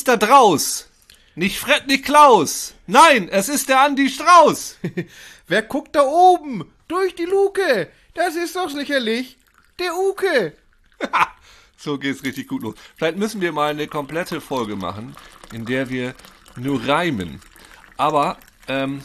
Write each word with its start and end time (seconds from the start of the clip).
Ist 0.00 0.08
da 0.08 0.16
draus? 0.16 0.88
Nicht 1.34 1.58
Fred, 1.58 1.86
nicht 1.86 2.06
Klaus. 2.06 2.72
Nein, 2.86 3.28
es 3.28 3.50
ist 3.50 3.68
der 3.68 3.82
Andi 3.82 4.08
Strauß. 4.08 4.78
Wer 5.46 5.60
guckt 5.60 5.94
da 5.94 6.04
oben? 6.04 6.64
Durch 6.88 7.14
die 7.14 7.26
Luke. 7.26 7.86
Das 8.14 8.34
ist 8.34 8.56
doch 8.56 8.70
sicherlich 8.70 9.36
der 9.78 9.94
Uke. 9.94 10.54
so 11.76 11.98
geht's 11.98 12.24
richtig 12.24 12.48
gut 12.48 12.62
los. 12.62 12.76
Vielleicht 12.96 13.18
müssen 13.18 13.42
wir 13.42 13.52
mal 13.52 13.72
eine 13.72 13.88
komplette 13.88 14.40
Folge 14.40 14.74
machen, 14.74 15.14
in 15.52 15.66
der 15.66 15.90
wir 15.90 16.14
nur 16.56 16.82
reimen. 16.88 17.42
Aber, 17.98 18.38
ähm, 18.68 19.04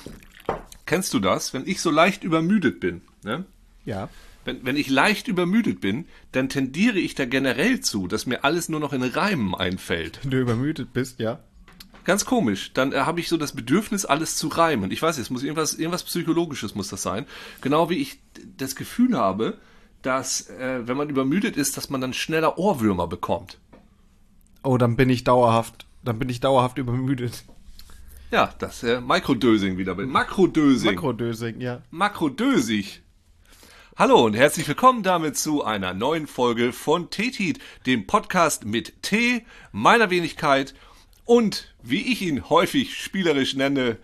kennst 0.86 1.14
du 1.14 1.20
das? 1.20 1.53
Wenn 1.53 1.67
ich 1.67 1.81
so 1.81 1.91
leicht 1.91 2.23
übermüdet 2.23 2.80
bin, 2.80 3.02
ne? 3.22 3.44
Ja. 3.84 4.08
Wenn, 4.45 4.66
wenn 4.66 4.77
ich 4.77 4.90
leicht 4.90 5.27
übermüdet 5.27 5.81
bin, 5.81 6.05
dann 6.31 6.49
tendiere 6.49 6.99
ich 6.99 7.16
da 7.16 7.26
generell 7.26 7.81
zu, 7.81 8.08
dass 8.08 8.26
mir 8.26 8.44
alles 8.44 8.70
nur 8.70 8.80
noch 8.80 8.94
in 8.94 9.03
Reimen 9.03 9.55
einfällt. 9.55 10.20
Wenn 10.23 10.31
du 10.31 10.40
übermüdet 10.40 10.94
bist, 10.94 11.20
ja. 11.20 11.40
Ganz 12.05 12.26
komisch. 12.26 12.72
Dann 12.73 12.94
äh, 12.94 13.00
habe 13.00 13.20
ich 13.20 13.27
so 13.27 13.36
das 13.36 13.53
Bedürfnis, 13.53 14.05
alles 14.05 14.36
zu 14.38 14.48
reimen. 14.48 14.91
Ich 14.91 15.02
weiß, 15.02 15.17
es 15.17 15.31
muss 15.31 15.44
irgendwas, 15.44 15.73
irgendwas 15.73 16.03
Psychologisches 16.03 16.76
muss 16.76 16.88
das 16.88 17.02
sein. 17.02 17.26
Genau 17.62 17.89
wie 17.89 17.95
ich 17.95 18.20
das 18.58 18.76
Gefühl 18.76 19.17
habe, 19.17 19.58
dass, 20.03 20.50
äh, 20.52 20.88
wenn 20.88 20.95
man 20.95 21.09
übermüdet 21.09 21.58
ist, 21.58 21.77
dass 21.77 21.89
man 21.89 22.00
dann 22.00 22.14
schneller 22.14 22.59
Ohrwürmer 22.59 23.08
bekommt. 23.08 23.58
Oh, 24.64 24.77
dann 24.77 24.95
bin 24.95 25.09
ich 25.09 25.23
dauerhaft, 25.23 25.88
dann 26.03 26.20
bin 26.20 26.30
ich 26.30 26.39
dauerhaft 26.39 26.77
übermüdet. 26.77 27.44
Ja, 28.31 28.53
das 28.59 28.83
äh, 28.83 29.02
Mikrodösing 29.02 29.77
wieder. 29.77 29.95
Makrodösing. 29.95 30.95
Makrodösing, 30.95 31.61
ja. 31.61 31.81
Makrodösig. 31.89 33.02
Hallo 33.98 34.26
und 34.26 34.34
herzlich 34.34 34.68
willkommen 34.68 35.04
damit 35.04 35.38
zu 35.38 35.64
einer 35.64 35.94
neuen 35.94 36.28
Folge 36.28 36.74
von 36.74 37.10
Tetit, 37.12 37.60
dem 37.86 38.06
Podcast 38.06 38.66
mit 38.66 39.02
T, 39.02 39.46
meiner 39.72 40.10
Wenigkeit 40.10 40.76
und, 41.24 41.74
wie 41.82 42.12
ich 42.12 42.22
ihn 42.22 42.50
häufig 42.50 43.02
spielerisch 43.02 43.56
nenne, 43.56 43.96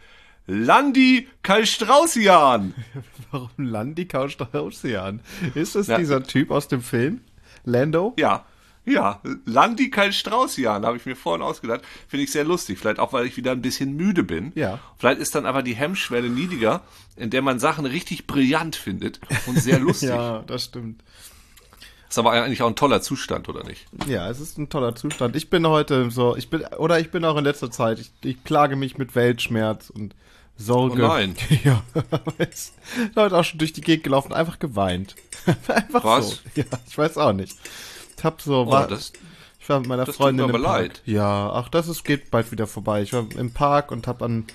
Landi 0.47 1.27
Kalstraussian. 1.43 2.73
Warum 3.31 3.49
Landi 3.57 4.05
Kalstraussian? 4.05 5.19
Ist 5.55 5.75
das 5.75 5.87
ja. 5.87 5.97
dieser 5.97 6.23
Typ 6.23 6.51
aus 6.51 6.69
dem 6.69 6.81
Film? 6.81 7.19
Lando? 7.65 8.13
Ja. 8.17 8.45
Ja, 8.85 9.21
Landi 9.45 9.91
Kalstraussian 9.91 10.85
habe 10.85 10.97
ich 10.97 11.05
mir 11.05 11.15
vorhin 11.15 11.43
ausgedacht. 11.43 11.81
Finde 12.07 12.23
ich 12.23 12.31
sehr 12.31 12.43
lustig. 12.43 12.79
Vielleicht 12.79 12.99
auch, 12.99 13.13
weil 13.13 13.27
ich 13.27 13.37
wieder 13.37 13.51
ein 13.51 13.61
bisschen 13.61 13.95
müde 13.95 14.23
bin. 14.23 14.51
Ja. 14.55 14.79
Vielleicht 14.97 15.19
ist 15.19 15.35
dann 15.35 15.45
aber 15.45 15.61
die 15.61 15.75
Hemmschwelle 15.75 16.29
niedriger, 16.29 16.81
in 17.15 17.29
der 17.29 17.43
man 17.43 17.59
Sachen 17.59 17.85
richtig 17.85 18.25
brillant 18.25 18.75
findet 18.75 19.19
und 19.45 19.59
sehr 19.59 19.79
lustig. 19.79 20.09
ja, 20.09 20.43
das 20.47 20.65
stimmt. 20.65 21.03
Ist 22.09 22.17
aber 22.19 22.31
eigentlich 22.31 22.61
auch 22.61 22.67
ein 22.67 22.75
toller 22.75 23.01
Zustand, 23.01 23.47
oder 23.47 23.63
nicht? 23.63 23.85
Ja, 24.07 24.29
es 24.29 24.41
ist 24.41 24.57
ein 24.57 24.67
toller 24.67 24.95
Zustand. 24.95 25.35
Ich 25.37 25.49
bin 25.49 25.65
heute 25.65 26.11
so, 26.11 26.35
ich 26.35 26.49
bin, 26.49 26.61
oder 26.77 26.99
ich 26.99 27.09
bin 27.09 27.23
auch 27.23 27.37
in 27.37 27.45
letzter 27.45 27.71
Zeit, 27.71 27.99
ich, 27.99 28.11
ich 28.23 28.43
plage 28.43 28.75
mich 28.75 28.97
mit 28.97 29.15
Weltschmerz 29.15 29.89
und 29.89 30.13
Sorge. 30.57 31.03
Oh 31.03 31.07
nein. 31.07 31.35
Ja, 31.63 31.83
Leute 33.15 33.37
auch 33.37 33.43
schon 33.43 33.59
durch 33.59 33.71
die 33.73 33.81
Gegend 33.81 34.03
gelaufen, 34.03 34.33
einfach 34.33 34.59
geweint. 34.59 35.15
einfach 35.67 36.03
Was? 36.03 36.29
so. 36.29 36.35
Ja, 36.55 36.65
ich 36.87 36.97
weiß 36.97 37.17
auch 37.17 37.31
nicht. 37.33 37.55
Ich 38.21 38.25
hab 38.25 38.39
so, 38.39 38.67
oh, 38.67 38.71
war, 38.71 38.87
das, 38.87 39.13
ich 39.59 39.67
war 39.67 39.79
mit 39.79 39.89
meiner 39.89 40.05
das 40.05 40.15
Freundin 40.15 40.45
tut 40.45 40.51
mir 40.51 40.59
im 40.59 40.63
aber 40.63 40.63
Park. 40.63 40.81
leid. 40.81 41.01
Ja, 41.05 41.51
ach, 41.53 41.69
das 41.69 41.87
ist, 41.87 42.03
geht 42.03 42.29
bald 42.29 42.51
wieder 42.51 42.67
vorbei. 42.67 43.01
Ich 43.01 43.13
war 43.13 43.25
im 43.35 43.51
Park 43.51 43.91
und 43.91 44.05
hab 44.05 44.21
an 44.21 44.45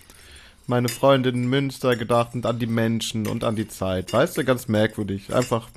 meine 0.69 0.89
Freundin 0.89 1.35
in 1.35 1.49
Münster 1.49 1.97
gedacht 1.97 2.35
und 2.35 2.47
an 2.47 2.61
die 2.61 2.69
Menschen 2.69 3.27
und 3.27 3.43
an 3.43 3.57
die 3.57 3.67
Zeit. 3.67 4.13
Weißt 4.13 4.37
du, 4.37 4.45
ganz 4.45 4.69
merkwürdig. 4.69 5.35
Einfach, 5.35 5.69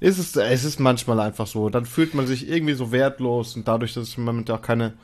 ist 0.00 0.18
es, 0.18 0.34
es 0.34 0.64
ist 0.64 0.80
manchmal 0.80 1.20
einfach 1.20 1.46
so. 1.46 1.68
Dann 1.70 1.86
fühlt 1.86 2.14
man 2.14 2.26
sich 2.26 2.48
irgendwie 2.48 2.74
so 2.74 2.90
wertlos 2.90 3.54
und 3.54 3.68
dadurch, 3.68 3.94
dass 3.94 4.08
ich 4.08 4.18
im 4.18 4.24
Moment 4.24 4.50
auch 4.50 4.60
keine, 4.60 4.94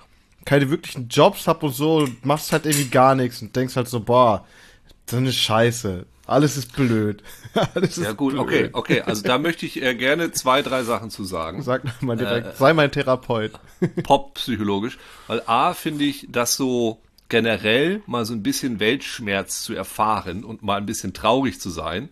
keine 0.44 0.70
wirklichen 0.70 1.06
Jobs 1.06 1.46
hab 1.46 1.62
und 1.62 1.76
so, 1.76 2.08
machst 2.24 2.50
halt 2.50 2.66
irgendwie 2.66 2.88
gar 2.88 3.14
nichts 3.14 3.40
und 3.40 3.54
denkst 3.54 3.76
halt 3.76 3.86
so, 3.88 4.00
boah, 4.00 4.44
so 5.08 5.16
eine 5.16 5.32
Scheiße. 5.32 6.06
Alles 6.26 6.56
ist 6.56 6.74
blöd. 6.74 7.22
Alles 7.74 7.98
ist 7.98 8.04
ja 8.04 8.12
gut, 8.12 8.32
blöd. 8.32 8.42
okay, 8.42 8.68
okay. 8.72 9.00
Also 9.02 9.22
da 9.22 9.38
möchte 9.38 9.66
ich 9.66 9.82
äh, 9.82 9.94
gerne 9.94 10.32
zwei, 10.32 10.62
drei 10.62 10.82
Sachen 10.82 11.10
zu 11.10 11.24
sagen. 11.24 11.62
Sag 11.62 12.02
mal 12.02 12.16
direkt, 12.16 12.46
äh, 12.46 12.56
sei 12.56 12.72
mein 12.72 12.90
Therapeut. 12.90 13.52
Pop-psychologisch. 14.02 14.98
Weil 15.26 15.42
A, 15.46 15.74
finde 15.74 16.04
ich, 16.04 16.26
dass 16.30 16.56
so 16.56 17.00
generell 17.28 18.02
mal 18.06 18.24
so 18.24 18.32
ein 18.34 18.42
bisschen 18.42 18.80
Weltschmerz 18.80 19.62
zu 19.62 19.74
erfahren 19.74 20.44
und 20.44 20.62
mal 20.62 20.76
ein 20.76 20.86
bisschen 20.86 21.12
traurig 21.12 21.60
zu 21.60 21.70
sein, 21.70 22.08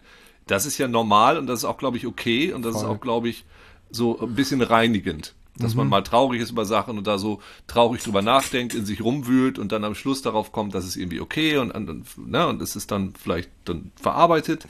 das 0.46 0.66
ist 0.66 0.78
ja 0.78 0.88
normal 0.88 1.38
und 1.38 1.46
das 1.46 1.60
ist 1.60 1.64
auch, 1.64 1.78
glaube 1.78 1.96
ich, 1.96 2.06
okay 2.06 2.52
und 2.52 2.62
das 2.62 2.72
Voll. 2.72 2.82
ist 2.82 2.88
auch, 2.88 3.00
glaube 3.00 3.28
ich, 3.28 3.44
so 3.90 4.18
ein 4.20 4.34
bisschen 4.34 4.60
reinigend. 4.62 5.34
Dass 5.56 5.72
mhm. 5.72 5.78
man 5.78 5.88
mal 5.88 6.02
traurig 6.02 6.40
ist 6.40 6.50
über 6.50 6.64
Sachen 6.64 6.96
und 6.96 7.06
da 7.06 7.18
so 7.18 7.40
traurig 7.66 8.02
drüber 8.02 8.22
nachdenkt, 8.22 8.74
in 8.74 8.86
sich 8.86 9.02
rumwühlt 9.02 9.58
und 9.58 9.70
dann 9.70 9.84
am 9.84 9.94
Schluss 9.94 10.22
darauf 10.22 10.50
kommt, 10.50 10.74
dass 10.74 10.84
es 10.84 10.96
irgendwie 10.96 11.20
okay 11.20 11.58
und, 11.58 11.70
und, 11.72 12.06
ne, 12.16 12.46
und 12.46 12.62
es 12.62 12.74
ist 12.74 12.90
dann 12.90 13.12
vielleicht 13.20 13.50
dann 13.66 13.92
verarbeitet. 14.00 14.66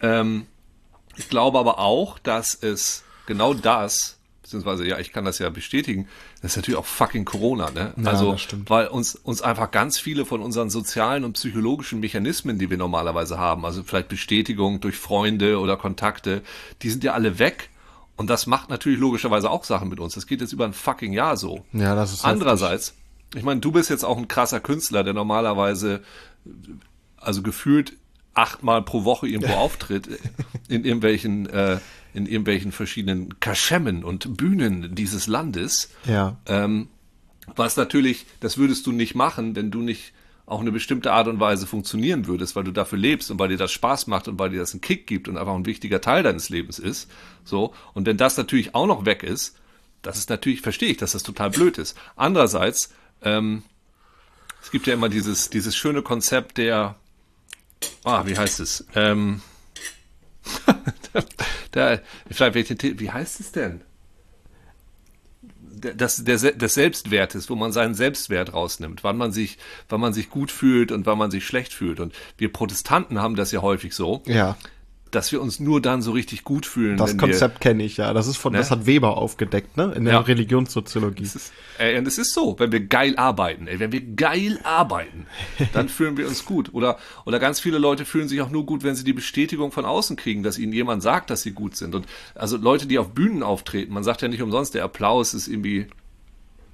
Ähm, 0.00 0.46
ich 1.16 1.28
glaube 1.28 1.58
aber 1.58 1.78
auch, 1.78 2.18
dass 2.18 2.54
es 2.54 3.04
genau 3.26 3.54
das, 3.54 4.18
beziehungsweise 4.42 4.86
ja, 4.86 4.98
ich 4.98 5.12
kann 5.12 5.24
das 5.24 5.38
ja 5.38 5.48
bestätigen, 5.48 6.08
das 6.42 6.52
ist 6.52 6.56
natürlich 6.56 6.78
auch 6.78 6.86
fucking 6.86 7.24
Corona, 7.24 7.70
ne? 7.70 7.94
Ja, 7.96 8.10
also, 8.10 8.36
weil 8.66 8.88
uns, 8.88 9.14
uns 9.14 9.42
einfach 9.42 9.70
ganz 9.70 9.98
viele 9.98 10.24
von 10.24 10.42
unseren 10.42 10.70
sozialen 10.70 11.24
und 11.24 11.34
psychologischen 11.34 12.00
Mechanismen, 12.00 12.58
die 12.58 12.68
wir 12.68 12.76
normalerweise 12.76 13.38
haben, 13.38 13.64
also 13.64 13.82
vielleicht 13.82 14.08
Bestätigung 14.08 14.80
durch 14.80 14.96
Freunde 14.96 15.58
oder 15.58 15.76
Kontakte, 15.76 16.42
die 16.82 16.90
sind 16.90 17.04
ja 17.04 17.12
alle 17.12 17.38
weg 17.38 17.70
und 18.16 18.30
das 18.30 18.46
macht 18.46 18.70
natürlich 18.70 18.98
logischerweise 18.98 19.50
auch 19.50 19.64
Sachen 19.64 19.88
mit 19.88 20.00
uns. 20.00 20.14
Das 20.14 20.26
geht 20.26 20.40
jetzt 20.40 20.52
über 20.52 20.64
ein 20.64 20.72
fucking 20.72 21.12
Jahr 21.12 21.36
so. 21.36 21.64
Ja, 21.72 21.94
das 21.94 22.12
ist 22.12 22.24
Andererseits, 22.24 22.88
heftig. 22.88 23.36
ich 23.36 23.42
meine, 23.42 23.60
du 23.60 23.72
bist 23.72 23.90
jetzt 23.90 24.04
auch 24.04 24.16
ein 24.16 24.28
krasser 24.28 24.60
Künstler, 24.60 25.04
der 25.04 25.12
normalerweise, 25.12 26.02
also 27.18 27.42
gefühlt 27.42 27.94
achtmal 28.32 28.82
pro 28.82 29.04
Woche 29.04 29.28
irgendwo 29.28 29.54
auftritt, 29.54 30.08
in 30.68 30.84
irgendwelchen, 30.84 31.48
äh, 31.48 31.78
in 32.14 32.26
irgendwelchen 32.26 32.72
verschiedenen 32.72 33.38
Kaschemmen 33.40 34.04
und 34.04 34.36
Bühnen 34.36 34.94
dieses 34.94 35.26
Landes. 35.26 35.90
Ja. 36.06 36.36
Ähm, 36.46 36.88
was 37.54 37.76
natürlich, 37.76 38.26
das 38.40 38.58
würdest 38.58 38.86
du 38.86 38.92
nicht 38.92 39.14
machen, 39.14 39.54
wenn 39.54 39.70
du 39.70 39.80
nicht 39.80 40.12
auch 40.46 40.60
eine 40.60 40.70
bestimmte 40.70 41.12
Art 41.12 41.26
und 41.26 41.40
Weise 41.40 41.66
funktionieren 41.66 42.28
würdest, 42.28 42.54
weil 42.54 42.62
du 42.62 42.70
dafür 42.70 42.98
lebst 42.98 43.30
und 43.32 43.38
weil 43.40 43.48
dir 43.48 43.56
das 43.56 43.72
Spaß 43.72 44.06
macht 44.06 44.28
und 44.28 44.38
weil 44.38 44.50
dir 44.50 44.60
das 44.60 44.72
einen 44.72 44.80
Kick 44.80 45.06
gibt 45.06 45.28
und 45.28 45.36
einfach 45.36 45.54
ein 45.54 45.66
wichtiger 45.66 46.00
Teil 46.00 46.22
deines 46.22 46.48
Lebens 46.48 46.78
ist. 46.78 47.10
So. 47.44 47.74
Und 47.94 48.06
wenn 48.06 48.16
das 48.16 48.36
natürlich 48.36 48.74
auch 48.74 48.86
noch 48.86 49.04
weg 49.04 49.24
ist, 49.24 49.56
das 50.02 50.18
ist 50.18 50.30
natürlich, 50.30 50.60
verstehe 50.60 50.90
ich, 50.90 50.98
dass 50.98 51.12
das 51.12 51.24
total 51.24 51.50
blöd 51.50 51.78
ist. 51.78 51.98
Andererseits, 52.14 52.94
ähm, 53.22 53.64
es 54.62 54.70
gibt 54.70 54.86
ja 54.86 54.94
immer 54.94 55.08
dieses, 55.08 55.50
dieses 55.50 55.76
schöne 55.76 56.02
Konzept 56.02 56.58
der, 56.58 56.94
ah, 58.04 58.24
wie 58.24 58.38
heißt 58.38 58.60
es? 58.60 58.86
Ähm, 58.94 59.42
der, 61.74 62.02
vielleicht, 62.30 63.00
wie 63.00 63.10
heißt 63.10 63.40
es 63.40 63.50
denn? 63.50 63.80
Des, 65.76 66.24
des, 66.24 66.42
des 66.42 66.74
Selbstwertes, 66.74 67.50
wo 67.50 67.54
man 67.54 67.72
seinen 67.72 67.94
Selbstwert 67.94 68.52
rausnimmt, 68.52 69.04
wann 69.04 69.16
man 69.16 69.32
sich, 69.32 69.58
wann 69.88 70.00
man 70.00 70.12
sich 70.12 70.30
gut 70.30 70.50
fühlt 70.50 70.92
und 70.92 71.06
wann 71.06 71.18
man 71.18 71.30
sich 71.30 71.46
schlecht 71.46 71.72
fühlt. 71.72 72.00
Und 72.00 72.14
wir 72.38 72.52
Protestanten 72.52 73.20
haben 73.20 73.36
das 73.36 73.52
ja 73.52 73.62
häufig 73.62 73.94
so. 73.94 74.22
Ja 74.26 74.56
dass 75.16 75.32
wir 75.32 75.40
uns 75.40 75.58
nur 75.60 75.80
dann 75.80 76.02
so 76.02 76.12
richtig 76.12 76.44
gut 76.44 76.66
fühlen. 76.66 76.98
Das 76.98 77.16
Konzept 77.16 77.62
kenne 77.62 77.82
ich 77.82 77.96
ja. 77.96 78.12
Das 78.12 78.26
ist 78.26 78.36
von, 78.36 78.52
ne? 78.52 78.58
das 78.58 78.70
hat 78.70 78.84
Weber 78.84 79.16
aufgedeckt, 79.16 79.78
ne? 79.78 79.94
In 79.96 80.04
der 80.04 80.14
ja. 80.14 80.20
Religionssoziologie. 80.20 81.22
Es 81.22 81.34
ist, 81.34 81.52
ey, 81.78 81.98
und 81.98 82.06
es 82.06 82.18
ist 82.18 82.34
so, 82.34 82.54
wenn 82.58 82.70
wir 82.70 82.80
geil 82.80 83.16
arbeiten, 83.16 83.66
ey, 83.66 83.80
wenn 83.80 83.92
wir 83.92 84.02
geil 84.02 84.60
arbeiten, 84.62 85.26
dann 85.72 85.88
fühlen 85.88 86.18
wir 86.18 86.28
uns 86.28 86.44
gut. 86.44 86.74
Oder, 86.74 86.98
oder 87.24 87.38
ganz 87.38 87.60
viele 87.60 87.78
Leute 87.78 88.04
fühlen 88.04 88.28
sich 88.28 88.42
auch 88.42 88.50
nur 88.50 88.66
gut, 88.66 88.84
wenn 88.84 88.94
sie 88.94 89.04
die 89.04 89.14
Bestätigung 89.14 89.72
von 89.72 89.86
außen 89.86 90.16
kriegen, 90.16 90.42
dass 90.42 90.58
ihnen 90.58 90.74
jemand 90.74 91.02
sagt, 91.02 91.30
dass 91.30 91.40
sie 91.40 91.52
gut 91.52 91.76
sind. 91.76 91.94
Und 91.94 92.04
also 92.34 92.58
Leute, 92.58 92.86
die 92.86 92.98
auf 92.98 93.14
Bühnen 93.14 93.42
auftreten, 93.42 93.94
man 93.94 94.04
sagt 94.04 94.20
ja 94.20 94.28
nicht 94.28 94.42
umsonst, 94.42 94.74
der 94.74 94.84
Applaus 94.84 95.32
ist 95.32 95.48
irgendwie 95.48 95.86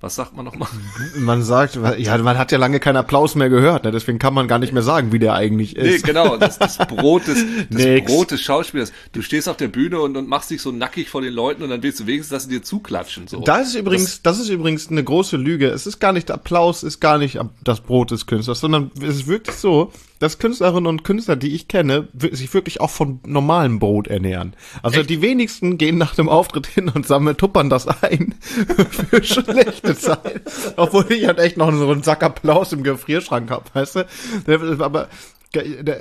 was 0.03 0.17
sagt 0.17 0.35
man 0.37 0.45
nochmal? 0.45 0.69
Man 1.17 1.43
sagt, 1.45 1.79
ja, 1.99 2.19
man 2.19 2.37
hat 2.37 2.51
ja 2.51 2.59
lange 2.59 2.81
keinen 2.81 2.97
Applaus 2.97 3.37
mehr 3.37 3.49
gehört, 3.49 3.85
ne? 3.85 3.93
deswegen 3.93 4.19
kann 4.19 4.35
man 4.35 4.49
gar 4.49 4.59
nicht 4.59 4.73
mehr 4.73 4.83
sagen, 4.83 5.13
wie 5.13 5.21
der 5.21 5.35
eigentlich 5.35 5.77
ist. 5.77 6.05
Nee, 6.05 6.13
genau, 6.13 6.37
das, 6.37 6.59
das 6.59 6.79
Brot 6.79 7.29
des, 7.29 7.45
das 7.71 8.05
Brot 8.05 8.33
des 8.33 8.41
Schauspielers. 8.41 8.93
Du 9.13 9.23
stehst 9.23 9.49
auf 9.49 9.57
der 9.57 9.69
Bühne 9.69 10.01
und, 10.01 10.17
und 10.17 10.29
machst 10.29 10.51
dich 10.51 10.61
so 10.61 10.73
nackig 10.73 11.09
vor 11.09 11.23
den 11.23 11.33
Leuten 11.33 11.63
und 11.63 11.71
dann 11.71 11.83
willst 11.85 12.01
du 12.01 12.07
wenigstens, 12.07 12.31
dass 12.31 12.45
sie 12.45 12.51
dir 12.51 12.63
zuklatschen. 12.63 13.29
So. 13.29 13.41
Das 13.41 13.69
ist 13.69 13.75
übrigens, 13.77 14.23
das, 14.23 14.23
das 14.23 14.41
ist 14.41 14.49
übrigens 14.49 14.91
eine 14.91 15.05
große 15.05 15.37
Lüge. 15.37 15.69
Es 15.69 15.87
ist 15.87 16.01
gar 16.01 16.13
nicht, 16.13 16.31
Applaus 16.33 16.83
ist 16.83 16.99
gar 16.99 17.19
nicht 17.19 17.39
das 17.63 17.81
Brot 17.81 18.11
des 18.11 18.27
Künstlers, 18.27 18.59
sondern 18.59 18.91
es 19.01 19.17
ist 19.17 19.27
wirklich 19.29 19.57
so, 19.57 19.93
dass 20.23 20.39
Künstlerinnen 20.39 20.87
und 20.87 21.03
Künstler, 21.03 21.35
die 21.35 21.53
ich 21.53 21.67
kenne, 21.67 22.07
sich 22.13 22.55
wirklich 22.55 22.81
auch 22.81 22.91
von 22.91 23.19
normalem 23.27 23.81
Brot 23.81 24.07
ernähren. 24.07 24.55
Also 24.81 25.01
Echt? 25.01 25.11
die 25.11 25.21
wenigsten 25.21 25.79
gehen 25.79 25.99
nach 25.99 26.15
dem 26.15 26.29
Auftritt 26.29 26.69
hin 26.69 26.89
und 26.89 27.07
sammeln, 27.07 27.37
tuppern 27.37 27.69
das 27.69 27.89
ein 27.89 28.37
für 29.11 29.25
schlechte 29.25 29.97
Zeit. 29.97 30.43
Obwohl 30.77 31.11
ich 31.11 31.27
halt 31.27 31.41
echt 31.41 31.57
noch 31.57 31.73
so 31.73 31.91
einen 31.91 32.05
Sack 32.05 32.23
Applaus 32.23 32.73
im 32.73 32.85
Gefrierschrank 32.85 33.51
hab, 33.51 33.75
weißt 33.75 33.97
du? 33.97 34.79
Aber 34.79 35.09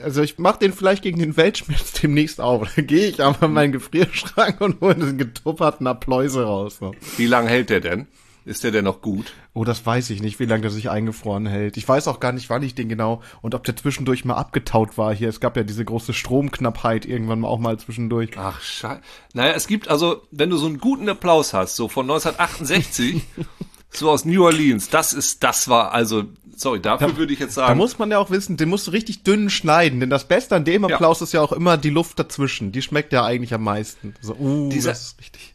also 0.04 0.22
ich 0.22 0.38
mach 0.38 0.58
den 0.58 0.72
vielleicht 0.72 1.02
gegen 1.02 1.18
den 1.18 1.36
Weltschmerz 1.36 1.94
demnächst 1.94 2.40
auf. 2.40 2.76
Dann 2.76 2.86
gehe 2.86 3.08
ich 3.08 3.24
aber 3.24 3.48
in 3.48 3.54
meinen 3.54 3.74
Gefrierschrank 3.74 4.62
und 4.62 4.82
hole 4.82 4.94
einen 4.94 5.18
getupperten 5.18 5.88
Appläuse 5.88 6.44
raus. 6.44 6.78
So. 6.80 6.94
Wie 7.18 7.26
lange 7.26 7.50
hält 7.50 7.72
der 7.72 7.80
denn? 7.80 8.08
Ist 8.44 8.64
der 8.64 8.72
denn 8.72 8.86
noch 8.86 9.02
gut? 9.02 9.34
Oh, 9.54 9.64
das 9.64 9.86
weiß 9.86 10.10
ich 10.10 10.22
nicht, 10.22 10.40
wie 10.40 10.46
lange 10.46 10.64
der 10.64 10.72
sich 10.72 10.90
eingefroren 10.90 11.46
hält. 11.46 11.78
Ich 11.78 11.88
weiß 11.88 12.08
auch 12.08 12.20
gar 12.20 12.32
nicht, 12.32 12.50
wann 12.50 12.64
ich 12.64 12.74
den 12.74 12.90
genau 12.90 13.22
und 13.44 13.54
ob 13.54 13.64
der 13.64 13.76
zwischendurch 13.76 14.26
mal 14.26 14.34
abgetaut 14.36 14.98
war 14.98 15.14
hier. 15.14 15.30
Es 15.30 15.40
gab 15.40 15.56
ja 15.58 15.64
diese 15.64 15.86
große 15.86 16.14
Stromknappheit 16.14 17.06
irgendwann 17.06 17.46
auch 17.46 17.60
mal 17.60 17.78
zwischendurch. 17.78 18.32
Ach, 18.38 18.60
scheiße. 18.62 19.02
Naja, 19.34 19.54
es 19.54 19.68
gibt 19.68 19.90
also, 19.90 20.24
wenn 20.32 20.50
du 20.50 20.58
so 20.58 20.66
einen 20.66 20.80
guten 20.80 21.08
Applaus 21.08 21.54
hast, 21.54 21.76
so 21.76 21.88
von 21.88 22.06
1968, 22.10 23.22
so 23.92 24.10
aus 24.10 24.26
New 24.26 24.44
Orleans, 24.44 24.90
das 24.90 25.14
ist, 25.14 25.44
das 25.44 25.68
war 25.68 25.92
also, 25.92 26.24
sorry, 26.56 26.80
dafür 26.82 27.10
Da- 27.10 27.18
würde 27.18 27.34
ich 27.34 27.40
jetzt 27.40 27.58
Da 27.58 27.68
sagen, 27.68 27.78
muss 27.78 28.00
man 28.00 28.10
ja 28.10 28.18
auch 28.18 28.32
wissen, 28.32 28.58
den 28.58 28.70
musst 28.70 28.88
du 28.88 28.92
richtig 28.92 29.24
dünn 29.24 29.50
schneiden, 29.52 30.00
denn 30.00 30.10
das 30.10 30.28
Beste 30.28 30.56
an 30.56 30.66
dem 30.66 30.86
Applaus 30.86 31.22
ist 31.22 31.34
ja 31.34 31.42
auch 31.42 31.52
immer 31.52 31.78
die 31.78 31.90
Luft 31.92 32.18
dazwischen. 32.18 32.72
Die 32.72 32.82
schmeckt 32.82 33.14
ja 33.14 33.24
eigentlich 33.24 33.54
am 33.54 33.64
meisten. 33.64 34.16
So, 34.22 34.34
uh, 34.36 34.70
Dieser- 34.70 34.90
das 34.92 35.02
ist 35.04 35.20
richtig. 35.20 35.50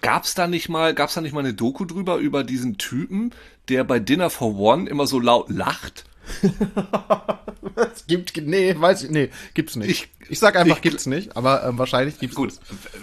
Gab's 0.00 0.34
da 0.34 0.46
nicht 0.46 0.68
mal, 0.68 0.94
gab's 0.94 1.14
da 1.14 1.20
nicht 1.20 1.32
mal 1.32 1.40
eine 1.40 1.54
Doku 1.54 1.84
drüber 1.84 2.16
über 2.16 2.44
diesen 2.44 2.78
Typen, 2.78 3.32
der 3.68 3.84
bei 3.84 3.98
Dinner 3.98 4.30
for 4.30 4.56
One 4.58 4.88
immer 4.88 5.06
so 5.06 5.18
laut 5.20 5.50
lacht? 5.50 6.04
Es 7.92 8.06
gibt, 8.06 8.36
nee, 8.36 8.74
weiß 8.78 9.04
ich, 9.04 9.10
nee, 9.10 9.30
gibt's 9.54 9.74
nicht. 9.76 9.90
Ich- 9.90 10.08
Ich, 10.28 10.38
sag 10.38 10.54
einfach, 10.56 10.76
ich- 10.76 10.82
gibt's 10.82 11.06
nicht, 11.06 11.36
aber 11.36 11.64
ähm, 11.64 11.78
wahrscheinlich 11.78 12.18
gibt's 12.18 12.36
Gut, 12.36 12.52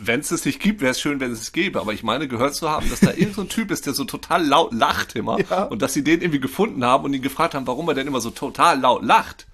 wenn 0.02 0.20
es 0.22 0.46
nicht 0.46 0.60
gibt, 0.62 0.82
wäre 0.82 0.92
es 0.92 1.00
schön, 1.02 1.20
wenn 1.20 1.32
es 1.32 1.42
es 1.42 1.52
gäbe. 1.52 1.80
Aber 1.82 1.94
ich 1.94 2.04
meine, 2.04 2.28
gehört 2.28 2.54
zu 2.56 2.70
haben, 2.70 2.90
dass 2.90 3.00
da 3.02 3.12
irgend 3.12 3.36
so 3.36 3.44
Typ 3.44 3.72
ist, 3.72 3.86
der 3.86 3.94
so 3.94 4.04
total 4.06 4.46
laut 4.46 4.74
lacht 4.74 5.16
immer. 5.16 5.38
Ja. 5.50 5.64
Und 5.64 5.82
dass 5.82 5.94
sie 5.94 6.04
den 6.04 6.22
irgendwie 6.22 6.40
gefunden 6.40 6.86
haben 6.86 7.04
und 7.06 7.14
ihn 7.14 7.22
gefragt 7.22 7.54
haben, 7.54 7.68
warum 7.68 7.88
er 7.90 7.96
denn 7.96 8.08
immer 8.08 8.22
so 8.22 8.30
total 8.30 8.80
laut 8.80 9.04
lacht. 9.04 9.48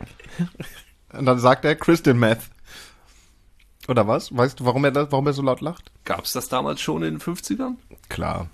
Und 1.13 1.25
dann 1.25 1.39
sagt 1.39 1.65
er 1.65 1.75
Crystal 1.75 2.13
Meth. 2.13 2.39
Oder 3.87 4.07
was? 4.07 4.35
Weißt 4.35 4.59
du, 4.59 4.65
warum 4.65 4.85
er 4.85 4.91
das, 4.91 5.11
warum 5.11 5.27
er 5.27 5.33
so 5.33 5.41
laut 5.41 5.61
lacht? 5.61 5.91
Gab's 6.05 6.33
das 6.33 6.47
damals 6.49 6.81
schon 6.81 7.03
in 7.03 7.15
den 7.15 7.21
50ern? 7.21 7.75
Klar. 8.09 8.49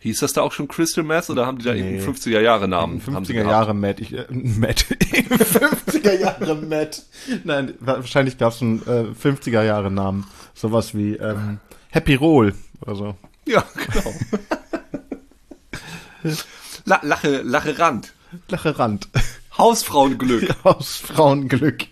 Hieß 0.00 0.20
das 0.20 0.34
da 0.34 0.42
auch 0.42 0.52
schon 0.52 0.68
Crystal 0.68 1.02
Meth 1.02 1.30
oder 1.30 1.46
haben 1.46 1.58
die 1.58 1.64
da 1.64 1.72
Nee. 1.72 1.80
irgendeinen 1.96 2.14
50er 2.14 2.40
Jahre 2.40 2.68
Namen? 2.68 3.00
haben 3.06 3.24
sie 3.24 3.32
50er 3.32 3.36
gehabt? 3.36 3.50
Jahre 3.50 3.74
Matt. 3.74 4.00
Ich, 4.00 4.12
äh, 4.12 4.26
Matt. 4.30 4.84
50er 4.84 6.20
Jahre 6.20 6.54
Matt. 6.56 7.02
Nein, 7.44 7.74
wahrscheinlich 7.80 8.36
gab's 8.36 8.60
einen 8.60 8.80
äh, 8.86 9.06
50er 9.18 9.62
Jahre 9.62 9.90
Namen. 9.90 10.26
Sowas 10.54 10.94
wie 10.94 11.14
ähm, 11.16 11.58
Happy 11.90 12.14
Roll 12.16 12.54
oder 12.82 12.96
so. 12.96 13.16
Ja, 13.46 13.64
genau. 13.92 14.14
La 16.84 17.00
Lache, 17.02 17.42
Lache 17.42 17.78
Rand. 17.78 18.12
Lache 18.48 18.78
Rand. 18.78 19.08
Hausfrauenglück. 19.56 20.54
Aus 20.64 20.96
Frauenglück. 20.98 21.86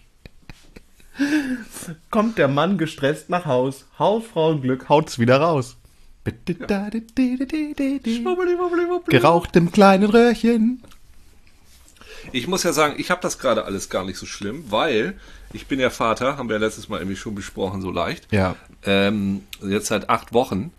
Kommt 2.12 2.36
der 2.36 2.46
Mann 2.46 2.76
gestresst 2.76 3.30
nach 3.30 3.46
Haus. 3.46 3.86
Hausfrauenglück 3.98 4.90
haut's 4.90 5.18
wieder 5.18 5.38
raus. 5.40 5.78
Geraucht 9.08 9.56
im 9.56 9.72
kleinen 9.72 10.10
Röhrchen. 10.10 10.84
Ich 12.32 12.46
muss 12.46 12.64
ja 12.64 12.74
sagen, 12.74 12.96
ich 12.98 13.10
habe 13.10 13.22
das 13.22 13.38
gerade 13.38 13.64
alles 13.64 13.88
gar 13.88 14.04
nicht 14.04 14.18
so 14.18 14.26
schlimm, 14.26 14.66
weil 14.68 15.18
ich 15.54 15.68
bin 15.68 15.80
ja 15.80 15.88
Vater, 15.88 16.36
haben 16.36 16.50
wir 16.50 16.56
ja 16.56 16.60
letztes 16.60 16.90
Mal 16.90 16.98
irgendwie 16.98 17.16
schon 17.16 17.34
besprochen, 17.34 17.80
so 17.80 17.90
leicht. 17.90 18.30
Ja. 18.30 18.56
Ähm, 18.84 19.44
jetzt 19.66 19.86
seit 19.86 20.10
acht 20.10 20.34
Wochen. 20.34 20.70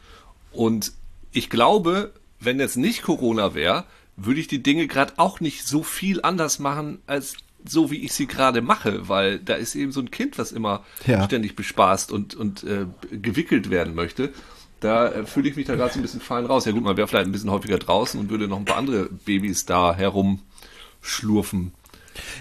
Und 0.52 0.92
ich 1.32 1.50
glaube, 1.50 2.14
wenn 2.40 2.60
jetzt 2.60 2.78
nicht 2.78 3.02
Corona 3.02 3.56
wäre, 3.56 3.86
würde 4.18 4.40
ich 4.40 4.48
die 4.48 4.62
Dinge 4.62 4.86
gerade 4.86 5.14
auch 5.18 5.40
nicht 5.40 5.66
so 5.66 5.82
viel 5.82 6.22
anders 6.22 6.60
machen, 6.60 7.02
als 7.08 7.38
so 7.68 7.92
wie 7.92 7.98
ich 8.04 8.14
sie 8.14 8.28
gerade 8.28 8.62
mache, 8.62 9.08
weil 9.08 9.40
da 9.40 9.54
ist 9.56 9.76
eben 9.76 9.92
so 9.92 10.02
ein 10.02 10.12
Kind, 10.12 10.38
was 10.38 10.52
immer 10.52 10.84
Ja. 11.06 11.24
ständig 11.24 11.56
bespaßt 11.56 12.12
und, 12.12 12.36
und 12.36 12.64
äh, 12.64 12.86
gewickelt 13.12 13.70
werden 13.70 13.96
möchte. 13.96 14.32
Da 14.80 15.08
äh, 15.10 15.26
fühle 15.26 15.50
ich 15.50 15.56
mich 15.56 15.66
da 15.66 15.76
gerade 15.76 15.94
so 15.94 16.00
ein 16.00 16.02
bisschen 16.02 16.22
fein 16.22 16.46
raus. 16.46 16.66
Ja 16.66 16.72
gut, 16.74 16.84
man 16.84 16.98
wäre 16.98 17.08
vielleicht 17.08 17.28
ein 17.28 17.32
bisschen 17.32 17.52
häufiger 17.52 17.78
draußen 17.80 18.20
und 18.20 18.30
würde 18.30 18.48
noch 18.48 18.58
ein 18.58 18.66
paar 18.66 18.78
andere 18.78 19.08
Babys 19.26 19.66
da 19.66 19.96
herumschlurfen. 19.96 21.72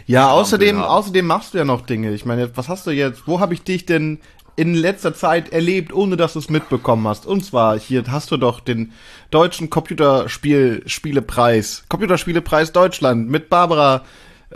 Ja, 0.06 0.30
außerdem, 0.30 0.76
haben. 0.78 0.84
außerdem 0.84 1.26
machst 1.26 1.54
du 1.54 1.58
ja 1.58 1.64
noch 1.64 1.82
Dinge. 1.86 2.12
Ich 2.12 2.24
meine, 2.26 2.54
was 2.56 2.68
hast 2.68 2.86
du 2.86 2.90
jetzt? 2.90 3.22
Wo 3.26 3.40
habe 3.40 3.54
ich 3.54 3.62
dich 3.62 3.86
denn 3.86 4.18
in 4.54 4.74
letzter 4.74 5.14
Zeit 5.14 5.50
erlebt, 5.52 5.94
ohne 5.94 6.16
dass 6.18 6.34
du 6.34 6.38
es 6.40 6.50
mitbekommen 6.50 7.06
hast? 7.08 7.24
Und 7.26 7.42
zwar 7.44 7.78
hier 7.78 8.04
hast 8.08 8.30
du 8.32 8.36
doch 8.36 8.60
den 8.60 8.92
deutschen 9.30 9.70
Computerspiel-Spielepreis, 9.70 11.84
Computerspielepreis 11.88 12.72
Deutschland 12.72 13.30
mit 13.30 13.48
Barbara 13.48 14.04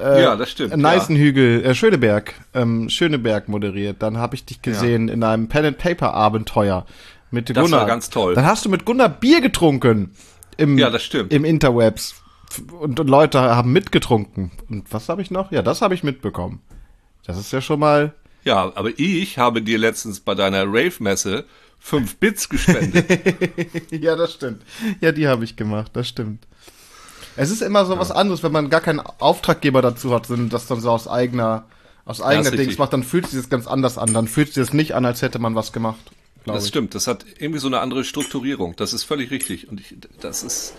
äh, 0.00 0.22
Ja, 0.22 0.37
das 0.37 0.50
stimmt, 0.50 0.76
Neißenhügel, 0.76 1.64
äh, 1.64 1.75
Schöneberg, 1.75 2.34
ähm, 2.54 2.88
Schöneberg 2.88 3.48
moderiert. 3.48 3.96
Dann 4.02 4.19
habe 4.19 4.34
ich 4.34 4.44
dich 4.44 4.62
gesehen 4.62 5.08
in 5.08 5.22
einem 5.22 5.48
Pen 5.48 5.64
and 5.64 5.78
Paper 5.78 6.14
Abenteuer 6.14 6.87
mit 7.31 7.50
Das 7.50 7.56
Gunnar. 7.64 7.81
war 7.81 7.87
ganz 7.87 8.10
toll. 8.10 8.34
Dann 8.34 8.46
hast 8.46 8.64
du 8.64 8.69
mit 8.69 8.84
Gunnar 8.84 9.08
Bier 9.08 9.40
getrunken 9.40 10.10
im 10.56 10.78
Ja, 10.78 10.90
das 10.90 11.02
stimmt. 11.02 11.32
im 11.32 11.44
Interwebs 11.44 12.14
und, 12.81 12.98
und 13.00 13.08
Leute 13.08 13.40
haben 13.40 13.72
mitgetrunken. 13.72 14.52
Und 14.70 14.93
was 14.93 15.08
habe 15.08 15.20
ich 15.22 15.31
noch? 15.31 15.50
Ja, 15.52 15.62
das 15.62 15.82
habe 15.82 15.94
ich 15.94 16.02
mitbekommen. 16.02 16.60
Das 17.26 17.38
ist 17.38 17.52
ja 17.52 17.60
schon 17.60 17.81
mal. 17.81 18.14
Ja, 18.44 18.72
aber 18.76 18.90
ich 18.96 19.38
habe 19.38 19.60
dir 19.60 19.78
letztens 19.78 20.20
bei 20.20 20.34
deiner 20.37 20.64
Rave-Messe 20.66 21.44
fünf 21.81 22.16
Bits 22.16 22.49
gespendet. 22.49 23.04
ja, 23.90 24.14
das 24.16 24.34
stimmt. 24.34 24.62
Ja, 25.00 25.10
die 25.12 25.26
habe 25.26 25.44
ich 25.44 25.56
gemacht, 25.56 25.90
das 25.94 26.08
stimmt. 26.08 26.46
Es 27.36 27.50
ist 27.50 27.62
immer 27.62 27.84
so 27.84 27.98
was 27.98 28.10
anderes, 28.10 28.42
wenn 28.42 28.52
man 28.52 28.70
gar 28.70 28.80
keinen 28.80 29.00
Auftraggeber 29.00 29.82
dazu 29.82 30.12
hat, 30.14 30.26
sondern 30.26 30.48
das 30.48 30.66
dann 30.66 30.80
so 30.80 30.90
aus 30.90 31.06
eigener, 31.08 31.64
aus 32.04 32.20
eigener 32.20 32.52
ist 32.52 32.58
Dings 32.58 32.78
macht, 32.78 32.92
dann 32.92 33.02
fühlt 33.02 33.26
sich 33.26 33.38
das 33.40 33.50
ganz 33.50 33.66
anders 33.66 33.98
an. 33.98 34.14
Dann 34.14 34.28
fühlt 34.28 34.48
sich 34.52 34.64
das 34.64 34.72
nicht 34.72 34.94
an, 34.94 35.04
als 35.04 35.22
hätte 35.22 35.38
man 35.38 35.54
was 35.54 35.72
gemacht. 35.72 36.00
Das 36.46 36.64
ich. 36.64 36.68
stimmt, 36.68 36.94
das 36.94 37.06
hat 37.08 37.26
irgendwie 37.38 37.58
so 37.58 37.66
eine 37.66 37.80
andere 37.80 38.04
Strukturierung. 38.04 38.76
Das 38.76 38.92
ist 38.92 39.02
völlig 39.02 39.30
richtig. 39.30 39.68
Und 39.68 39.80
ich, 39.80 39.96
das 40.20 40.44
ist, 40.44 40.74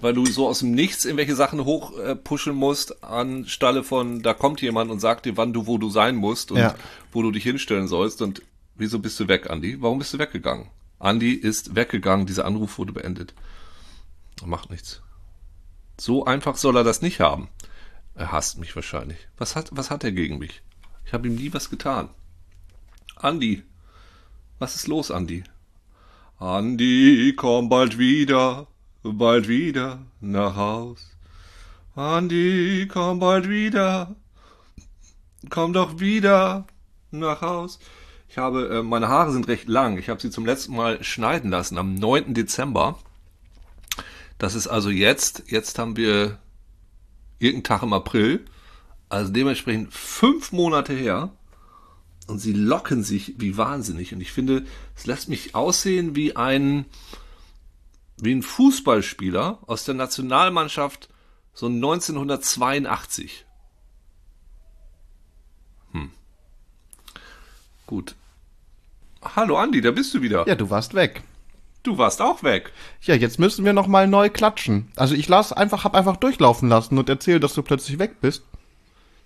weil 0.00 0.12
du 0.12 0.26
so 0.26 0.48
aus 0.48 0.58
dem 0.58 0.72
Nichts 0.72 1.04
irgendwelche 1.04 1.36
Sachen 1.36 1.64
hoch 1.64 1.96
äh, 1.98 2.16
musst, 2.50 3.04
anstelle 3.04 3.84
von, 3.84 4.22
da 4.22 4.34
kommt 4.34 4.60
jemand 4.60 4.90
und 4.90 4.98
sagt 4.98 5.24
dir, 5.24 5.36
wann 5.36 5.52
du, 5.52 5.66
wo 5.66 5.78
du 5.78 5.88
sein 5.88 6.16
musst 6.16 6.50
und 6.50 6.58
Ja. 6.58 6.74
wo 7.12 7.22
du 7.22 7.30
dich 7.30 7.44
hinstellen 7.44 7.86
sollst. 7.86 8.20
Und 8.22 8.42
wieso 8.74 8.98
bist 8.98 9.18
du 9.20 9.28
weg, 9.28 9.48
Andi? 9.48 9.80
Warum 9.80 10.00
bist 10.00 10.12
du 10.12 10.18
weggegangen? 10.18 10.66
Andi 10.98 11.32
ist 11.32 11.76
weggegangen, 11.76 12.26
dieser 12.26 12.44
Anruf 12.44 12.78
wurde 12.78 12.92
beendet. 12.92 13.34
Macht 14.44 14.70
nichts. 14.70 15.00
So 15.98 16.24
einfach 16.24 16.56
soll 16.56 16.76
er 16.76 16.84
das 16.84 17.02
nicht 17.02 17.20
haben. 17.20 17.48
Er 18.14 18.32
hasst 18.32 18.58
mich 18.58 18.74
wahrscheinlich. 18.74 19.18
Was 19.36 19.56
hat, 19.56 19.70
was 19.72 19.90
hat 19.90 20.04
er 20.04 20.12
gegen 20.12 20.38
mich? 20.38 20.62
Ich 21.04 21.12
habe 21.12 21.28
ihm 21.28 21.34
nie 21.34 21.52
was 21.52 21.70
getan. 21.70 22.08
Andi, 23.16 23.64
was 24.58 24.76
ist 24.76 24.86
los, 24.86 25.10
Andi? 25.10 25.42
Andi, 26.38 27.34
komm 27.36 27.68
bald 27.68 27.98
wieder, 27.98 28.68
bald 29.02 29.48
wieder 29.48 30.00
nach 30.20 30.54
Haus. 30.54 31.16
Andi, 31.96 32.86
komm 32.88 33.18
bald 33.18 33.48
wieder, 33.48 34.14
komm 35.50 35.72
doch 35.72 35.98
wieder 35.98 36.66
nach 37.10 37.40
Haus. 37.40 37.80
Ich 38.28 38.38
habe, 38.38 38.68
äh, 38.68 38.82
meine 38.82 39.08
Haare 39.08 39.32
sind 39.32 39.48
recht 39.48 39.66
lang. 39.68 39.98
Ich 39.98 40.08
habe 40.08 40.20
sie 40.20 40.30
zum 40.30 40.46
letzten 40.46 40.76
Mal 40.76 41.02
schneiden 41.02 41.50
lassen 41.50 41.78
am 41.78 41.94
9. 41.94 42.34
Dezember. 42.34 42.98
Das 44.38 44.54
ist 44.54 44.68
also 44.68 44.88
jetzt, 44.88 45.44
jetzt 45.48 45.78
haben 45.78 45.96
wir 45.96 46.38
irgendeinen 47.38 47.64
Tag 47.64 47.82
im 47.82 47.92
April. 47.92 48.44
Also 49.08 49.32
dementsprechend 49.32 49.92
fünf 49.92 50.52
Monate 50.52 50.92
her 50.92 51.30
und 52.28 52.38
sie 52.38 52.52
locken 52.52 53.02
sich 53.02 53.34
wie 53.38 53.56
wahnsinnig. 53.56 54.12
Und 54.12 54.20
ich 54.20 54.32
finde, 54.32 54.64
es 54.94 55.06
lässt 55.06 55.28
mich 55.28 55.54
aussehen 55.54 56.14
wie 56.14 56.36
ein, 56.36 56.84
wie 58.18 58.34
ein 58.34 58.42
Fußballspieler 58.42 59.58
aus 59.66 59.84
der 59.84 59.94
Nationalmannschaft 59.94 61.08
so 61.54 61.66
1982. 61.66 63.46
Hm. 65.92 66.10
Gut. 67.86 68.14
Hallo 69.22 69.56
Andi, 69.56 69.80
da 69.80 69.90
bist 69.90 70.14
du 70.14 70.22
wieder. 70.22 70.46
Ja, 70.46 70.54
du 70.54 70.70
warst 70.70 70.94
weg. 70.94 71.22
Du 71.82 71.96
warst 71.98 72.20
auch 72.20 72.42
weg. 72.42 72.72
Ja, 73.02 73.14
jetzt 73.14 73.38
müssen 73.38 73.64
wir 73.64 73.72
noch 73.72 73.86
mal 73.86 74.06
neu 74.06 74.28
klatschen. 74.28 74.90
Also 74.96 75.14
ich 75.14 75.28
las 75.28 75.52
einfach, 75.52 75.84
hab 75.84 75.94
einfach 75.94 76.16
durchlaufen 76.16 76.68
lassen 76.68 76.98
und 76.98 77.08
erzählt, 77.08 77.42
dass 77.44 77.54
du 77.54 77.62
plötzlich 77.62 77.98
weg 77.98 78.20
bist. 78.20 78.42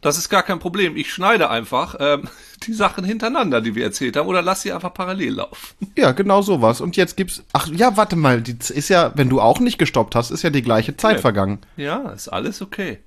Das 0.00 0.18
ist 0.18 0.28
gar 0.28 0.42
kein 0.42 0.58
Problem. 0.58 0.96
Ich 0.96 1.12
schneide 1.12 1.48
einfach 1.48 1.94
ähm, 2.00 2.28
die 2.66 2.72
Sachen 2.74 3.04
hintereinander, 3.04 3.60
die 3.60 3.74
wir 3.74 3.84
erzählt 3.84 4.16
haben, 4.16 4.26
oder 4.28 4.42
lass 4.42 4.62
sie 4.62 4.72
einfach 4.72 4.92
parallel 4.94 5.34
laufen. 5.34 5.76
Ja, 5.96 6.12
genau 6.12 6.42
sowas. 6.42 6.80
Und 6.80 6.96
jetzt 6.96 7.16
gibt's. 7.16 7.42
Ach 7.52 7.68
ja, 7.68 7.96
warte 7.96 8.16
mal, 8.16 8.40
die 8.42 8.56
ist 8.72 8.88
ja, 8.88 9.12
wenn 9.14 9.28
du 9.28 9.40
auch 9.40 9.60
nicht 9.60 9.78
gestoppt 9.78 10.14
hast, 10.14 10.30
ist 10.30 10.42
ja 10.42 10.50
die 10.50 10.62
gleiche 10.62 10.96
Zeit 10.96 11.16
Ja. 11.16 11.20
vergangen. 11.22 11.58
Ja, 11.76 12.10
ist 12.10 12.28
alles 12.28 12.62
okay. 12.62 12.98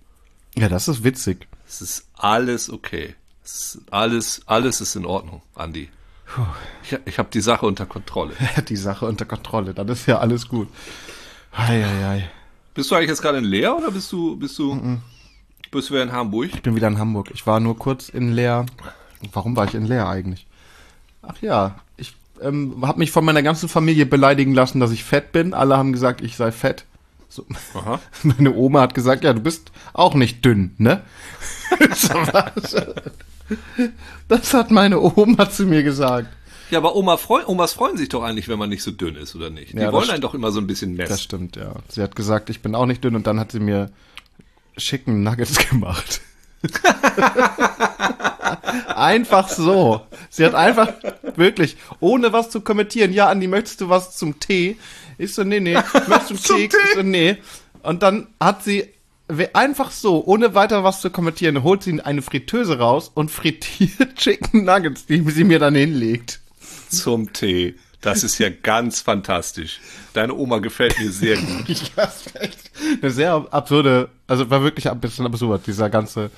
Ja, 0.58 0.70
das 0.70 0.88
ist 0.88 1.04
witzig. 1.04 1.48
Es 1.68 1.82
ist 1.82 2.08
alles 2.14 2.70
okay. 2.70 3.16
Ist 3.44 3.80
alles, 3.92 4.42
alles 4.46 4.82
ist 4.82 4.96
in 4.96 5.06
Ordnung, 5.06 5.42
Andi. 5.56 5.90
Ich, 6.84 6.98
ich 7.05 7.20
habe 7.20 7.29
die 7.32 7.41
Sache 7.41 7.65
unter 7.65 7.86
Kontrolle. 7.86 8.34
Die 8.70 8.75
Sache 8.75 9.05
unter 9.05 9.25
Kontrolle. 9.25 9.74
Dann 9.74 9.88
ist 9.88 10.05
ja 10.05 10.20
alles 10.20 10.48
gut. 10.48 10.67
Eieiei. 11.51 12.29
Bist 12.74 12.91
du 12.91 12.96
eigentlich 12.96 13.10
jetzt 13.10 13.22
gerade 13.22 13.38
in 13.38 13.46
Leer 13.46 13.77
oder 13.77 13.91
bist 13.91 14.12
du, 14.12 14.36
bist 14.36 14.60
du, 14.60 15.00
bist 15.72 15.89
du 15.89 15.94
wieder 15.94 16.03
in 16.03 16.12
Hamburg? 16.12 16.50
Ich 16.53 16.62
bin 16.62 16.75
wieder 16.75 16.88
in 16.88 17.00
Hamburg. 17.00 17.32
Ich 17.34 17.48
war 17.48 17.60
nur 17.60 17.77
kurz 17.77 18.10
in 18.10 18.34
Leer. 18.34 18.65
Warum 19.32 19.55
war 19.55 19.65
ich 19.65 19.75
in 19.75 19.86
Leer 19.86 20.08
eigentlich? 20.10 20.46
Ach 21.22 21.41
ja, 21.41 21.75
ich 21.98 22.13
ähm, 22.41 22.86
habe 22.86 23.00
mich 23.00 23.12
von 23.12 23.25
meiner 23.25 23.44
ganzen 23.44 23.70
Familie 23.70 24.05
beleidigen 24.05 24.53
lassen, 24.53 24.79
dass 24.79 24.91
ich 24.91 25.03
fett 25.03 25.32
bin. 25.32 25.53
Alle 25.53 25.77
haben 25.77 25.94
gesagt, 25.94 26.22
ich 26.22 26.36
sei 26.36 26.51
fett. 26.51 26.86
So. 27.29 27.46
Meine 28.24 28.53
Oma 28.53 28.82
hat 28.82 28.94
gesagt, 28.94 29.24
ja, 29.24 29.34
du 29.34 29.41
bist 29.41 29.72
auch 29.94 30.13
nicht 30.13 30.44
dünn, 30.44 30.75
ne? 30.77 31.01
So 31.94 32.13
was. 32.13 32.75
das 34.28 34.54
hat 34.54 34.72
meine 34.72 35.00
Oma 35.00 35.50
zu 35.50 35.66
mir 35.66 35.84
gesagt. 35.84 36.28
Ja, 36.72 36.80
aber 36.80 36.96
Oma 36.96 37.18
freu 37.18 37.44
Omas 37.46 37.74
freuen 37.74 37.96
sich 37.96 38.10
doch 38.10 38.24
eigentlich, 38.24 38.48
wenn 38.48 38.58
man 38.58 38.70
nicht 38.70 38.82
so 38.82 38.90
dünn 38.92 39.16
ist, 39.16 39.36
oder 39.36 39.50
nicht? 39.52 39.74
Die 39.74 39.78
Ja, 39.78 39.92
wollen 39.92 40.10
einen 40.10 40.22
doch 40.22 40.34
immer 40.34 40.52
so 40.52 40.60
ein 40.60 40.66
bisschen 40.68 40.96
messen. 40.96 41.10
Das 41.12 41.22
stimmt, 41.22 41.56
ja. 41.56 41.74
Sie 41.90 42.02
hat 42.02 42.16
gesagt, 42.16 42.50
ich 42.50 42.62
bin 42.62 42.74
auch 42.74 42.88
nicht 42.88 43.04
dünn 43.04 43.16
und 43.16 43.28
dann 43.28 43.40
hat 43.40 43.52
sie 43.52 43.60
mir 43.60 43.92
schicken 44.78 45.22
Nuggets 45.24 45.58
gemacht. 45.70 46.22
einfach 48.96 49.50
so. 49.50 50.02
Sie 50.30 50.44
hat 50.46 50.56
einfach 50.56 50.94
wirklich, 51.36 51.78
ohne 52.00 52.34
was 52.34 52.50
zu 52.50 52.62
kommentieren, 52.62 53.14
ja, 53.14 53.30
Andi, 53.30 53.48
möchtest 53.48 53.82
du 53.82 53.90
was 53.90 54.18
zum 54.18 54.40
Tee? 54.40 54.78
Ich 55.18 55.34
so, 55.34 55.44
nee, 55.44 55.60
nee. 55.60 55.75
Möchtest 56.08 56.30
du 56.30 56.34
einen 56.34 56.40
Zum 56.40 56.58
Keks? 56.58 56.75
Tee? 56.75 56.82
Ich 56.90 56.96
so, 56.96 57.04
nee. 57.04 57.38
Und 57.84 58.02
dann 58.02 58.28
hat 58.40 58.64
sie 58.64 58.90
einfach 59.53 59.91
so, 59.91 60.24
ohne 60.25 60.53
weiter 60.53 60.84
was 60.84 61.01
zu 61.01 61.10
kommentieren, 61.10 61.63
holt 61.63 61.84
sie 61.84 62.01
eine 62.01 62.22
Fritteuse 62.22 62.77
raus 62.77 63.12
und 63.13 63.32
frittiert 63.32 64.15
Chicken 64.17 64.65
Nuggets, 64.65 65.05
die 65.05 65.22
sie 65.32 65.44
mir 65.44 65.60
dann 65.60 65.75
hinlegt. 65.75 66.39
Zum 66.89 67.34
Tee. 67.34 67.75
Das 68.01 68.24
ist 68.24 68.38
ja 68.38 68.50
ganz 68.50 69.01
fantastisch. 69.01 69.79
Deine 70.13 70.36
Oma 70.36 70.60
gefällt 70.60 71.00
mir 71.00 71.10
sehr 71.10 71.38
gut. 71.67 71.67
Ja, 71.98 72.03
ist 72.03 72.36
echt 72.39 72.72
eine 73.01 73.10
sehr 73.10 73.48
absurde, 73.50 74.10
also 74.27 74.48
war 74.51 74.62
wirklich 74.62 74.91
ein 74.91 75.00
bisschen 75.00 75.25
absurd, 75.25 75.65
dieser 75.65 75.89
ganze, 75.89 76.29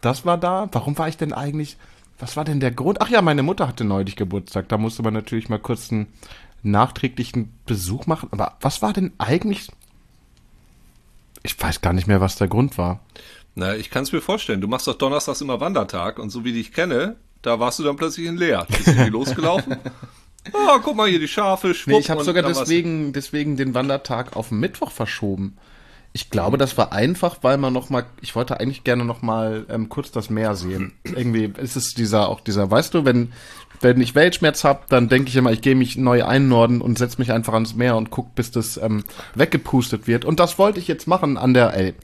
das 0.00 0.24
war 0.24 0.38
da, 0.38 0.68
warum 0.70 0.96
war 0.96 1.08
ich 1.08 1.16
denn 1.16 1.32
eigentlich, 1.32 1.76
was 2.20 2.36
war 2.36 2.44
denn 2.44 2.60
der 2.60 2.70
Grund? 2.70 3.00
Ach 3.00 3.08
ja, 3.08 3.22
meine 3.22 3.42
Mutter 3.42 3.66
hatte 3.66 3.82
neulich 3.82 4.14
Geburtstag, 4.14 4.68
da 4.68 4.78
musste 4.78 5.02
man 5.02 5.14
natürlich 5.14 5.48
mal 5.48 5.58
kurz 5.58 5.90
einen 5.90 6.06
nachträglichen 6.62 7.52
Besuch 7.66 8.06
machen, 8.06 8.28
aber 8.30 8.56
was 8.60 8.80
war 8.80 8.92
denn 8.92 9.12
eigentlich, 9.18 9.72
ich 11.44 11.60
weiß 11.60 11.80
gar 11.80 11.92
nicht 11.92 12.08
mehr, 12.08 12.20
was 12.20 12.36
der 12.36 12.48
Grund 12.48 12.76
war. 12.78 13.00
Na, 13.54 13.76
ich 13.76 13.90
kann 13.90 14.02
es 14.02 14.12
mir 14.12 14.20
vorstellen. 14.20 14.60
Du 14.60 14.66
machst 14.66 14.88
doch 14.88 14.94
donnerstags 14.98 15.40
immer 15.40 15.60
Wandertag 15.60 16.18
und 16.18 16.30
so 16.30 16.44
wie 16.44 16.48
ich 16.48 16.66
dich 16.66 16.72
kenne, 16.72 17.16
da 17.42 17.60
warst 17.60 17.78
du 17.78 17.84
dann 17.84 17.96
plötzlich 17.96 18.26
in 18.26 18.36
Leer. 18.36 18.66
Bist 18.68 18.86
du 18.86 18.90
irgendwie 18.90 19.10
losgelaufen? 19.10 19.76
Ah, 20.52 20.78
guck 20.82 20.96
mal 20.96 21.08
hier 21.08 21.20
die 21.20 21.28
Schafe, 21.28 21.74
schwupp. 21.74 21.94
Nee, 21.94 22.00
ich 22.00 22.10
habe 22.10 22.24
sogar 22.24 22.42
deswegen, 22.42 23.12
deswegen 23.12 23.56
den 23.56 23.74
Wandertag 23.74 24.36
auf 24.36 24.48
den 24.48 24.58
Mittwoch 24.58 24.90
verschoben. 24.90 25.56
Ich 26.12 26.30
glaube, 26.30 26.58
das 26.58 26.78
war 26.78 26.92
einfach, 26.92 27.38
weil 27.42 27.58
man 27.58 27.72
noch 27.72 27.90
mal, 27.90 28.06
ich 28.20 28.36
wollte 28.36 28.60
eigentlich 28.60 28.84
gerne 28.84 29.04
noch 29.04 29.20
mal 29.20 29.66
ähm, 29.68 29.88
kurz 29.88 30.12
das 30.12 30.30
Meer 30.30 30.54
sehen. 30.54 30.92
Irgendwie 31.02 31.52
ist 31.60 31.76
es 31.76 31.94
dieser, 31.94 32.28
auch 32.28 32.40
dieser, 32.40 32.70
weißt 32.70 32.94
du, 32.94 33.04
wenn, 33.04 33.32
wenn 33.84 34.00
ich 34.00 34.16
Weltschmerz 34.16 34.64
hab, 34.64 34.88
dann 34.88 35.08
denke 35.08 35.28
ich 35.28 35.36
immer, 35.36 35.52
ich 35.52 35.60
gehe 35.60 35.76
mich 35.76 35.96
neu 35.96 36.24
einnorden 36.24 36.80
und 36.80 36.98
setz 36.98 37.18
mich 37.18 37.30
einfach 37.30 37.52
ans 37.52 37.74
Meer 37.74 37.96
und 37.96 38.10
guck, 38.10 38.34
bis 38.34 38.50
das 38.50 38.76
ähm, 38.78 39.04
weggepustet 39.34 40.08
wird. 40.08 40.24
Und 40.24 40.40
das 40.40 40.58
wollte 40.58 40.80
ich 40.80 40.88
jetzt 40.88 41.06
machen 41.06 41.36
an 41.36 41.54
der, 41.54 41.76
ey, 41.76 41.94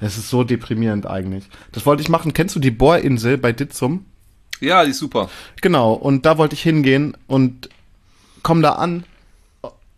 es 0.00 0.16
ist 0.16 0.28
so 0.30 0.44
deprimierend 0.44 1.06
eigentlich. 1.06 1.44
Das 1.72 1.84
wollte 1.86 2.02
ich 2.02 2.08
machen. 2.08 2.32
Kennst 2.32 2.54
du 2.54 2.60
die 2.60 2.70
Bohrinsel 2.70 3.38
bei 3.38 3.52
Ditzum? 3.52 4.06
Ja, 4.60 4.84
die 4.84 4.90
ist 4.90 4.98
super. 4.98 5.28
Genau, 5.60 5.94
und 5.94 6.26
da 6.26 6.38
wollte 6.38 6.54
ich 6.54 6.62
hingehen 6.62 7.16
und 7.26 7.70
komm 8.42 8.62
da 8.62 8.72
an 8.72 9.04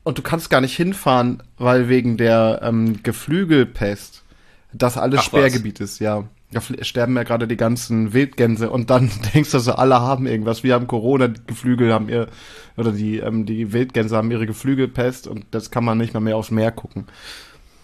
und 0.04 0.18
du 0.18 0.22
kannst 0.22 0.50
gar 0.50 0.60
nicht 0.60 0.76
hinfahren, 0.76 1.42
weil 1.58 1.88
wegen 1.88 2.16
der 2.16 2.60
ähm, 2.62 3.02
Geflügelpest 3.02 4.22
das 4.72 4.96
alles 4.96 5.20
Ach, 5.20 5.24
was? 5.24 5.26
Sperrgebiet 5.26 5.80
ist, 5.80 5.98
ja. 5.98 6.24
Da 6.52 6.60
fl- 6.60 6.84
sterben 6.84 7.16
ja 7.16 7.22
gerade 7.22 7.48
die 7.48 7.56
ganzen 7.56 8.12
Wildgänse 8.12 8.70
und 8.70 8.90
dann 8.90 9.10
denkst 9.34 9.50
du 9.50 9.58
so, 9.58 9.72
alle 9.72 10.00
haben 10.00 10.26
irgendwas. 10.26 10.62
Wir 10.62 10.74
haben 10.74 10.86
Corona, 10.86 11.28
die 11.28 11.40
Geflügel 11.46 11.92
haben 11.92 12.08
ihr, 12.08 12.28
oder 12.76 12.92
die, 12.92 13.18
ähm, 13.18 13.46
die 13.46 13.72
Wildgänse 13.72 14.16
haben 14.16 14.30
ihre 14.30 14.46
Geflügelpest 14.46 15.26
und 15.26 15.46
das 15.50 15.70
kann 15.70 15.84
man 15.84 15.98
nicht 15.98 16.12
mal 16.14 16.20
mehr 16.20 16.36
aufs 16.36 16.50
Meer 16.50 16.70
gucken. 16.72 17.06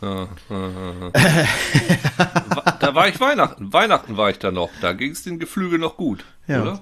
Ja, 0.01 0.29
ja, 0.49 0.69
ja, 0.69 1.11
ja. 1.15 2.73
da 2.81 2.95
war 2.95 3.09
ich 3.09 3.19
Weihnachten. 3.21 3.73
Weihnachten 3.73 4.17
war 4.17 4.31
ich 4.31 4.39
da 4.39 4.51
noch. 4.53 4.71
Da 4.81 4.93
ging 4.93 5.11
es 5.13 5.23
den 5.25 5.39
Geflügel 5.39 5.79
noch 5.79 5.97
gut, 5.97 6.25
Ja. 6.47 6.63
oder? 6.63 6.81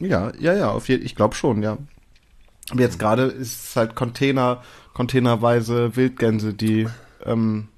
Ja, 0.00 0.32
ja, 0.38 0.54
ja, 0.54 0.70
auf 0.70 0.88
jeden, 0.88 1.04
ich 1.04 1.14
glaube 1.16 1.34
schon, 1.34 1.62
ja. 1.62 1.76
Aber 2.70 2.80
jetzt 2.80 2.98
gerade 2.98 3.22
ist 3.24 3.70
es 3.70 3.76
halt 3.76 3.94
Container, 3.96 4.62
containerweise 4.94 5.96
Wildgänse, 5.96 6.54
die 6.54 6.86
ähm, 7.24 7.68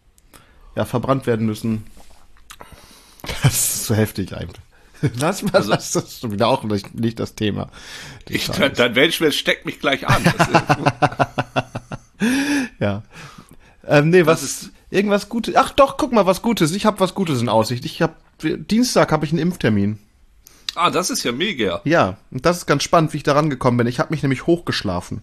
ja 0.77 0.85
verbrannt 0.85 1.27
werden 1.27 1.47
müssen. 1.47 1.85
Das 3.43 3.53
ist 3.55 3.87
so 3.87 3.95
heftig 3.95 4.35
einfach. 4.37 4.61
Lass 5.19 5.43
mal, 5.43 5.55
Also- 5.55 5.73
das 5.73 5.95
ist 5.97 6.31
wieder 6.31 6.49
auch 6.49 6.63
nicht, 6.65 6.95
nicht 6.95 7.19
das 7.21 7.35
Thema. 7.35 7.71
Die 8.29 8.35
Ich, 8.35 8.45
Scheiße. 8.45 8.71
dein 8.71 8.95
Weltschmerz 8.95 9.35
steckt 9.35 9.65
mich 9.67 9.81
gleich 9.81 10.07
an. 10.07 10.23
Das 10.25 10.49
ja. 12.79 13.03
Ähm, 13.87 14.11
nee, 14.11 14.27
was 14.27 14.43
ist- 14.43 14.71
irgendwas 14.91 15.29
Gutes. 15.29 15.55
Ach 15.57 15.71
doch, 15.71 15.97
guck 15.97 16.13
mal, 16.13 16.27
was 16.27 16.43
Gutes. 16.43 16.73
Ich 16.73 16.85
habe 16.87 17.01
was 17.01 17.15
Gutes 17.15 17.41
in 17.41 17.49
Aussicht. 17.49 17.85
Ich 17.85 18.03
habe 18.03 18.15
Dienstag 18.43 19.13
habe 19.13 19.25
ich 19.25 19.33
einen 19.33 19.41
Impftermin. 19.41 19.99
ah, 20.75 20.91
das 20.91 21.11
ist 21.11 21.25
ja 21.25 21.33
mega. 21.33 21.81
Ja, 21.85 22.17
und 22.31 22.47
das 22.47 22.59
ist 22.59 22.67
ganz 22.67 22.83
spannend, 22.83 23.13
wie 23.13 23.19
ich 23.19 23.23
da 23.23 23.33
rangekommen 23.35 23.79
bin. 23.79 23.87
Ich 23.87 23.99
habe 23.99 24.13
mich 24.13 24.23
nämlich 24.23 24.47
hochgeschlafen. 24.47 25.23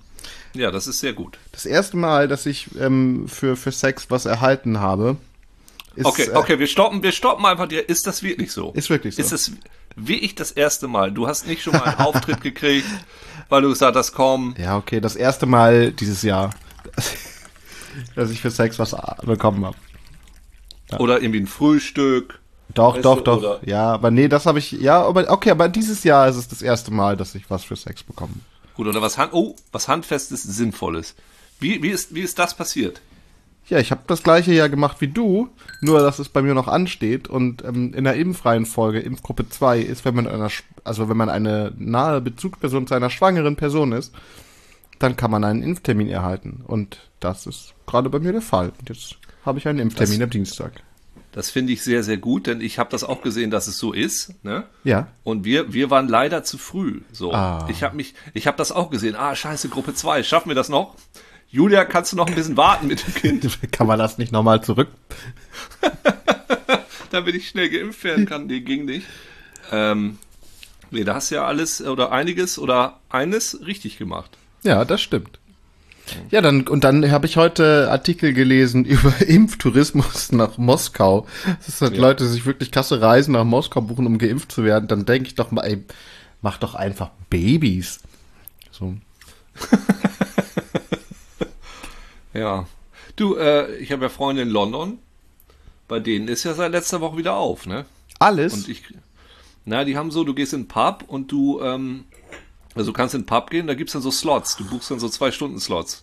Ja, 0.53 0.71
das 0.71 0.87
ist 0.87 0.99
sehr 0.99 1.13
gut. 1.13 1.37
Das 1.51 1.65
erste 1.65 1.97
Mal, 1.97 2.27
dass 2.27 2.45
ich 2.45 2.67
ähm, 2.79 3.27
für, 3.27 3.55
für 3.55 3.71
Sex 3.71 4.07
was 4.09 4.25
erhalten 4.25 4.79
habe, 4.79 5.17
ist, 5.97 6.05
Okay, 6.05 6.23
äh, 6.31 6.35
okay, 6.35 6.59
wir 6.59 6.67
stoppen, 6.67 7.03
wir 7.03 7.11
stoppen 7.11 7.45
einfach. 7.45 7.67
dir. 7.67 7.87
Ist 7.89 8.07
das 8.07 8.23
wirklich 8.23 8.51
so? 8.51 8.71
Ist 8.73 8.89
wirklich 8.89 9.15
so. 9.15 9.21
Ist 9.21 9.31
es 9.31 9.51
wirklich 9.95 10.35
das 10.35 10.51
erste 10.51 10.87
Mal? 10.87 11.11
Du 11.11 11.27
hast 11.27 11.47
nicht 11.47 11.61
schon 11.63 11.73
mal 11.73 11.83
einen 11.83 11.97
Auftritt 11.99 12.41
gekriegt, 12.41 12.87
weil 13.49 13.61
du 13.63 13.69
gesagt 13.69 13.95
hast, 13.95 14.13
komm, 14.13 14.55
Ja, 14.57 14.77
okay, 14.77 14.99
das 15.01 15.15
erste 15.15 15.45
Mal 15.45 15.91
dieses 15.91 16.21
Jahr, 16.21 16.51
dass 18.15 18.31
ich 18.31 18.41
für 18.41 18.51
Sex 18.51 18.79
was 18.79 18.95
bekommen 19.23 19.65
habe. 19.65 19.77
oder 20.99 21.21
irgendwie 21.21 21.41
ein 21.41 21.47
Frühstück. 21.47 22.39
Doch, 22.73 23.01
doch, 23.01 23.17
du, 23.17 23.23
doch. 23.23 23.37
oder- 23.39 23.59
Ja, 23.65 23.91
aber 23.93 24.11
nee, 24.11 24.27
das 24.27 24.45
habe 24.45 24.59
ich, 24.59 24.71
ja, 24.73 25.01
aber 25.03 25.29
okay, 25.31 25.51
aber 25.51 25.69
dieses 25.69 26.03
Jahr 26.03 26.27
ist 26.27 26.35
es 26.35 26.47
das 26.47 26.61
erste 26.61 26.91
Mal, 26.91 27.17
dass 27.17 27.33
ich 27.33 27.49
was 27.49 27.63
für 27.63 27.75
Sex 27.75 28.03
bekomme. 28.03 28.33
Gut, 28.75 28.87
oder 28.87 29.01
was 29.01 29.17
Hand, 29.17 29.33
oh, 29.33 29.55
was 29.71 29.87
Handfestes, 29.87 30.43
Sinnvolles. 30.43 31.15
Wie, 31.59 31.81
wie 31.81 31.89
ist, 31.89 32.13
wie 32.13 32.21
ist 32.21 32.37
das 32.37 32.55
passiert? 32.55 33.01
Ja, 33.69 33.79
ich 33.79 33.91
habe 33.91 34.01
das 34.07 34.23
gleiche 34.23 34.53
ja 34.53 34.67
gemacht 34.67 35.01
wie 35.01 35.09
du, 35.09 35.49
nur 35.81 35.99
dass 35.99 36.19
es 36.19 36.29
bei 36.29 36.41
mir 36.41 36.53
noch 36.53 36.67
ansteht 36.69 37.27
und 37.27 37.63
ähm, 37.65 37.93
in 37.93 38.05
der 38.05 38.15
Impfreihenfolge, 38.15 38.99
Impfgruppe 38.99 39.49
2, 39.49 39.79
ist, 39.79 40.05
wenn 40.05 40.15
man 40.15 40.25
einer, 40.27 40.49
also 40.85 41.09
wenn 41.09 41.17
man 41.17 41.29
eine 41.29 41.73
nahe 41.77 42.21
Bezugsperson 42.21 42.87
zu 42.87 42.93
einer 42.93 43.09
schwangeren 43.09 43.57
Person 43.57 43.91
ist, 43.91 44.13
dann 44.99 45.17
kann 45.17 45.31
man 45.31 45.43
einen 45.43 45.63
Impftermin 45.63 46.07
erhalten. 46.07 46.63
Und 46.65 46.97
das 47.19 47.45
ist 47.45 47.73
gerade 47.85 48.09
bei 48.09 48.19
mir 48.19 48.31
der 48.31 48.41
Fall. 48.41 48.71
Und 48.79 48.89
jetzt 48.89 49.17
habe 49.45 49.59
ich 49.59 49.67
einen 49.67 49.79
Impftermin 49.79 50.19
Das- 50.19 50.23
am 50.25 50.29
Dienstag. 50.31 50.71
Das 51.33 51.51
finde 51.51 51.71
ich 51.73 51.83
sehr, 51.83 52.01
sehr 52.03 52.17
gut, 52.17 52.47
denn 52.47 52.61
ich 52.61 52.79
habe 52.79 52.89
das 52.89 53.03
auch 53.03 53.21
gesehen, 53.21 53.51
dass 53.51 53.67
es 53.67 53.77
so 53.77 53.93
ist. 53.93 54.33
Ne? 54.43 54.63
Ja. 54.83 55.07
Und 55.23 55.43
wir, 55.43 55.71
wir 55.71 55.91
waren 55.91 56.07
leider 56.07 56.43
zu 56.43 56.57
früh. 56.57 57.01
So, 57.11 57.31
Ah. 57.31 57.67
ich 57.69 57.83
habe 57.83 57.95
mich, 57.95 58.15
ich 58.33 58.47
habe 58.47 58.57
das 58.57 58.71
auch 58.71 58.89
gesehen. 58.89 59.15
Ah, 59.15 59.35
scheiße, 59.35 59.69
Gruppe 59.69 59.93
2, 59.93 60.23
schaffen 60.23 60.49
wir 60.49 60.55
das 60.55 60.69
noch? 60.69 60.95
Julia, 61.49 61.85
kannst 61.85 62.11
du 62.11 62.17
noch 62.17 62.27
ein 62.27 62.35
bisschen 62.35 62.57
warten 62.57 62.87
mit 62.87 63.05
dem 63.05 63.13
Kind, 63.15 63.57
Kann 63.71 63.87
man 63.87 63.97
das 63.99 64.17
nicht 64.17 64.31
nochmal 64.31 64.63
zurück? 64.63 64.89
damit 67.11 67.35
ich 67.35 67.47
schnell 67.49 67.69
geimpft 67.69 68.03
werden 68.03 68.25
kann? 68.25 68.47
Nee, 68.47 68.59
ging 68.59 68.85
nicht. 68.85 69.05
Ähm, 69.71 70.17
nee, 70.91 71.03
da 71.03 71.15
hast 71.15 71.31
du 71.31 71.35
ja 71.35 71.45
alles 71.45 71.81
oder 71.81 72.11
einiges 72.11 72.59
oder 72.59 72.99
eines 73.09 73.65
richtig 73.65 73.97
gemacht. 73.97 74.31
Ja, 74.63 74.83
das 74.85 75.01
stimmt. 75.01 75.39
Ja, 76.29 76.39
dann 76.41 76.67
und 76.67 76.83
dann 76.85 77.09
habe 77.11 77.25
ich 77.25 77.35
heute 77.35 77.89
Artikel 77.91 78.33
gelesen 78.33 78.85
über 78.85 79.13
Impftourismus 79.25 80.31
nach 80.31 80.57
Moskau. 80.57 81.27
Das 81.65 81.79
sind 81.79 81.95
Ja. 81.95 82.01
Leute, 82.01 82.23
die 82.25 82.29
sich 82.29 82.45
wirklich 82.45 82.71
krasse 82.71 83.01
Reisen 83.01 83.33
nach 83.33 83.43
Moskau 83.43 83.81
buchen, 83.81 84.05
um 84.05 84.17
geimpft 84.17 84.51
zu 84.51 84.63
werden. 84.63 84.87
Dann 84.87 85.05
denke 85.05 85.27
ich 85.27 85.35
doch 85.35 85.51
mal, 85.51 85.63
ey, 85.63 85.83
mach 86.41 86.57
doch 86.57 86.75
einfach 86.75 87.11
Babys. 87.29 87.99
So. 88.71 88.95
Ja. 92.37 92.67
Du, 93.15 93.35
äh, 93.35 93.75
ich 93.77 93.91
habe 93.91 94.03
ja 94.03 94.09
Freunde 94.09 94.43
in 94.43 94.49
London. 94.49 94.99
Bei 95.87 95.99
denen 95.99 96.27
ist 96.27 96.43
ja 96.43 96.53
seit 96.53 96.71
letzter 96.71 97.01
Woche 97.01 97.17
wieder 97.17 97.35
auf, 97.35 97.65
ne? 97.65 97.85
Alles. 98.19 98.53
Und 98.53 98.69
ich, 98.69 98.83
na, 99.65 99.83
die 99.85 99.97
haben 99.97 100.11
so, 100.11 100.23
du 100.23 100.33
gehst 100.33 100.53
in 100.53 100.63
den 100.63 100.67
Pub 100.67 101.05
und 101.07 101.31
du, 101.31 101.61
ähm, 101.61 102.03
also 102.75 102.91
du 102.91 102.93
kannst 102.93 103.15
in 103.15 103.21
den 103.21 103.25
Pub 103.27 103.49
gehen, 103.49 103.67
da 103.67 103.73
gibt's 103.73 103.93
dann 103.93 104.01
so 104.01 104.11
Slots. 104.11 104.57
Du 104.57 104.65
buchst 104.69 104.91
dann 104.91 104.99
so 104.99 105.07
zwei 105.09 105.31
Stunden 105.31 105.59
Slots. 105.59 106.01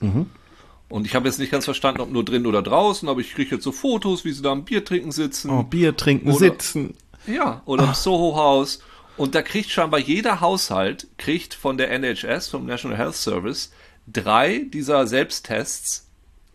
Und 0.89 1.07
ich 1.07 1.15
habe 1.15 1.27
jetzt 1.29 1.39
nicht 1.39 1.51
ganz 1.53 1.65
verstanden, 1.65 2.01
ob 2.01 2.11
nur 2.11 2.25
drin 2.25 2.47
oder 2.47 2.63
draußen, 2.63 3.09
aber 3.09 3.21
ich 3.21 3.35
kriege 3.35 3.55
jetzt 3.57 3.65
so 3.65 3.73
Fotos, 3.73 4.25
wie 4.25 4.33
sie 4.33 4.43
da 4.43 4.53
am 4.53 4.65
Bier 4.65 4.85
trinken 4.85 5.13
sitzen. 5.13 5.51
oh, 5.51 5.63
Bier 5.63 5.97
trinken, 5.97 6.29
Oder- 6.31 6.39
sitzen. 6.39 6.95
Ja, 7.27 7.63
oder 7.65 7.85
im 7.85 7.95
Soho-Haus. 7.95 8.81
Und 9.17 9.35
da 9.35 9.43
kriegt 9.43 9.71
scheinbar 9.71 10.01
jeder 10.01 10.41
Haushalt, 10.41 11.07
kriegt 11.17 11.55
von 11.55 11.79
der 11.79 11.91
NHS, 11.91 12.49
vom 12.49 12.67
National 12.67 12.99
Health 12.99 13.15
Service, 13.15 13.71
drei 14.07 14.67
dieser 14.73 15.07
Selbsttests 15.07 16.04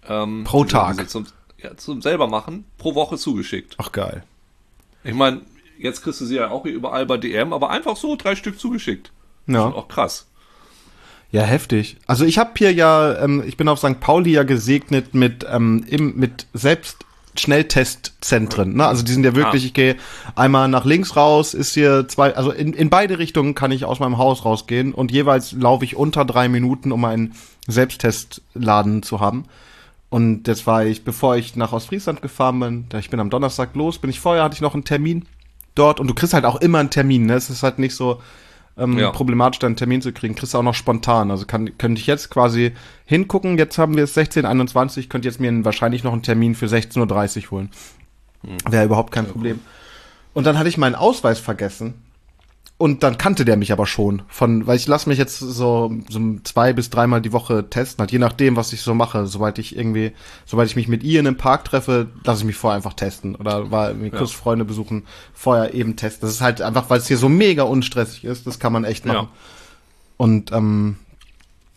ähm, 0.07 0.43
Pro 0.45 0.65
Tag. 0.65 1.09
Zum, 1.09 1.25
ja, 1.61 1.75
zum 1.77 2.01
selber 2.01 2.27
machen, 2.27 2.65
pro 2.77 2.95
Woche 2.95 3.17
zugeschickt. 3.17 3.75
Ach 3.77 3.91
geil. 3.91 4.23
Ich 5.03 5.13
meine, 5.13 5.41
jetzt 5.77 6.03
kriegst 6.03 6.21
du 6.21 6.25
sie 6.25 6.35
ja 6.35 6.49
auch 6.49 6.65
überall 6.65 7.05
bei 7.05 7.17
DM, 7.17 7.53
aber 7.53 7.69
einfach 7.69 7.95
so 7.97 8.15
drei 8.15 8.35
Stück 8.35 8.59
zugeschickt. 8.59 9.11
Ja. 9.47 9.63
Schon 9.63 9.73
auch 9.73 9.87
krass. 9.87 10.27
Ja, 11.31 11.43
heftig. 11.43 11.97
Also 12.07 12.25
ich 12.25 12.37
habe 12.39 12.51
hier 12.57 12.73
ja, 12.73 13.19
ähm, 13.23 13.43
ich 13.45 13.55
bin 13.55 13.67
auf 13.67 13.79
St. 13.79 13.99
Pauli 13.99 14.31
ja 14.31 14.43
gesegnet 14.43 15.13
mit, 15.13 15.45
ähm, 15.49 15.85
im, 15.87 16.15
mit 16.15 16.47
selbst 16.53 17.05
Schnelltestzentren. 17.35 18.75
Ne? 18.75 18.85
Also 18.85 19.03
die 19.03 19.11
sind 19.11 19.23
ja 19.23 19.35
wirklich, 19.35 19.63
Ah. 19.63 19.65
ich 19.67 19.73
gehe 19.73 19.95
einmal 20.35 20.67
nach 20.67 20.85
links 20.85 21.15
raus, 21.15 21.53
ist 21.53 21.73
hier 21.75 22.07
zwei, 22.07 22.35
also 22.35 22.51
in, 22.51 22.73
in 22.73 22.89
beide 22.89 23.19
Richtungen 23.19 23.53
kann 23.53 23.71
ich 23.71 23.85
aus 23.85 23.99
meinem 23.99 24.17
Haus 24.17 24.43
rausgehen 24.43 24.93
und 24.93 25.11
jeweils 25.11 25.51
laufe 25.51 25.85
ich 25.85 25.95
unter 25.95 26.25
drei 26.25 26.49
Minuten, 26.49 26.91
um 26.91 27.05
einen 27.05 27.35
Selbsttestladen 27.67 29.03
zu 29.03 29.19
haben. 29.19 29.45
Und 30.09 30.47
jetzt 30.47 30.65
war 30.65 30.85
ich, 30.85 31.03
bevor 31.03 31.35
ich 31.37 31.55
nach 31.55 31.71
Ostfriesland 31.71 32.21
gefahren 32.21 32.59
bin, 32.59 32.85
da 32.89 32.97
ich 32.97 33.09
bin 33.09 33.19
am 33.19 33.29
Donnerstag 33.29 33.75
los, 33.75 33.99
bin 33.99 34.09
ich 34.09 34.19
vorher, 34.19 34.43
hatte 34.43 34.55
ich 34.55 34.61
noch 34.61 34.73
einen 34.73 34.83
Termin 34.83 35.25
dort 35.75 35.99
und 35.99 36.07
du 36.07 36.13
kriegst 36.15 36.33
halt 36.33 36.45
auch 36.45 36.55
immer 36.61 36.79
einen 36.79 36.89
Termin, 36.89 37.27
ne? 37.27 37.33
Es 37.35 37.49
ist 37.51 37.61
halt 37.61 37.77
nicht 37.77 37.93
so 37.95 38.19
ähm, 38.75 38.97
Ja. 38.97 39.11
problematisch, 39.11 39.63
einen 39.63 39.75
Termin 39.75 40.01
zu 40.01 40.11
kriegen, 40.11 40.33
kriegst 40.35 40.53
du 40.53 40.57
auch 40.57 40.63
noch 40.63 40.73
spontan. 40.73 41.29
Also 41.29 41.45
kann, 41.45 41.77
könnte 41.77 41.99
ich 42.01 42.07
jetzt 42.07 42.29
quasi 42.31 42.71
hingucken, 43.05 43.57
jetzt 43.59 43.77
haben 43.77 43.95
wir 43.95 44.03
es 44.05 44.17
16.21, 44.17 45.09
könnte 45.09 45.27
jetzt 45.27 45.39
mir 45.39 45.49
einen, 45.49 45.63
wahrscheinlich 45.65 46.03
noch 46.03 46.13
einen 46.13 46.23
Termin 46.23 46.55
für 46.55 46.65
16.30 46.65 47.45
Uhr 47.45 47.51
holen. 47.51 47.69
Wäre 48.69 48.85
überhaupt 48.85 49.11
kein 49.11 49.27
Problem. 49.27 49.59
Und 50.33 50.45
dann 50.47 50.57
hatte 50.57 50.69
ich 50.69 50.77
meinen 50.77 50.95
Ausweis 50.95 51.39
vergessen. 51.39 51.93
Und 52.79 53.03
dann 53.03 53.17
kannte 53.17 53.43
der 53.43 53.57
mich 53.57 53.73
aber 53.73 53.85
schon 53.85 54.21
von, 54.29 54.65
weil 54.65 54.77
ich 54.77 54.87
lasse 54.87 55.09
mich 55.09 55.17
jetzt 55.17 55.37
so, 55.37 55.93
so 56.07 56.35
zwei 56.45 56.71
bis 56.71 56.89
dreimal 56.89 57.21
die 57.21 57.33
Woche 57.33 57.69
testen, 57.69 58.01
halt 58.01 58.13
je 58.13 58.19
nachdem, 58.19 58.55
was 58.55 58.71
ich 58.71 58.81
so 58.83 58.93
mache. 58.93 59.27
Sobald 59.27 59.59
ich 59.59 59.75
irgendwie, 59.75 60.13
sobald 60.45 60.69
ich 60.69 60.77
mich 60.77 60.87
mit 60.87 61.03
ihr 61.03 61.19
in 61.19 61.27
einem 61.27 61.35
Park 61.35 61.65
treffe, 61.65 62.07
lasse 62.23 62.39
ich 62.39 62.45
mich 62.45 62.55
vorher 62.55 62.77
einfach 62.77 62.93
testen. 62.93 63.35
Oder 63.35 63.69
war 63.69 63.89
irgendwie 63.89 64.11
kurz 64.11 64.31
Freunde 64.31 64.63
besuchen, 64.63 65.03
vorher 65.33 65.73
eben 65.73 65.97
testen. 65.97 66.21
Das 66.21 66.31
ist 66.31 66.39
halt 66.39 66.61
einfach, 66.61 66.89
weil 66.89 66.99
es 66.99 67.07
hier 67.07 67.17
so 67.17 67.27
mega 67.27 67.63
unstressig 67.63 68.23
ist, 68.23 68.47
das 68.47 68.59
kann 68.59 68.71
man 68.71 68.85
echt 68.85 69.05
machen. 69.05 69.27
Ja. 69.27 69.37
Und 70.15 70.53
ähm, 70.53 70.95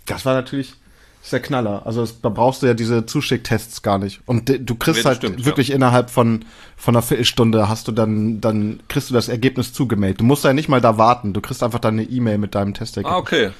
das 0.06 0.24
war 0.24 0.34
natürlich 0.34 0.74
ist 1.22 1.32
der 1.32 1.40
Knaller. 1.40 1.86
Also 1.86 2.02
es, 2.02 2.20
da 2.20 2.28
brauchst 2.28 2.62
du 2.62 2.66
ja 2.66 2.74
diese 2.74 3.06
Zuschicktests 3.06 3.82
gar 3.82 3.98
nicht. 3.98 4.20
Und 4.26 4.48
de- 4.48 4.58
du 4.58 4.74
kriegst 4.74 5.00
Ja, 5.04 5.10
halt 5.10 5.18
stimmt, 5.18 5.44
wirklich 5.44 5.70
innerhalb 5.70 6.10
von 6.10 6.44
von 6.76 6.96
einer 6.96 7.02
Viertelstunde 7.02 7.68
hast 7.68 7.86
du 7.88 7.92
dann 7.92 8.40
dann 8.40 8.80
kriegst 8.88 9.08
du 9.10 9.14
das 9.14 9.28
Ergebnis 9.28 9.72
zugemailt. 9.72 10.20
Du 10.20 10.24
musst 10.24 10.44
ja 10.44 10.52
nicht 10.52 10.68
mal 10.68 10.80
da 10.80 10.98
warten. 10.98 11.32
Du 11.32 11.40
kriegst 11.40 11.62
einfach 11.62 11.78
dann 11.78 11.94
eine 11.98 12.04
E-Mail 12.08 12.38
mit 12.38 12.54
deinem 12.54 12.74
Testergebnis. 12.74 13.14
Ah, 13.14 13.18
okay. 13.18 13.50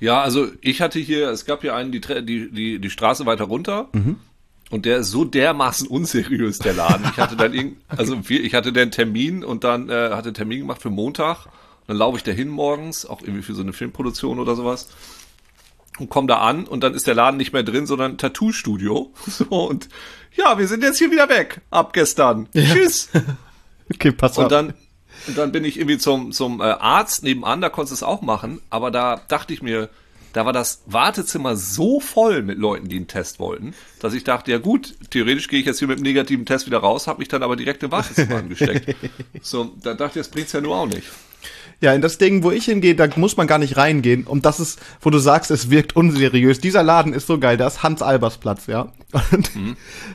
Ja, 0.00 0.20
also 0.22 0.48
ich 0.60 0.80
hatte 0.80 0.98
hier, 0.98 1.30
es 1.30 1.44
gab 1.46 1.60
hier 1.60 1.74
einen, 1.76 1.92
die, 1.92 2.00
die, 2.00 2.50
die, 2.50 2.78
die 2.80 2.90
Straße 2.90 3.24
weiter 3.26 3.44
runter. 3.44 3.88
Und 4.70 4.84
der 4.86 4.98
ist 4.98 5.10
so 5.12 5.24
dermaßen 5.24 5.86
unseriös, 5.86 6.58
der 6.58 6.74
Laden. 6.74 7.06
Ich 7.12 7.16
hatte 7.16 7.36
dann 7.36 7.54
irgend, 7.54 7.76
also 7.88 8.18
ich 8.28 8.54
hatte 8.54 8.72
den 8.72 8.90
Termin 8.90 9.44
und 9.44 9.62
dann 9.62 9.88
äh, 9.88 10.10
hatte 10.12 10.32
Termin 10.32 10.60
gemacht 10.60 10.82
für 10.82 10.90
Montag. 10.90 11.46
Und 11.46 11.52
dann 11.88 11.96
laufe 11.98 12.16
ich 12.16 12.24
da 12.24 12.32
hin 12.32 12.48
morgens, 12.48 13.06
auch 13.06 13.20
irgendwie 13.22 13.42
für 13.42 13.54
so 13.54 13.62
eine 13.62 13.72
Filmproduktion 13.72 14.40
oder 14.40 14.56
sowas. 14.56 14.88
Und 15.98 16.10
komm 16.10 16.26
da 16.26 16.38
an 16.38 16.66
und 16.66 16.82
dann 16.82 16.94
ist 16.94 17.06
der 17.06 17.14
Laden 17.14 17.36
nicht 17.36 17.52
mehr 17.52 17.62
drin, 17.62 17.86
sondern 17.86 18.12
ein 18.12 18.18
Tattoo-Studio. 18.18 19.12
So, 19.26 19.44
und 19.46 19.88
ja, 20.34 20.58
wir 20.58 20.66
sind 20.66 20.82
jetzt 20.82 20.98
hier 20.98 21.10
wieder 21.10 21.28
weg. 21.28 21.60
Ab 21.70 21.92
gestern. 21.92 22.48
Tschüss. 22.52 23.10
Okay, 23.92 24.12
pass 24.12 24.38
auf. 24.38 24.44
Und 24.44 24.50
dann, 24.50 24.72
und 25.26 25.36
dann 25.36 25.52
bin 25.52 25.62
ich 25.62 25.78
irgendwie 25.78 25.98
zum, 25.98 26.32
zum 26.32 26.62
äh, 26.62 26.64
Arzt 26.64 27.22
nebenan, 27.22 27.60
da 27.60 27.68
konntest 27.68 27.92
du 27.92 27.96
es 27.96 28.02
auch 28.02 28.22
machen, 28.22 28.62
aber 28.70 28.90
da 28.90 29.20
dachte 29.28 29.52
ich 29.52 29.60
mir, 29.60 29.90
da 30.34 30.44
war 30.44 30.52
das 30.52 30.82
Wartezimmer 30.86 31.56
so 31.56 32.00
voll 32.00 32.42
mit 32.42 32.58
Leuten, 32.58 32.88
die 32.88 32.96
einen 32.96 33.06
Test 33.06 33.38
wollten, 33.38 33.74
dass 34.00 34.14
ich 34.14 34.24
dachte, 34.24 34.50
ja 34.50 34.58
gut, 34.58 34.94
theoretisch 35.10 35.48
gehe 35.48 35.60
ich 35.60 35.66
jetzt 35.66 35.78
hier 35.78 35.88
mit 35.88 35.98
einem 35.98 36.04
negativen 36.04 36.44
Test 36.44 36.66
wieder 36.66 36.78
raus, 36.78 37.06
habe 37.06 37.20
mich 37.20 37.28
dann 37.28 37.42
aber 37.42 37.56
direkt 37.56 37.82
im 37.84 37.92
Wartezimmer 37.92 38.36
angesteckt. 38.38 38.96
So, 39.42 39.72
da 39.82 39.94
dachte 39.94 40.18
ich, 40.18 40.26
das 40.26 40.28
bringt's 40.28 40.52
ja 40.52 40.60
nur 40.60 40.76
auch 40.76 40.86
nicht. 40.86 41.08
Ja, 41.84 41.92
in 41.92 42.00
das 42.00 42.16
Ding, 42.16 42.42
wo 42.42 42.50
ich 42.50 42.64
hingehe, 42.64 42.94
da 42.94 43.06
muss 43.16 43.36
man 43.36 43.46
gar 43.46 43.58
nicht 43.58 43.76
reingehen. 43.76 44.26
Und 44.26 44.46
das 44.46 44.58
ist, 44.58 44.80
wo 45.02 45.10
du 45.10 45.18
sagst, 45.18 45.50
es 45.50 45.68
wirkt 45.68 45.94
unseriös. 45.94 46.58
Dieser 46.58 46.82
Laden 46.82 47.12
ist 47.12 47.26
so 47.26 47.38
geil, 47.38 47.58
da 47.58 47.66
ist 47.66 47.82
Hans-Albers-Platz, 47.82 48.68
ja. 48.68 48.88
Und 49.30 49.50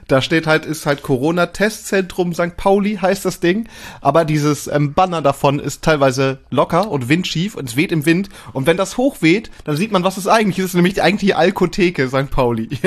da 0.08 0.24
steht 0.24 0.48
halt, 0.48 0.66
ist 0.66 0.88
halt 0.88 1.04
Corona-Testzentrum 1.04 2.34
St. 2.34 2.58
Pauli, 2.58 2.96
heißt 2.96 3.24
das 3.24 3.40
Ding. 3.40 3.70
Aber 4.02 4.26
dieses 4.26 4.66
ähm, 4.66 4.96
Banner 4.96 5.22
davon 5.22 5.60
ist 5.60 5.84
teilweise 5.84 6.40
locker 6.50 6.90
und 6.90 7.08
windschief 7.08 7.54
und 7.54 7.70
es 7.70 7.76
weht 7.76 7.92
im 7.92 8.08
Wind. 8.08 8.30
Und 8.52 8.66
wenn 8.66 8.76
das 8.76 8.98
hochweht, 8.98 9.52
dann 9.64 9.78
sieht 9.78 9.92
man, 9.92 10.04
was 10.04 10.18
es 10.18 10.26
eigentlich 10.26 10.58
ist, 10.58 10.74
nämlich 10.74 11.04
eigentlich 11.04 11.20
die 11.20 11.36
Alkotheke 11.36 12.08
St. 12.08 12.32
Pauli. 12.32 12.68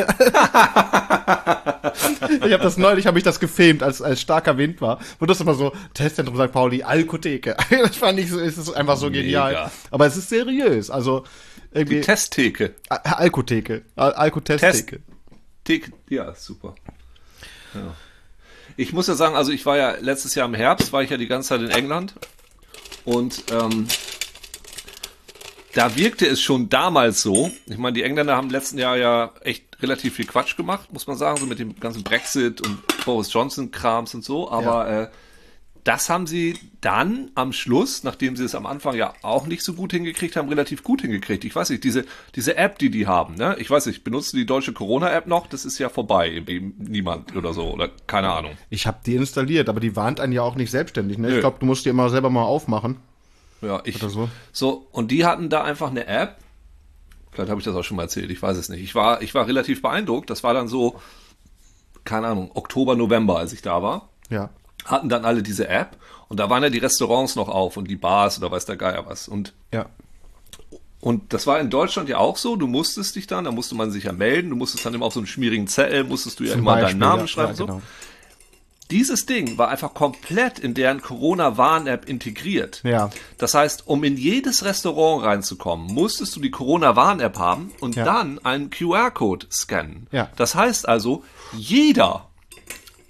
Ich 2.44 2.52
habe 2.52 2.62
das 2.62 2.76
neulich, 2.76 3.06
habe 3.06 3.18
ich 3.18 3.24
das 3.24 3.40
gefilmt, 3.40 3.82
als, 3.82 4.00
als 4.00 4.20
starker 4.20 4.56
Wind 4.56 4.80
war. 4.80 4.98
Und 5.18 5.28
das 5.28 5.40
immer 5.40 5.54
so, 5.54 5.72
Testzentrum 5.94 6.36
St. 6.36 6.52
Pauli, 6.52 6.82
Alkotheke. 6.82 7.56
Das 7.82 7.96
fand 7.96 8.18
ich 8.18 8.30
so, 8.30 8.38
es 8.38 8.71
ist 8.72 8.76
einfach 8.78 8.96
so 8.96 9.06
Mega. 9.10 9.20
genial. 9.48 9.70
Aber 9.90 10.06
es 10.06 10.16
ist 10.16 10.28
seriös. 10.28 10.90
Also 10.90 11.24
irgendwie 11.72 11.96
Die 11.96 12.00
Testtheke. 12.02 12.74
Al- 12.88 12.98
Alkotheke. 13.04 13.82
Al 13.96 14.12
Alkotestheke. 14.12 15.00
Theke. 15.64 15.92
Ja, 16.08 16.34
super. 16.34 16.74
Ja. 17.74 17.94
Ich 18.76 18.92
muss 18.92 19.06
ja 19.06 19.14
sagen, 19.14 19.36
also 19.36 19.52
ich 19.52 19.64
war 19.66 19.76
ja 19.76 19.96
letztes 20.00 20.34
Jahr 20.34 20.46
im 20.46 20.54
Herbst, 20.54 20.92
war 20.92 21.02
ich 21.02 21.10
ja 21.10 21.16
die 21.16 21.26
ganze 21.28 21.50
Zeit 21.50 21.60
in 21.60 21.70
England 21.70 22.14
und 23.04 23.44
ähm, 23.52 23.86
da 25.74 25.96
wirkte 25.96 26.26
es 26.26 26.40
schon 26.42 26.68
damals 26.68 27.22
so. 27.22 27.50
Ich 27.66 27.78
meine, 27.78 27.94
die 27.94 28.02
Engländer 28.02 28.36
haben 28.36 28.46
im 28.48 28.50
letzten 28.52 28.78
Jahr 28.78 28.96
ja 28.96 29.32
echt 29.40 29.64
relativ 29.82 30.14
viel 30.16 30.26
Quatsch 30.26 30.56
gemacht, 30.56 30.92
muss 30.92 31.06
man 31.06 31.16
sagen, 31.16 31.38
so 31.38 31.46
mit 31.46 31.58
dem 31.58 31.78
ganzen 31.80 32.02
Brexit 32.02 32.60
und 32.60 32.78
Boris 33.04 33.32
Johnson 33.32 33.70
Krams 33.70 34.14
und 34.14 34.24
so. 34.24 34.50
Aber 34.50 34.88
äh, 34.88 35.08
das 35.84 36.08
haben 36.08 36.28
sie 36.28 36.58
dann 36.80 37.30
am 37.34 37.52
Schluss, 37.52 38.04
nachdem 38.04 38.36
sie 38.36 38.44
es 38.44 38.54
am 38.54 38.66
Anfang 38.66 38.94
ja 38.94 39.14
auch 39.22 39.46
nicht 39.46 39.62
so 39.62 39.74
gut 39.74 39.92
hingekriegt 39.92 40.36
haben, 40.36 40.48
relativ 40.48 40.84
gut 40.84 41.02
hingekriegt. 41.02 41.44
Ich 41.44 41.56
weiß 41.56 41.70
nicht, 41.70 41.82
diese, 41.82 42.04
diese 42.36 42.56
App, 42.56 42.78
die 42.78 42.90
die 42.90 43.08
haben, 43.08 43.34
ne? 43.34 43.56
Ich 43.58 43.68
weiß 43.68 43.86
nicht, 43.86 44.04
benutzen 44.04 44.36
die 44.36 44.46
deutsche 44.46 44.72
Corona-App 44.72 45.26
noch? 45.26 45.48
Das 45.48 45.64
ist 45.64 45.78
ja 45.78 45.88
vorbei. 45.88 46.30
Irgendwie 46.30 46.72
Niemand 46.78 47.34
oder 47.34 47.52
so, 47.52 47.72
oder 47.72 47.90
keine 48.06 48.30
Ahnung. 48.30 48.52
Ich 48.70 48.86
habe 48.86 48.98
die 49.04 49.16
installiert, 49.16 49.68
aber 49.68 49.80
die 49.80 49.96
warnt 49.96 50.20
einen 50.20 50.32
ja 50.32 50.42
auch 50.42 50.54
nicht 50.54 50.70
selbstständig. 50.70 51.18
Ne? 51.18 51.28
Nö. 51.28 51.34
Ich 51.34 51.40
glaube, 51.40 51.58
du 51.58 51.66
musst 51.66 51.84
die 51.84 51.88
immer 51.90 52.10
selber 52.10 52.30
mal 52.30 52.44
aufmachen. 52.44 52.98
Ja, 53.60 53.80
ich. 53.84 53.96
Oder 53.96 54.10
so. 54.10 54.28
So, 54.52 54.86
und 54.92 55.10
die 55.10 55.24
hatten 55.24 55.48
da 55.48 55.64
einfach 55.64 55.90
eine 55.90 56.06
App. 56.06 56.36
Vielleicht 57.32 57.50
habe 57.50 57.60
ich 57.60 57.64
das 57.64 57.74
auch 57.74 57.82
schon 57.82 57.96
mal 57.96 58.04
erzählt, 58.04 58.30
ich 58.30 58.42
weiß 58.42 58.56
es 58.56 58.68
nicht. 58.68 58.82
Ich 58.82 58.94
war, 58.94 59.22
ich 59.22 59.34
war 59.34 59.46
relativ 59.46 59.82
beeindruckt. 59.82 60.30
Das 60.30 60.44
war 60.44 60.54
dann 60.54 60.68
so, 60.68 61.00
keine 62.04 62.28
Ahnung, 62.28 62.50
Oktober, 62.54 62.94
November, 62.94 63.38
als 63.38 63.52
ich 63.52 63.62
da 63.62 63.82
war. 63.82 64.10
Ja. 64.28 64.50
Hatten 64.84 65.08
dann 65.08 65.24
alle 65.24 65.42
diese 65.42 65.68
App 65.68 65.96
und 66.28 66.40
da 66.40 66.50
waren 66.50 66.62
ja 66.62 66.70
die 66.70 66.78
Restaurants 66.78 67.36
noch 67.36 67.48
auf 67.48 67.76
und 67.76 67.88
die 67.88 67.96
Bars 67.96 68.38
oder 68.38 68.50
weiß 68.50 68.64
der 68.66 68.76
Geier 68.76 69.04
was. 69.06 69.28
Und 69.28 69.52
Ja. 69.72 69.86
Und 71.00 71.32
das 71.32 71.48
war 71.48 71.58
in 71.58 71.68
Deutschland 71.68 72.08
ja 72.08 72.18
auch 72.18 72.36
so. 72.36 72.54
Du 72.54 72.68
musstest 72.68 73.16
dich 73.16 73.26
dann, 73.26 73.44
da 73.44 73.50
musste 73.50 73.74
man 73.74 73.90
sich 73.90 74.04
ja 74.04 74.12
melden. 74.12 74.50
Du 74.50 74.56
musstest 74.56 74.86
dann 74.86 74.94
immer 74.94 75.06
auf 75.06 75.12
so 75.14 75.18
einem 75.18 75.26
schmierigen 75.26 75.66
Zettel, 75.66 76.04
musstest 76.04 76.38
du 76.38 76.44
ja 76.44 76.52
Zum 76.52 76.60
immer 76.60 76.74
deinen 76.74 76.82
Beispiel, 76.82 77.00
Namen 77.00 77.20
ja. 77.22 77.26
schreiben. 77.26 77.48
Ja, 77.50 77.54
so. 77.56 77.66
genau. 77.66 77.82
Dieses 78.92 79.26
Ding 79.26 79.56
war 79.58 79.68
einfach 79.70 79.94
komplett 79.94 80.58
in 80.58 80.74
deren 80.74 81.00
Corona-Warn-App 81.00 82.08
integriert. 82.08 82.82
Ja. 82.84 83.10
Das 83.38 83.54
heißt, 83.54 83.88
um 83.88 84.04
in 84.04 84.16
jedes 84.16 84.64
Restaurant 84.64 85.24
reinzukommen, 85.24 85.86
musstest 85.92 86.36
du 86.36 86.40
die 86.40 86.50
Corona-Warn-App 86.50 87.38
haben 87.38 87.72
und 87.80 87.96
Ja. 87.96 88.04
dann 88.04 88.38
einen 88.44 88.70
QR-Code 88.70 89.46
scannen. 89.50 90.06
Ja. 90.12 90.28
Das 90.36 90.54
heißt 90.54 90.86
also, 90.88 91.24
jeder, 91.52 92.28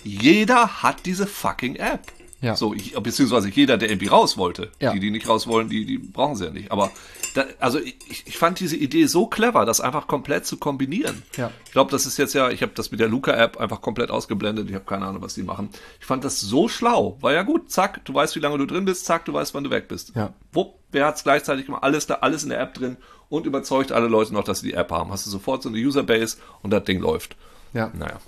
jeder 0.04 0.82
hat 0.82 1.06
diese 1.06 1.26
fucking 1.26 1.76
App. 1.76 2.00
Ja. 2.42 2.56
So, 2.56 2.74
ich, 2.74 2.94
beziehungsweise 2.94 3.48
jeder, 3.48 3.78
der 3.78 3.88
irgendwie 3.88 4.08
raus 4.08 4.36
wollte. 4.36 4.72
Ja. 4.80 4.92
Die, 4.92 4.98
die 4.98 5.12
nicht 5.12 5.28
raus 5.28 5.46
wollen, 5.46 5.68
die, 5.68 5.86
die 5.86 5.98
brauchen 5.98 6.34
sie 6.34 6.46
ja 6.46 6.50
nicht. 6.50 6.72
Aber 6.72 6.90
da, 7.34 7.44
also 7.60 7.78
ich, 7.78 8.24
ich 8.26 8.36
fand 8.36 8.58
diese 8.58 8.76
Idee 8.76 9.06
so 9.06 9.26
clever, 9.26 9.64
das 9.64 9.80
einfach 9.80 10.08
komplett 10.08 10.44
zu 10.44 10.56
kombinieren. 10.56 11.22
Ja. 11.36 11.52
Ich 11.64 11.70
glaube, 11.70 11.92
das 11.92 12.04
ist 12.04 12.18
jetzt 12.18 12.34
ja, 12.34 12.50
ich 12.50 12.62
habe 12.62 12.72
das 12.74 12.90
mit 12.90 12.98
der 12.98 13.08
Luca-App 13.08 13.58
einfach 13.58 13.80
komplett 13.80 14.10
ausgeblendet. 14.10 14.68
Ich 14.68 14.74
habe 14.74 14.84
keine 14.84 15.06
Ahnung, 15.06 15.22
was 15.22 15.34
die 15.34 15.44
machen. 15.44 15.70
Ich 16.00 16.06
fand 16.06 16.24
das 16.24 16.40
so 16.40 16.68
schlau. 16.68 17.16
War 17.20 17.32
ja 17.32 17.44
gut, 17.44 17.70
zack, 17.70 18.04
du 18.04 18.12
weißt, 18.12 18.34
wie 18.34 18.40
lange 18.40 18.58
du 18.58 18.66
drin 18.66 18.84
bist, 18.84 19.04
zack, 19.04 19.24
du 19.24 19.32
weißt, 19.32 19.54
wann 19.54 19.62
du 19.62 19.70
weg 19.70 19.86
bist. 19.86 20.12
Ja. 20.16 20.34
Wupp, 20.52 20.74
wer 20.90 21.06
hat's 21.06 21.22
gleichzeitig 21.22 21.66
gemacht? 21.66 21.84
Alles 21.84 22.08
da, 22.08 22.14
alles 22.16 22.42
in 22.42 22.48
der 22.48 22.60
App 22.60 22.74
drin 22.74 22.96
und 23.28 23.46
überzeugt 23.46 23.92
alle 23.92 24.08
Leute 24.08 24.34
noch, 24.34 24.44
dass 24.44 24.60
sie 24.60 24.68
die 24.68 24.74
App 24.74 24.90
haben. 24.90 25.12
Hast 25.12 25.26
du 25.26 25.30
sofort 25.30 25.62
so 25.62 25.68
eine 25.68 25.78
Userbase 25.78 26.38
und 26.62 26.70
das 26.72 26.82
Ding 26.82 27.00
läuft. 27.00 27.36
Ja. 27.72 27.92
Naja. 27.94 28.18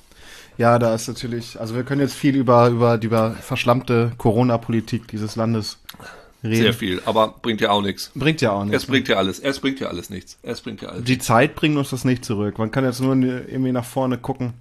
Ja, 0.56 0.78
da 0.78 0.94
ist 0.94 1.08
natürlich, 1.08 1.58
also 1.60 1.74
wir 1.74 1.82
können 1.82 2.00
jetzt 2.00 2.14
viel 2.14 2.36
über, 2.36 2.68
über, 2.68 2.98
die 2.98 3.06
über 3.08 3.32
verschlammte 3.32 4.12
Corona-Politik 4.18 5.08
dieses 5.08 5.34
Landes 5.36 5.78
reden. 6.44 6.56
Sehr 6.62 6.74
viel, 6.74 7.02
aber 7.06 7.34
bringt 7.42 7.60
ja 7.60 7.70
auch 7.70 7.82
nichts. 7.82 8.12
Bringt 8.14 8.40
ja 8.40 8.52
auch 8.52 8.62
Es 8.64 8.70
nichts. 8.70 8.86
bringt 8.86 9.08
ja 9.08 9.16
alles. 9.16 9.38
Es 9.40 9.58
bringt 9.60 9.80
ja 9.80 9.88
alles 9.88 10.10
nichts. 10.10 10.38
Es 10.42 10.60
bringt 10.60 10.82
ja 10.82 10.90
alles. 10.90 11.04
Die 11.04 11.18
Zeit 11.18 11.54
bringt 11.56 11.76
uns 11.76 11.90
das 11.90 12.04
nicht 12.04 12.24
zurück. 12.24 12.58
Man 12.58 12.70
kann 12.70 12.84
jetzt 12.84 13.00
nur 13.00 13.14
irgendwie 13.16 13.72
nach 13.72 13.84
vorne 13.84 14.18
gucken 14.18 14.54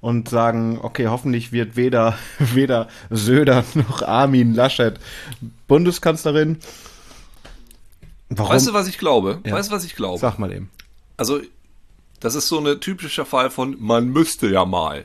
und 0.00 0.28
sagen, 0.28 0.78
okay, 0.82 1.08
hoffentlich 1.08 1.50
wird 1.52 1.76
weder, 1.76 2.16
weder 2.38 2.88
Söder 3.10 3.64
noch 3.74 4.02
Armin 4.02 4.54
Laschet 4.54 4.98
Bundeskanzlerin. 5.66 6.58
Warum? 8.28 8.52
Weißt 8.54 8.68
du, 8.68 8.72
was 8.72 8.86
ich 8.86 8.98
glaube? 8.98 9.40
Ja. 9.44 9.54
Weißt 9.54 9.70
du, 9.70 9.74
was 9.74 9.84
ich 9.84 9.96
glaube? 9.96 10.18
Sag 10.20 10.38
mal 10.38 10.52
eben. 10.52 10.70
Also, 11.16 11.40
das 12.20 12.34
ist 12.34 12.48
so 12.48 12.64
ein 12.64 12.80
typischer 12.80 13.26
Fall 13.26 13.50
von, 13.50 13.76
man 13.80 14.08
müsste 14.08 14.48
ja 14.48 14.64
mal. 14.64 15.04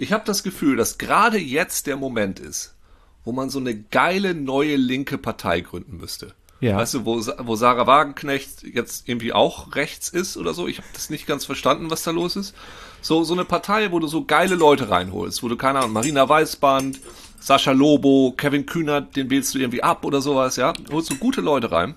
Ich 0.00 0.14
habe 0.14 0.24
das 0.24 0.42
Gefühl, 0.42 0.76
dass 0.76 0.96
gerade 0.96 1.36
jetzt 1.36 1.86
der 1.86 1.98
Moment 1.98 2.40
ist, 2.40 2.74
wo 3.22 3.32
man 3.32 3.50
so 3.50 3.58
eine 3.58 3.78
geile 3.78 4.34
neue 4.34 4.76
linke 4.76 5.18
Partei 5.18 5.60
gründen 5.60 5.98
müsste. 5.98 6.32
Ja. 6.60 6.78
Weißt 6.78 6.94
du, 6.94 7.04
wo, 7.04 7.22
wo 7.40 7.54
Sarah 7.54 7.86
Wagenknecht 7.86 8.62
jetzt 8.62 9.06
irgendwie 9.06 9.34
auch 9.34 9.74
rechts 9.74 10.08
ist 10.08 10.38
oder 10.38 10.54
so. 10.54 10.68
Ich 10.68 10.78
habe 10.78 10.88
das 10.94 11.10
nicht 11.10 11.26
ganz 11.26 11.44
verstanden, 11.44 11.90
was 11.90 12.02
da 12.02 12.12
los 12.12 12.36
ist. 12.36 12.54
So, 13.02 13.24
so 13.24 13.34
eine 13.34 13.44
Partei, 13.44 13.92
wo 13.92 13.98
du 13.98 14.06
so 14.06 14.24
geile 14.24 14.54
Leute 14.54 14.88
reinholst, 14.88 15.42
wo 15.42 15.48
du, 15.48 15.56
keine 15.58 15.80
Ahnung, 15.80 15.92
Marina 15.92 16.26
Weißband, 16.26 16.98
Sascha 17.38 17.72
Lobo, 17.72 18.32
Kevin 18.34 18.64
Kühnert, 18.64 19.16
den 19.16 19.28
wählst 19.28 19.54
du 19.54 19.58
irgendwie 19.58 19.82
ab 19.82 20.06
oder 20.06 20.22
sowas, 20.22 20.56
ja. 20.56 20.72
Holst 20.90 21.10
du 21.10 21.16
gute 21.16 21.42
Leute 21.42 21.72
rein. 21.72 21.94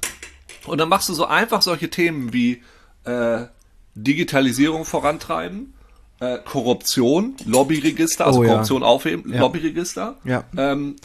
Und 0.65 0.77
dann 0.77 0.89
machst 0.89 1.07
du 1.07 1.13
so 1.13 1.25
einfach 1.25 1.61
solche 1.61 1.89
Themen 1.89 2.33
wie 2.33 2.63
äh, 3.05 3.45
Digitalisierung 3.95 4.83
vorantreiben, 4.83 5.73
äh, 6.19 6.37
Korruption, 6.43 7.35
Lobbyregister, 7.45 8.25
also 8.25 8.39
Oh 8.39 8.43
ja. 8.43 8.49
Korruption 8.51 8.83
aufheben, 8.83 9.31
Ja. 9.33 9.39
Lobbyregister. 9.41 10.15
Ja. 10.23 10.43
Ähm, 10.57 10.95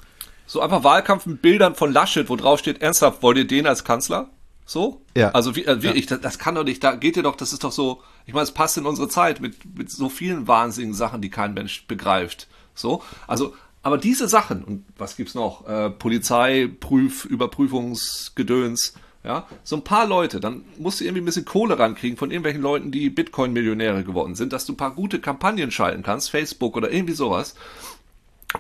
so 0.47 0.61
einfach 0.61 0.83
Wahlkampf 0.85 1.27
mit 1.27 1.43
Bildern 1.43 1.75
von 1.75 1.93
Laschet, 1.93 2.29
wo 2.29 2.37
drauf 2.37 2.59
steht, 2.59 2.81
ernsthaft, 2.81 3.23
wollt 3.23 3.37
ihr 3.39 3.47
den 3.47 3.67
als 3.67 3.85
Kanzler? 3.85 4.31
So? 4.65 5.03
Ja. 5.17 5.31
Also 5.31 5.57
wie, 5.57 5.65
äh, 5.65 5.83
wirklich, 5.83 6.07
das, 6.07 6.21
das 6.21 6.39
kann 6.39 6.55
doch 6.55 6.65
nicht, 6.65 6.83
da 6.85 6.95
geht 6.95 7.17
ihr 7.17 7.23
doch, 7.23 7.37
das 7.37 7.53
ist 7.53 7.65
doch 7.65 7.73
so, 7.73 8.03
ich 8.27 8.35
meine, 8.35 8.45
es 8.45 8.53
passt 8.53 8.77
in 8.79 8.87
unsere 8.87 9.09
Zeit 9.09 9.41
mit, 9.41 9.77
mit 9.77 9.91
so 9.91 10.09
vielen 10.09 10.47
wahnsinnigen 10.47 10.95
Sachen, 10.95 11.21
die 11.23 11.31
kein 11.31 11.55
Mensch 11.55 11.87
begreift. 11.87 12.49
So, 12.75 13.03
also, 13.27 13.55
aber 13.83 13.97
diese 13.99 14.29
Sachen, 14.29 14.65
und 14.65 14.85
was 14.99 15.17
gibt's 15.17 15.35
noch? 15.35 15.67
Äh, 15.67 15.91
Polizei, 15.91 16.69
Prüf, 16.81 17.25
Überprüfungsgedöns, 17.25 18.95
ja, 19.25 19.47
so 19.65 19.77
ein 19.77 19.85
paar 19.85 20.07
Leute, 20.07 20.41
dann 20.41 20.65
musst 20.79 21.01
du 21.01 21.05
irgendwie 21.05 21.23
ein 21.23 21.27
bisschen 21.27 21.45
Kohle 21.45 21.79
rankriegen 21.79 22.17
von 22.17 22.31
irgendwelchen 22.31 22.63
Leuten, 22.63 22.91
die 22.91 23.11
Bitcoin-Millionäre 23.11 24.05
geworden 24.05 24.35
sind, 24.35 24.53
dass 24.53 24.65
du 24.65 24.73
ein 24.73 24.77
paar 24.77 24.95
gute 24.95 25.21
Kampagnen 25.21 25.71
schalten 25.71 26.03
kannst, 26.03 26.31
Facebook 26.31 26.77
oder 26.77 26.91
irgendwie 26.91 27.15
sowas. 27.15 27.55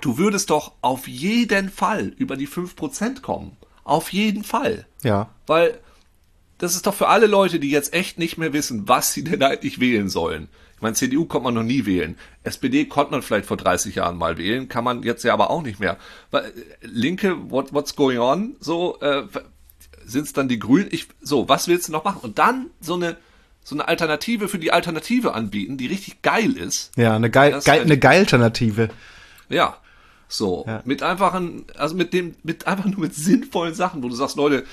Du 0.01 0.19
würdest 0.19 0.51
doch 0.51 0.73
auf 0.83 1.09
jeden 1.09 1.71
Fall 1.71 2.13
über 2.17 2.37
die 2.37 2.49
5% 2.49 3.23
kommen. 3.23 3.57
Auf 3.85 4.13
jeden 4.13 4.45
Fall. 4.45 4.87
Ja. 5.03 5.31
Weil 5.47 5.79
das 6.59 6.75
ist 6.75 6.87
doch 6.87 6.95
für 6.95 7.09
alle 7.09 7.27
Leute, 7.27 7.61
die 7.61 7.71
jetzt 7.71 7.95
echt 7.95 8.19
nicht 8.19 8.37
mehr 8.37 8.53
wissen, 8.53 8.89
was 8.89 9.13
sie 9.13 9.25
denn 9.25 9.43
eigentlich 9.43 9.81
wählen 9.81 10.09
sollen. 10.09 10.49
Ich 10.75 10.83
meine, 10.83 10.95
CDU 10.95 11.25
konnte 11.25 11.45
man 11.45 11.55
noch 11.55 11.63
nie 11.63 11.87
wählen. 11.87 12.17
SPD 12.45 12.85
konnte 12.85 13.13
man 13.13 13.23
vielleicht 13.23 13.47
vor 13.47 13.57
30 13.57 13.95
Jahren 13.97 14.19
mal 14.19 14.39
wählen, 14.39 14.69
kann 14.69 14.85
man 14.85 15.03
jetzt 15.03 15.25
ja 15.25 15.33
aber 15.33 15.51
auch 15.51 15.63
nicht 15.63 15.81
mehr. 15.81 15.99
Äh, 16.33 16.43
Linke, 16.83 17.51
what, 17.51 17.73
what's 17.73 17.97
going 17.97 18.19
on? 18.19 18.57
So, 18.61 19.01
äh, 19.01 19.25
sind 20.09 20.27
es 20.27 20.33
dann 20.33 20.49
die 20.49 20.59
Grünen? 20.59 20.89
Ich, 20.91 21.07
so, 21.21 21.49
was 21.49 21.69
willst 21.69 21.89
du 21.89 21.93
noch 21.93 22.05
machen? 22.05 22.21
Und 22.23 22.39
dann 22.39 22.67
so 22.81 22.95
eine, 22.95 23.17
so 23.63 23.75
eine 23.75 23.87
Alternative 23.89 24.49
für 24.49 24.59
die 24.59 24.73
Alternative 24.73 25.35
anbieten, 25.35 25.77
die 25.77 25.87
richtig 25.87 26.23
geil 26.23 26.53
ist. 26.57 26.91
Ja, 26.97 27.15
eine 27.17 27.31
geil, 27.31 27.53
geil, 27.53 27.63
halt- 27.67 27.83
eine 27.83 27.99
Geilternative. 27.99 28.89
Ja. 29.49 29.77
So, 30.31 30.65
Ja. 30.67 30.83
mit 30.85 31.03
einfachen, 31.03 31.65
also 31.77 31.95
mit 31.95 32.13
dem, 32.13 32.35
mit 32.43 32.67
einfach 32.67 32.85
nur 32.85 33.01
mit 33.01 33.15
sinnvollen 33.15 33.75
Sachen, 33.75 34.03
wo 34.03 34.09
du 34.09 34.15
sagst, 34.15 34.37
Leute, 34.37 34.65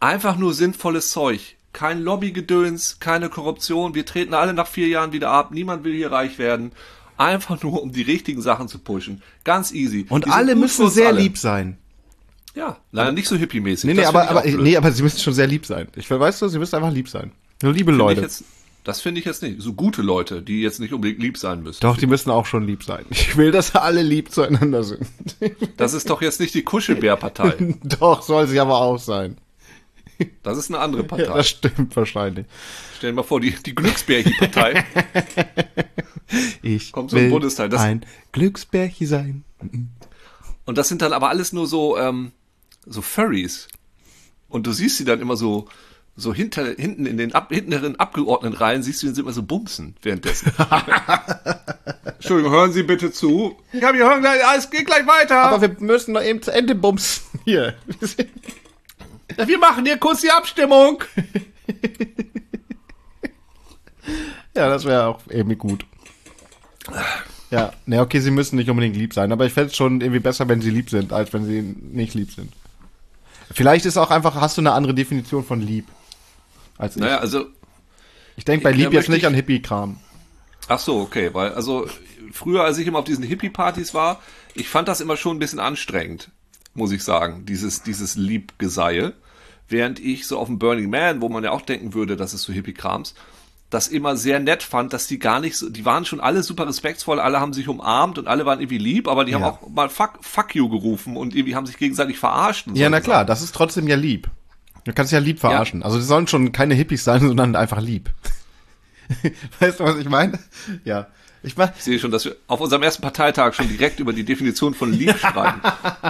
einfach 0.00 0.36
nur 0.36 0.54
sinnvolles 0.54 1.10
Zeug. 1.10 1.56
Kein 1.74 2.02
Lobbygedöns, 2.02 2.98
keine 3.00 3.28
Korruption. 3.28 3.94
Wir 3.94 4.06
treten 4.06 4.32
alle 4.32 4.54
nach 4.54 4.66
vier 4.68 4.86
Jahren 4.88 5.12
wieder 5.12 5.30
ab. 5.30 5.50
Niemand 5.50 5.84
will 5.84 5.92
hier 5.94 6.12
reich 6.12 6.38
werden. 6.38 6.72
Einfach 7.16 7.62
nur, 7.62 7.82
um 7.82 7.92
die 7.92 8.02
richtigen 8.02 8.40
Sachen 8.42 8.68
zu 8.68 8.78
pushen. 8.78 9.22
Ganz 9.44 9.72
easy. 9.72 10.06
Und 10.08 10.24
Die 10.26 10.30
alle 10.30 10.54
müssen 10.54 10.88
sehr 10.90 11.08
alle. 11.08 11.20
lieb 11.20 11.36
sein. 11.38 11.76
Ja, 12.54 12.76
leider 12.92 13.12
nicht 13.12 13.26
so 13.28 13.36
hippie-mäßig. 13.36 13.86
Nee, 13.86 13.94
nee, 13.94 14.04
aber, 14.04 14.28
aber, 14.30 14.44
nee, 14.44 14.76
aber 14.76 14.92
sie 14.92 15.02
müssen 15.02 15.18
schon 15.18 15.34
sehr 15.34 15.46
lieb 15.46 15.66
sein. 15.66 15.88
Ich 15.96 16.08
weißt 16.08 16.40
du, 16.42 16.48
sie 16.48 16.58
müssen 16.58 16.76
einfach 16.76 16.92
lieb 16.92 17.08
sein. 17.08 17.32
Nur 17.62 17.72
liebe 17.72 17.90
Find 17.90 17.98
Leute. 17.98 18.20
Jetzt, 18.20 18.44
das 18.84 19.00
finde 19.00 19.18
ich 19.18 19.24
jetzt 19.26 19.42
nicht. 19.42 19.60
So 19.60 19.72
gute 19.72 20.02
Leute, 20.02 20.40
die 20.42 20.60
jetzt 20.60 20.78
nicht 20.78 20.92
unbedingt 20.92 21.20
lieb 21.20 21.36
sein 21.38 21.62
müssen. 21.62 21.80
Doch, 21.80 21.96
die 21.96 22.06
müssen 22.06 22.30
auch 22.30 22.46
schon 22.46 22.64
lieb 22.66 22.84
sein. 22.84 23.04
Ich 23.10 23.36
will, 23.36 23.50
dass 23.50 23.74
alle 23.74 24.02
lieb 24.02 24.30
zueinander 24.30 24.84
sind. 24.84 25.06
Das 25.76 25.94
ist 25.94 26.10
doch 26.10 26.22
jetzt 26.22 26.38
nicht 26.38 26.54
die 26.54 26.62
Kuschelbärpartei. 26.62 27.76
Doch, 27.82 28.22
soll 28.22 28.46
sie 28.46 28.60
aber 28.60 28.76
auch 28.80 28.98
sein. 28.98 29.38
Das 30.44 30.58
ist 30.58 30.70
eine 30.70 30.78
andere 30.78 31.02
Ja, 31.02 31.08
Partei. 31.08 31.24
das 31.38 31.48
stimmt 31.48 31.96
wahrscheinlich. 31.96 32.46
Stell 32.98 33.10
dir 33.10 33.16
mal 33.16 33.22
vor, 33.24 33.40
die, 33.40 33.50
die 33.50 33.74
Glücksbärchen-Partei. 33.74 34.84
Ich 36.62 36.90
Kommt 36.92 37.10
so 37.10 37.16
will 37.16 37.30
Bundestag. 37.30 37.70
Das- 37.70 37.80
ein 37.82 38.04
Glücksbärchen 38.32 39.06
sein. 39.06 39.44
Und 40.64 40.78
das 40.78 40.88
sind 40.88 41.02
dann 41.02 41.12
aber 41.12 41.28
alles 41.28 41.52
nur 41.52 41.66
so, 41.66 41.96
ähm, 41.98 42.32
so 42.86 43.02
Furries. 43.02 43.68
Und 44.48 44.66
du 44.66 44.72
siehst 44.72 44.98
sie 44.98 45.04
dann 45.04 45.20
immer 45.20 45.36
so, 45.36 45.68
so 46.16 46.32
hinter, 46.32 46.64
hinten 46.66 47.06
in 47.06 47.16
den 47.16 47.34
ab, 47.34 47.50
hinteren 47.50 47.96
Abgeordnetenreihen 47.96 48.82
siehst 48.82 49.02
du 49.02 49.12
sie 49.12 49.20
immer 49.20 49.32
so 49.32 49.42
bumsen 49.42 49.96
währenddessen. 50.02 50.52
Entschuldigung, 52.04 52.52
hören 52.52 52.72
Sie 52.72 52.84
bitte 52.84 53.10
zu. 53.10 53.56
Ja, 53.72 53.92
wir 53.92 54.04
hören 54.04 54.20
gleich, 54.20 54.40
es 54.56 54.70
geht 54.70 54.86
gleich 54.86 55.06
weiter. 55.06 55.42
Aber 55.42 55.60
wir 55.60 55.76
müssen 55.80 56.12
noch 56.12 56.22
eben 56.22 56.40
zu 56.40 56.52
Ende 56.52 56.74
bumsen. 56.74 57.24
Hier. 57.44 57.74
Ja, 59.36 59.48
wir 59.48 59.58
machen 59.58 59.84
hier 59.84 59.98
kurz 59.98 60.20
die 60.20 60.30
Abstimmung. 60.30 61.02
Ja, 64.56 64.68
das 64.68 64.84
wäre 64.84 65.06
auch 65.06 65.20
irgendwie 65.28 65.56
gut. 65.56 65.84
Ja, 67.50 67.72
ne, 67.86 68.00
okay, 68.00 68.20
sie 68.20 68.30
müssen 68.30 68.56
nicht 68.56 68.70
unbedingt 68.70 68.96
lieb 68.96 69.14
sein, 69.14 69.32
aber 69.32 69.46
ich 69.46 69.52
fände 69.52 69.70
es 69.70 69.76
schon 69.76 70.00
irgendwie 70.00 70.20
besser, 70.20 70.48
wenn 70.48 70.60
sie 70.60 70.70
lieb 70.70 70.90
sind, 70.90 71.12
als 71.12 71.32
wenn 71.32 71.44
sie 71.44 71.62
nicht 71.62 72.14
lieb 72.14 72.30
sind. 72.30 72.52
Vielleicht 73.52 73.84
ist 73.86 73.96
auch 73.96 74.10
einfach, 74.10 74.34
hast 74.36 74.56
du 74.56 74.62
eine 74.62 74.72
andere 74.72 74.94
Definition 74.94 75.44
von 75.44 75.60
lieb 75.60 75.86
als 76.78 76.96
ich. 76.96 77.02
Naja, 77.02 77.18
also, 77.18 77.46
ich 78.36 78.44
denke 78.44 78.64
bei 78.64 78.72
lieb 78.72 78.92
jetzt 78.92 79.08
nicht 79.08 79.18
ich- 79.18 79.26
an 79.26 79.34
Hippie-Kram. 79.34 79.98
ach 80.68 80.78
so, 80.80 81.00
okay, 81.00 81.30
weil, 81.32 81.52
also, 81.52 81.86
früher, 82.32 82.64
als 82.64 82.78
ich 82.78 82.86
immer 82.86 82.98
auf 82.98 83.04
diesen 83.04 83.24
Hippie-Partys 83.24 83.94
war, 83.94 84.20
ich 84.54 84.68
fand 84.68 84.88
das 84.88 85.00
immer 85.00 85.16
schon 85.16 85.36
ein 85.36 85.40
bisschen 85.40 85.60
anstrengend, 85.60 86.30
muss 86.74 86.90
ich 86.92 87.04
sagen, 87.04 87.44
dieses, 87.46 87.82
dieses 87.82 88.16
Liebgeseihe. 88.16 89.14
Während 89.68 89.98
ich 89.98 90.26
so 90.26 90.38
auf 90.38 90.48
dem 90.48 90.58
Burning 90.58 90.90
Man, 90.90 91.20
wo 91.22 91.28
man 91.30 91.42
ja 91.42 91.50
auch 91.50 91.62
denken 91.62 91.94
würde, 91.94 92.16
das 92.16 92.34
ist 92.34 92.42
so 92.42 92.52
Hippie-Krams, 92.52 93.14
das 93.70 93.88
immer 93.88 94.16
sehr 94.16 94.38
nett 94.40 94.62
fand, 94.62 94.92
dass 94.92 95.06
die 95.08 95.18
gar 95.18 95.40
nicht 95.40 95.56
so, 95.56 95.68
die 95.68 95.84
waren 95.84 96.04
schon 96.04 96.20
alle 96.20 96.42
super 96.42 96.68
respektvoll, 96.68 97.18
alle 97.18 97.40
haben 97.40 97.52
sich 97.52 97.66
umarmt 97.68 98.18
und 98.18 98.28
alle 98.28 98.46
waren 98.46 98.60
irgendwie 98.60 98.78
lieb, 98.78 99.08
aber 99.08 99.24
die 99.24 99.34
haben 99.34 99.42
Ja. 99.42 99.48
auch 99.50 99.68
mal 99.68 99.88
fuck, 99.88 100.18
fuck 100.20 100.54
you 100.54 100.68
gerufen 100.68 101.16
und 101.16 101.34
irgendwie 101.34 101.56
haben 101.56 101.66
sich 101.66 101.76
gegenseitig 101.76 102.18
verarscht. 102.18 102.66
und 102.68 102.76
Ja, 102.76 102.88
na 102.88 103.00
klar, 103.00 103.18
Sachen. 103.18 103.26
das 103.28 103.42
ist 103.42 103.54
trotzdem 103.54 103.88
ja 103.88 103.96
lieb. 103.96 104.28
Du 104.84 104.92
kannst 104.92 105.12
ja 105.12 105.18
lieb 105.18 105.40
verarschen. 105.40 105.82
Also 105.82 105.98
sie 105.98 106.04
sollen 106.06 106.26
schon 106.28 106.52
keine 106.52 106.74
Hippies 106.74 107.04
sein, 107.04 107.20
sondern 107.26 107.56
einfach 107.56 107.80
lieb. 107.80 108.10
weißt 109.60 109.80
du, 109.80 109.84
was 109.84 109.96
ich 109.98 110.08
meine? 110.08 110.38
Ja. 110.84 111.08
Ich 111.44 111.54
Ich 111.58 111.82
sehe 111.82 111.98
schon, 111.98 112.10
dass 112.10 112.24
wir 112.24 112.36
auf 112.46 112.60
unserem 112.60 112.82
ersten 112.82 113.02
Parteitag 113.02 113.52
schon 113.54 113.68
direkt 113.68 114.00
über 114.00 114.12
die 114.12 114.24
Definition 114.24 114.72
von 114.74 114.92
lieb 114.92 115.16
schreiben. 115.18 115.60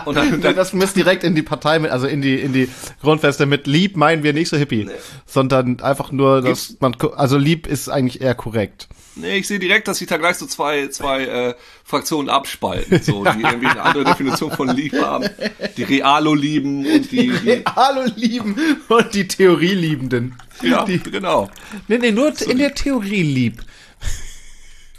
Und 0.05 0.14
dann, 0.16 0.40
dann 0.40 0.55
das 0.55 0.73
muss 0.73 0.92
direkt 0.94 1.25
in 1.25 1.35
die 1.35 1.42
Partei 1.42 1.79
mit, 1.81 1.90
also 1.90 2.07
in 2.07 2.23
die, 2.23 2.37
in 2.40 2.53
die 2.53 2.68
Grundfeste 3.03 3.44
mit 3.44 3.66
lieb 3.66 3.97
meinen 3.97 4.23
wir 4.23 4.33
nicht 4.33 4.49
so 4.49 4.57
hippie, 4.57 4.88
sondern 5.27 5.81
einfach 5.81 6.12
nur, 6.12 6.40
dass 6.40 6.68
Gibt's- 6.68 6.81
man, 6.81 6.97
also 7.16 7.37
lieb 7.37 7.66
ist 7.66 7.88
eigentlich 7.88 8.20
eher 8.23 8.35
korrekt. 8.35 8.88
Nee, 9.16 9.37
ich 9.38 9.47
sehe 9.47 9.61
direkt, 9.61 9.87
dass 9.87 9.99
sich 9.99 10.09
da 10.09 10.16
gleich 10.16 10.37
so 10.38 10.47
zwei, 10.47 10.88
zwei 10.88 11.23
äh, 11.25 11.55
Fraktionen 11.85 12.29
abspalten, 12.29 12.99
so, 13.03 13.25
die 13.25 13.42
irgendwie 13.42 13.66
eine 13.68 13.83
andere 13.83 14.05
Definition 14.05 14.51
von 14.51 14.68
lieb 14.68 14.92
haben. 15.01 15.29
Die 15.77 15.83
Realo 15.85 16.35
lieben 16.35 16.85
und 16.85 17.12
die, 17.12 17.29
die 17.31 17.62
Hallo 17.77 18.11
lieben 18.16 18.57
und 18.88 19.14
die 19.14 19.29
Theorieliebenden. 19.29 20.35
ja, 20.62 20.85
Die, 20.85 20.99
genau. 20.99 21.49
nee, 21.88 21.99
nee, 21.99 22.11
nur 22.11 22.33
in 22.49 22.59
der 22.59 22.75
Theorie 22.75 23.23
lieb. 23.23 23.62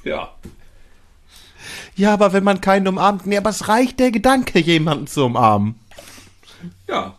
Ja. 0.05 0.33
Ja, 1.95 2.13
aber 2.13 2.31
wenn 2.31 2.43
man 2.43 2.61
keinen 2.61 2.87
umarmt, 2.87 3.25
nee, 3.25 3.37
aber 3.37 3.49
es 3.49 3.67
reicht 3.67 3.99
der 3.99 4.11
Gedanke, 4.11 4.59
jemanden 4.59 5.07
zu 5.07 5.25
umarmen. 5.25 5.75
Ja. 6.87 7.15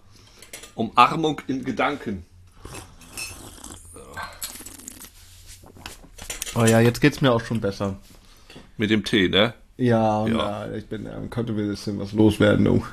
Umarmung 0.75 1.41
in 1.47 1.65
Gedanken. 1.65 2.25
Oh 6.55 6.65
ja, 6.65 6.81
jetzt 6.81 7.01
geht's 7.01 7.21
mir 7.21 7.33
auch 7.33 7.45
schon 7.45 7.61
besser. 7.61 7.97
Mit 8.77 8.91
dem 8.91 9.05
Tee, 9.05 9.29
ne? 9.29 9.55
Ja, 9.77 10.27
Ja. 10.27 10.67
ja. 10.67 10.75
ich 10.75 10.87
bin, 10.87 11.07
ähm, 11.07 11.29
konnte 11.29 11.53
ein 11.53 11.57
bisschen 11.57 11.99
was 11.99 12.13
loswerden, 12.13 12.65
du. 12.65 12.85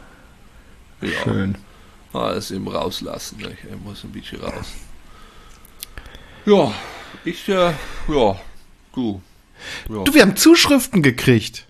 Ja. 1.01 1.09
Schön. 1.23 1.55
Alles 2.13 2.51
eben 2.51 2.67
rauslassen, 2.67 3.39
ne? 3.39 3.55
Er 3.69 3.77
muss 3.77 4.03
ein 4.03 4.11
bisschen 4.11 4.41
raus. 4.41 4.67
Ja, 6.45 6.73
ich, 7.25 7.47
äh, 7.49 7.73
ja, 8.07 8.35
du. 8.93 9.21
Ja. 9.89 10.03
Du, 10.03 10.13
wir 10.13 10.21
haben 10.21 10.35
Zuschriften 10.35 11.01
gekriegt. 11.01 11.67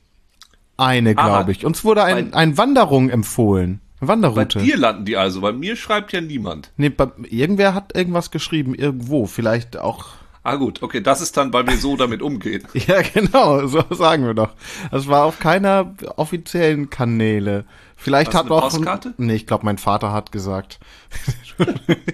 Eine, 0.77 1.15
glaube 1.15 1.51
ich. 1.51 1.65
Uns 1.65 1.83
wurde 1.83 2.03
ein, 2.03 2.33
ein 2.33 2.57
Wanderung 2.57 3.09
empfohlen. 3.09 3.79
Eine 3.99 4.07
Bei 4.07 4.13
Wanderroute. 4.13 4.59
dir 4.59 4.77
landen 4.77 5.05
die 5.05 5.15
also, 5.17 5.41
bei 5.41 5.53
mir 5.53 5.75
schreibt 5.75 6.11
ja 6.11 6.19
niemand. 6.21 6.71
Nee, 6.77 6.89
bei, 6.89 7.07
irgendwer 7.29 7.73
hat 7.73 7.95
irgendwas 7.95 8.31
geschrieben, 8.31 8.75
irgendwo. 8.75 9.27
Vielleicht 9.27 9.77
auch. 9.77 10.07
Ah 10.45 10.55
gut, 10.55 10.83
okay, 10.83 10.99
das 10.99 11.21
ist 11.21 11.37
dann, 11.37 11.53
weil 11.53 11.65
wir 11.67 11.77
so 11.77 11.95
damit 11.95 12.21
umgehen. 12.21 12.63
Ja, 12.73 13.01
genau, 13.01 13.65
so 13.67 13.81
sagen 13.91 14.25
wir 14.25 14.33
doch. 14.33 14.49
Das 14.91 15.07
war 15.07 15.23
auf 15.23 15.39
keiner 15.39 15.95
offiziellen 16.17 16.89
Kanäle. 16.89 17.63
Vielleicht 17.95 18.33
hat 18.35 18.47
eine 18.47 18.55
auch. 18.55 18.63
Postkarte? 18.63 19.13
Nee, 19.17 19.35
ich 19.35 19.47
glaube, 19.47 19.63
mein 19.63 19.77
Vater 19.77 20.11
hat 20.11 20.33
gesagt. 20.33 20.79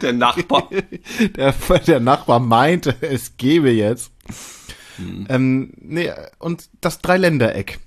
Der 0.01 0.13
Nachbar. 0.13 0.69
Der, 1.35 1.53
der 1.87 1.99
Nachbar 1.99 2.39
meinte, 2.39 2.95
es 3.01 3.37
gebe 3.37 3.71
jetzt. 3.71 4.11
Hm. 4.99 5.25
Ähm, 5.29 5.73
nee, 5.77 6.11
und 6.39 6.69
das 6.81 6.99
Dreiländereck. 7.01 7.79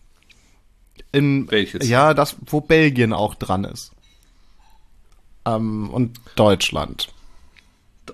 In, 1.12 1.50
Welches? 1.50 1.88
Ja, 1.88 2.14
das, 2.14 2.36
wo 2.46 2.60
Belgien 2.60 3.12
auch 3.12 3.34
dran 3.34 3.64
ist. 3.64 3.92
ähm, 5.44 5.90
und 5.90 6.18
Deutschland. 6.36 7.08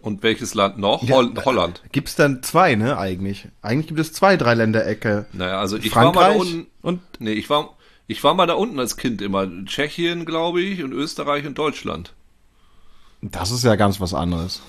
Und 0.02 0.22
welches 0.22 0.54
Land 0.54 0.78
noch? 0.78 1.08
Holl 1.08 1.32
Holland. 1.44 1.82
Gibt's 1.92 2.14
dann 2.14 2.42
zwei, 2.42 2.74
ne, 2.74 2.98
eigentlich? 2.98 3.48
Eigentlich 3.62 3.86
gibt 3.88 4.00
es 4.00 4.12
zwei 4.12 4.36
Dreiländerecke. 4.36 5.26
Naja, 5.32 5.58
also 5.60 5.76
ich 5.78 5.90
Frankreich 5.90 6.14
war 6.14 6.28
mal 6.28 6.34
da 6.34 6.40
unten. 6.40 6.66
und 6.82 7.00
Nee, 7.20 7.32
ich 7.32 7.48
war, 7.48 7.76
ich 8.06 8.22
war 8.22 8.34
mal 8.34 8.46
da 8.46 8.54
unten 8.54 8.78
als 8.78 8.96
Kind 8.96 9.22
immer. 9.22 9.48
Tschechien, 9.64 10.24
glaube 10.26 10.60
ich, 10.60 10.82
und 10.82 10.92
Österreich 10.92 11.46
und 11.46 11.56
Deutschland. 11.56 12.12
das 13.22 13.50
ist 13.50 13.64
ja 13.64 13.76
ganz 13.76 13.98
was 14.00 14.12
anderes. 14.12 14.60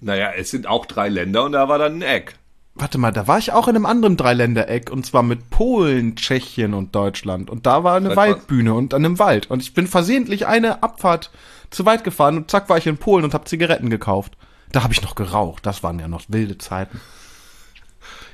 Naja, 0.00 0.32
es 0.36 0.50
sind 0.50 0.66
auch 0.66 0.86
drei 0.86 1.08
Länder 1.08 1.44
und 1.44 1.52
da 1.52 1.68
war 1.68 1.78
dann 1.78 1.96
ein 1.96 2.02
Eck. 2.02 2.37
Warte 2.78 2.96
mal, 2.98 3.12
da 3.12 3.26
war 3.26 3.38
ich 3.38 3.52
auch 3.52 3.66
in 3.66 3.74
einem 3.74 3.86
anderen 3.86 4.16
Dreiländereck 4.16 4.90
und 4.90 5.04
zwar 5.04 5.24
mit 5.24 5.50
Polen, 5.50 6.14
Tschechien 6.14 6.74
und 6.74 6.94
Deutschland. 6.94 7.50
Und 7.50 7.66
da 7.66 7.82
war 7.82 7.96
eine 7.96 8.10
Seit 8.10 8.16
Waldbühne 8.16 8.72
und 8.72 8.94
an 8.94 9.04
einem 9.04 9.18
Wald. 9.18 9.50
Und 9.50 9.62
ich 9.62 9.74
bin 9.74 9.88
versehentlich 9.88 10.46
eine 10.46 10.82
Abfahrt 10.82 11.32
zu 11.70 11.84
weit 11.86 12.04
gefahren 12.04 12.36
und 12.36 12.50
zack 12.50 12.68
war 12.68 12.78
ich 12.78 12.86
in 12.86 12.96
Polen 12.96 13.24
und 13.24 13.34
habe 13.34 13.46
Zigaretten 13.46 13.90
gekauft. 13.90 14.36
Da 14.70 14.84
habe 14.84 14.92
ich 14.92 15.02
noch 15.02 15.16
geraucht. 15.16 15.66
Das 15.66 15.82
waren 15.82 15.98
ja 15.98 16.06
noch 16.06 16.22
wilde 16.28 16.56
Zeiten. 16.58 17.00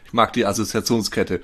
Ich 0.04 0.12
mag 0.12 0.34
die 0.34 0.44
Assoziationskette. 0.44 1.40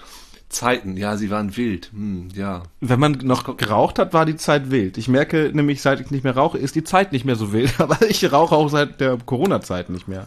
Zeiten, 0.51 0.97
ja, 0.97 1.17
sie 1.17 1.31
waren 1.31 1.57
wild. 1.57 1.91
Hm, 1.93 2.29
ja. 2.35 2.65
Wenn 2.81 3.01
man 3.01 3.13
noch 3.23 3.57
geraucht 3.57 3.99
hat, 3.99 4.13
war 4.13 4.27
die 4.27 4.37
Zeit 4.37 4.71
wild. 4.71 4.99
Ich 4.99 5.09
merke 5.09 5.51
nämlich, 5.55 5.81
seit 5.81 6.01
ich 6.01 6.11
nicht 6.11 6.25
mehr 6.25 6.37
rauche, 6.37 6.59
ist 6.59 6.75
die 6.75 6.85
Zeit 6.85 7.13
nicht 7.13 7.25
mehr 7.25 7.37
so 7.37 7.53
wild. 7.53 7.73
Aber 7.81 8.03
ich 8.03 8.31
rauche 8.31 8.55
auch 8.55 8.69
seit 8.69 9.01
der 9.01 9.17
Corona-Zeit 9.17 9.89
nicht 9.89 10.07
mehr. 10.07 10.27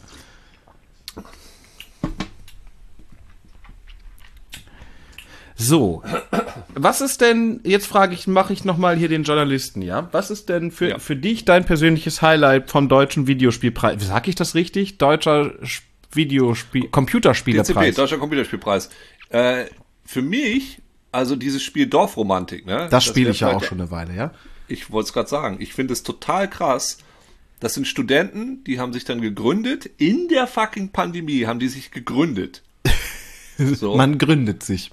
So, 5.67 6.04
was 6.76 7.02
ist 7.02 7.21
denn, 7.21 7.60
jetzt 7.63 7.88
frage 7.88 8.13
ich, 8.13 8.28
mache 8.28 8.54
ich 8.54 8.65
nochmal 8.65 8.95
hier 8.97 9.08
den 9.10 9.23
Journalisten, 9.23 9.82
ja? 9.82 10.10
Was 10.12 10.30
ist 10.32 10.49
denn 10.49 10.71
für, 10.71 10.89
Ja. 10.89 10.99
für 10.99 11.15
dich 11.15 11.45
dein 11.45 11.65
persönliches 11.65 12.21
Highlight 12.21 12.69
vom 12.69 12.89
deutschen 12.89 13.28
Videospielpreis? 13.28 14.06
Sag 14.06 14.28
ich 14.28 14.36
das 14.36 14.56
richtig? 14.56 14.97
Deutscher 14.97 15.52
Sch- 15.63 15.82
Videospiel, 16.12 16.82
DCP, 16.82 16.91
Computerspielepreis. 16.91 17.95
Deutscher 17.95 18.17
Computerspielpreis. 18.17 18.89
Äh, 19.30 19.65
für 20.06 20.21
mich, 20.21 20.82
also 21.12 21.36
dieses 21.36 21.63
Spiel 21.63 21.88
Dorfromantik, 21.88 22.65
ne? 22.65 22.88
Das 22.91 23.04
spiele 23.06 23.28
wär 23.28 23.32
ich 23.32 23.39
ja 23.39 23.56
auch 23.56 23.63
schon 23.63 23.80
eine 23.82 23.89
Weile, 23.91 24.15
ja? 24.15 24.32
Ich 24.67 24.91
wollte 24.91 25.08
es 25.08 25.13
gerade 25.13 25.30
sagen. 25.30 25.58
Ich 25.60 25.73
finde 25.73 25.93
es 25.93 26.04
total 26.04 26.49
krass. 26.49 26.97
Das 27.60 27.73
sind 27.76 27.88
Studenten, 27.88 28.63
die 28.65 28.80
haben 28.80 28.91
sich 28.93 29.06
dann 29.06 29.21
gegründet. 29.21 29.89
In 29.97 30.28
der 30.28 30.47
fucking 30.47 30.89
Pandemie 30.89 31.45
haben 31.45 31.60
die 31.60 31.67
sich 31.69 31.91
gegründet. 31.91 32.62
So. 33.58 33.95
Man 33.95 34.17
gründet 34.17 34.63
sich. 34.63 34.89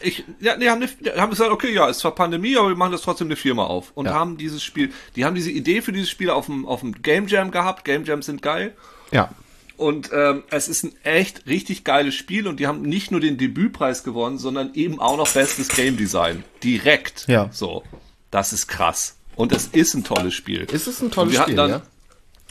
Ich, 0.00 0.24
ja, 0.40 0.56
nee, 0.56 0.68
haben, 0.68 0.82
eine, 0.82 1.20
haben 1.20 1.30
gesagt, 1.30 1.50
okay, 1.50 1.72
ja, 1.72 1.88
ist 1.88 1.98
zwar 2.00 2.14
Pandemie, 2.14 2.56
aber 2.56 2.68
wir 2.68 2.76
machen 2.76 2.92
das 2.92 3.02
trotzdem 3.02 3.28
eine 3.28 3.36
Firma 3.36 3.64
auf. 3.64 3.92
Und 3.94 4.06
Ja. 4.06 4.14
haben 4.14 4.36
dieses 4.38 4.62
Spiel, 4.62 4.92
die 5.16 5.24
haben 5.24 5.34
diese 5.34 5.50
Idee 5.50 5.82
für 5.82 5.92
dieses 5.92 6.10
Spiel 6.10 6.30
auf 6.30 6.46
dem, 6.46 6.66
auf 6.66 6.80
dem 6.80 7.02
Game 7.02 7.26
Jam 7.28 7.50
gehabt. 7.50 7.84
Game 7.84 8.04
Jams 8.04 8.26
sind 8.26 8.42
geil. 8.42 8.74
Ja. 9.10 9.30
Und 9.76 10.10
ähm, 10.12 10.42
es 10.50 10.68
ist 10.68 10.84
ein 10.84 10.94
echt 11.04 11.46
richtig 11.46 11.84
geiles 11.84 12.14
Spiel 12.14 12.46
und 12.48 12.58
die 12.60 12.66
haben 12.66 12.80
nicht 12.80 13.10
nur 13.10 13.20
den 13.20 13.36
Debütpreis 13.36 14.04
gewonnen, 14.04 14.38
sondern 14.38 14.72
eben 14.74 15.00
auch 15.00 15.18
noch 15.18 15.28
bestes 15.28 15.68
Game 15.68 15.98
Design. 15.98 16.44
Direkt. 16.64 17.26
Ja. 17.28 17.50
So. 17.52 17.82
Das 18.30 18.54
ist 18.54 18.68
krass. 18.68 19.16
Und 19.34 19.52
es 19.52 19.66
ist 19.66 19.92
ein 19.94 20.02
tolles 20.02 20.32
Spiel. 20.32 20.62
Ist 20.62 20.86
es 20.86 21.02
ein 21.02 21.10
tolles 21.10 21.36
Spiel, 21.36 21.54
dann, 21.56 21.70
ja? 21.70 21.82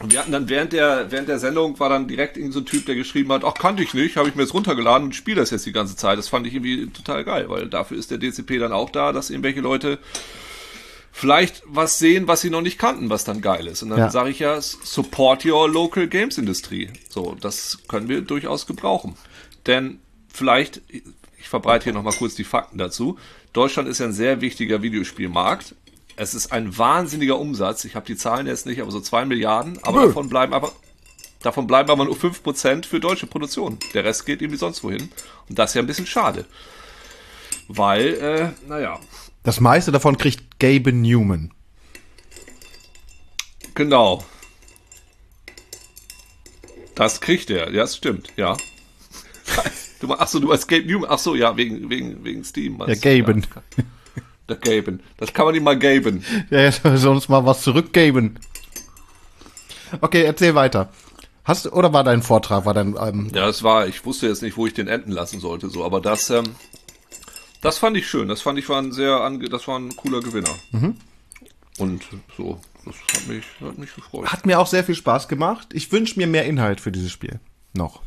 Und 0.02 0.12
wir 0.12 0.20
hatten 0.20 0.32
dann 0.34 0.50
während 0.50 0.74
der, 0.74 1.10
während 1.12 1.30
der 1.30 1.40
Sendung 1.40 1.80
war 1.80 1.88
dann 1.88 2.08
direkt 2.08 2.36
irgend 2.36 2.54
so 2.54 2.60
ein 2.60 2.66
Typ, 2.66 2.86
der 2.86 2.96
geschrieben 2.96 3.32
hat, 3.32 3.46
ach, 3.46 3.54
kannte 3.54 3.82
ich 3.82 3.94
nicht, 3.94 4.18
habe 4.18 4.28
ich 4.28 4.36
mir 4.36 4.42
jetzt 4.44 4.54
runtergeladen 4.54 5.08
und 5.08 5.16
spiele 5.16 5.40
das 5.40 5.52
jetzt 5.52 5.66
die 5.66 5.72
ganze 5.72 5.96
Zeit. 5.96 6.18
Das 6.18 6.28
fand 6.28 6.46
ich 6.48 6.54
irgendwie 6.54 6.88
total 6.88 7.24
geil, 7.24 7.46
weil 7.48 7.68
dafür 7.68 7.98
ist 7.98 8.12
der 8.12 8.18
DCP 8.18 8.60
dann 8.60 8.74
auch 8.74 8.90
da, 8.90 9.14
dass 9.14 9.30
irgendwelche 9.30 9.62
Leute 9.62 10.00
vielleicht 11.14 11.64
was 11.66 11.98
sehen, 11.98 12.28
was 12.28 12.42
sie 12.42 12.50
noch 12.50 12.62
nicht 12.62 12.78
kannten, 12.78 13.10
was 13.10 13.24
dann 13.24 13.40
geil 13.42 13.68
ist. 13.68 13.84
Und 13.84 13.90
dann 13.92 14.00
Ja. 14.00 14.10
sage 14.10 14.32
ich 14.32 14.40
ja, 14.40 14.60
support 14.62 15.46
your 15.46 15.70
local 15.70 16.08
games 16.08 16.38
industry. 16.38 16.90
So, 17.10 17.38
das 17.40 17.80
können 17.88 18.10
wir 18.10 18.20
durchaus 18.22 18.68
gebrauchen. 18.68 19.16
Denn 19.66 20.00
vielleicht, 20.28 20.82
ich 20.90 21.48
verbreite 21.48 21.86
hier 21.86 21.94
nochmal 21.94 22.14
kurz 22.14 22.36
die 22.36 22.44
Fakten 22.44 22.78
dazu. 22.78 23.18
Deutschland 23.54 23.88
ist 23.88 24.00
ja 24.00 24.08
ein 24.08 24.14
sehr 24.14 24.42
wichtiger 24.42 24.82
Videospielmarkt. 24.82 25.74
Es 26.18 26.34
ist 26.34 26.52
ein 26.52 26.78
wahnsinniger 26.78 27.38
Umsatz. 27.38 27.84
Ich 27.84 27.96
habe 27.96 28.06
die 28.06 28.16
Zahlen 28.16 28.48
jetzt 28.48 28.66
nicht, 28.66 28.82
aber 28.82 28.92
so 28.92 29.02
zwei 29.02 29.26
Milliarden. 29.26 29.80
Aber 29.84 30.02
Nö. 30.02 30.08
davon 30.08 30.30
bleiben 30.30 30.54
aber, 30.54 30.72
davon 31.42 31.68
bleiben 31.68 31.90
aber 31.90 32.06
nur 32.06 32.16
5% 32.16 32.86
für 32.86 33.00
deutsche 33.00 33.28
Produktion. 33.28 33.78
Der 33.94 34.06
Rest 34.06 34.26
geht 34.26 34.42
irgendwie 34.42 34.58
sonst 34.58 34.84
wohin. 34.84 35.10
Und 35.50 35.60
das 35.60 35.72
ist 35.72 35.76
ja 35.76 35.82
ein 35.82 35.88
bisschen 35.88 36.08
schade. 36.08 36.46
Weil, 37.68 38.14
äh, 38.14 38.68
naja, 38.68 39.00
Das 39.44 39.60
meiste 39.60 39.92
davon 39.92 40.18
kriegt 40.18 40.60
Gabe 40.60 40.94
Newman. 40.94 41.52
Genau. 43.74 44.24
Das 46.94 47.20
kriegt 47.20 47.50
er, 47.50 47.72
ja, 47.72 47.82
das 47.82 47.98
stimmt, 47.98 48.32
ja. 48.38 48.56
Du, 50.02 50.14
ach 50.14 50.28
so, 50.28 50.40
du 50.40 50.52
als 50.52 50.68
Gabe 50.68 50.86
Newman, 50.86 51.10
ach 51.10 51.20
so, 51.20 51.36
ja, 51.36 51.56
wegen, 51.56 51.90
wegen, 51.90 52.24
wegen 52.24 52.44
Steam. 52.44 52.74
Ja, 52.74 52.80
meinst 52.80 53.04
du? 53.04 53.84
Der 54.48 54.58
Gaben. 54.58 55.02
Das 55.18 55.34
kann 55.34 55.46
man 55.46 55.56
ihm 55.56 55.64
mal 55.64 55.78
gaben. 55.78 56.24
Ja, 56.50 56.62
ja, 56.62 56.72
sonst 56.98 57.30
mal 57.30 57.46
was 57.46 57.62
zurückgeben. 57.62 58.40
Okay, 60.02 60.24
erzähl 60.24 60.56
weiter. 60.56 60.90
Hast 61.44 61.66
du, 61.66 61.70
oder 61.72 61.94
war 61.94 62.04
dein 62.04 62.24
Vortrag, 62.24 62.66
war 62.66 62.74
dein, 62.74 62.96
ähm, 63.00 63.32
Ja, 63.34 63.46
das 63.46 63.64
war, 63.64 63.88
ich 63.88 64.04
wusste 64.06 64.28
jetzt 64.28 64.42
nicht, 64.42 64.58
wo 64.58 64.66
ich 64.66 64.74
den 64.74 64.88
enden 64.88 65.12
lassen 65.12 65.40
sollte, 65.40 65.70
so, 65.70 65.86
aber 65.86 66.02
das, 66.02 66.30
ähm, 66.32 66.44
das 67.62 67.78
fand 67.78 67.98
ich 67.98 68.08
schön. 68.08 68.28
Das 68.28 68.42
fand 68.42 68.58
ich 68.60 68.68
war 68.68 68.82
ein 68.82 68.92
sehr, 68.92 69.22
ange 69.22 69.48
das 69.50 69.68
war 69.68 69.78
ein 69.80 69.96
cooler 69.96 70.22
Gewinner. 70.22 70.50
Und 71.78 72.04
so, 72.38 72.60
das 72.84 72.96
hat 73.14 73.28
mich, 73.28 73.46
hat 73.62 73.78
mich 73.78 73.94
gefreut. 73.94 74.28
hat 74.28 74.46
mir 74.46 74.60
auch 74.60 74.68
sehr 74.68 74.84
viel 74.84 74.96
Spaß 74.96 75.28
gemacht. 75.28 75.68
Ich 75.74 75.92
wünsche 75.92 76.20
mir 76.20 76.28
mehr 76.28 76.46
Inhalt 76.46 76.82
für 76.82 76.92
dieses 76.92 77.12
Spiel. 77.12 77.40
Noch. 77.74 78.02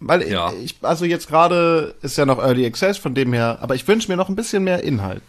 Weil 0.00 0.28
Ja. 0.28 0.52
ich, 0.62 0.76
also 0.82 1.04
jetzt 1.04 1.28
gerade 1.28 1.94
ist 2.02 2.16
ja 2.16 2.24
noch 2.26 2.38
Early 2.38 2.64
Access, 2.66 2.98
von 2.98 3.14
dem 3.14 3.32
her, 3.32 3.58
aber 3.60 3.74
ich 3.74 3.86
wünsche 3.88 4.10
mir 4.10 4.16
noch 4.16 4.28
ein 4.28 4.36
bisschen 4.36 4.64
mehr 4.64 4.82
Inhalt. 4.84 5.22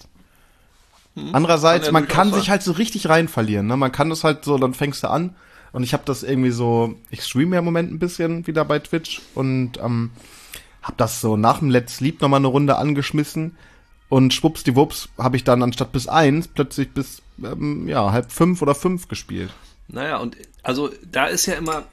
Andererseits, 1.34 1.86
Kann 1.86 1.94
man 1.94 2.08
kann 2.08 2.34
sich 2.34 2.50
halt 2.50 2.64
so 2.64 2.72
richtig 2.72 3.10
rein 3.10 3.28
verlieren. 3.28 3.68
Ne? 3.68 3.76
Man 3.76 3.92
kann 3.92 4.10
das 4.10 4.24
halt 4.24 4.46
so, 4.46 4.58
dann 4.58 4.74
fängst 4.74 5.04
du 5.04 5.10
an 5.10 5.36
und 5.74 5.84
ich 5.84 5.94
habe 5.94 6.04
das 6.06 6.24
irgendwie 6.24 6.52
so, 6.52 6.96
ich 7.10 7.24
streame 7.24 7.56
ja 7.56 7.60
im 7.60 7.66
Moment 7.66 7.92
ein 7.92 8.00
bisschen 8.00 8.48
wieder 8.48 8.64
bei 8.64 8.80
Twitch 8.80 9.22
und 9.36 9.78
ähm, 9.84 10.12
hab 10.82 10.98
das 10.98 11.20
so 11.20 11.36
nach 11.36 11.60
dem 11.60 11.72
Let's 11.72 11.98
Sleep 11.98 12.22
nochmal 12.22 12.40
eine 12.40 12.48
Runde 12.48 12.78
angeschmissen 12.78 13.58
und 14.08 14.34
schwuppsdiwupps 14.34 15.10
habe 15.18 15.36
ich 15.36 15.44
dann 15.44 15.62
anstatt 15.62 15.92
bis 15.92 16.08
eins 16.08 16.48
plötzlich 16.48 16.92
bis 16.92 17.22
ähm, 17.44 17.88
ja 17.90 18.12
halb 18.12 18.32
fünf 18.32 18.62
oder 18.62 18.76
fünf 18.76 19.08
gespielt. 19.10 19.52
Naja, 19.90 20.18
und 20.18 20.38
also 20.64 20.90
da 21.12 21.26
ist 21.26 21.48
ja 21.48 21.56
immer, 21.56 21.84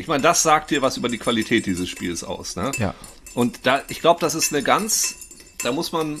ich 0.00 0.08
meine, 0.08 0.22
das 0.22 0.42
sagt 0.42 0.70
dir 0.70 0.82
was 0.82 0.96
über 0.96 1.08
die 1.08 1.18
Qualität 1.18 1.66
dieses 1.66 1.88
Spiels 1.88 2.24
aus, 2.24 2.56
ne? 2.56 2.72
Ja. 2.78 2.94
Und 3.34 3.60
da, 3.66 3.82
ich 3.88 4.00
glaube, 4.00 4.20
das 4.20 4.34
ist 4.34 4.52
eine 4.52 4.62
ganz, 4.62 5.14
da 5.62 5.70
muss 5.72 5.92
man, 5.92 6.20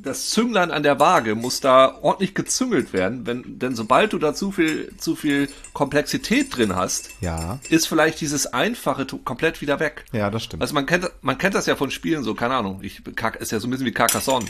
das 0.00 0.30
Zünglein 0.30 0.70
an 0.70 0.82
der 0.82 1.00
Waage 1.00 1.34
muss 1.34 1.60
da 1.60 1.98
ordentlich 2.02 2.34
gezüngelt 2.34 2.92
werden, 2.92 3.26
wenn, 3.26 3.58
denn 3.58 3.74
sobald 3.74 4.12
du 4.12 4.18
da 4.18 4.32
zu 4.34 4.52
viel, 4.52 4.92
zu 4.96 5.16
viel 5.16 5.48
Komplexität 5.72 6.56
drin 6.56 6.76
hast, 6.76 7.10
Ja. 7.20 7.58
ist 7.68 7.88
vielleicht 7.88 8.20
dieses 8.20 8.46
Einfache 8.46 9.06
komplett 9.24 9.60
wieder 9.60 9.80
weg. 9.80 10.04
Ja, 10.12 10.30
das 10.30 10.44
stimmt. 10.44 10.62
Also 10.62 10.74
man 10.74 10.86
kennt, 10.86 11.10
man 11.22 11.36
kennt 11.38 11.54
das 11.54 11.66
ja 11.66 11.74
von 11.74 11.90
Spielen 11.90 12.22
so, 12.22 12.34
keine 12.34 12.54
Ahnung, 12.54 12.80
ich, 12.82 13.02
ist 13.40 13.50
ja 13.52 13.58
so 13.60 13.66
ein 13.66 13.70
bisschen 13.70 13.86
wie 13.86 13.92
Carcassonne. 13.92 14.46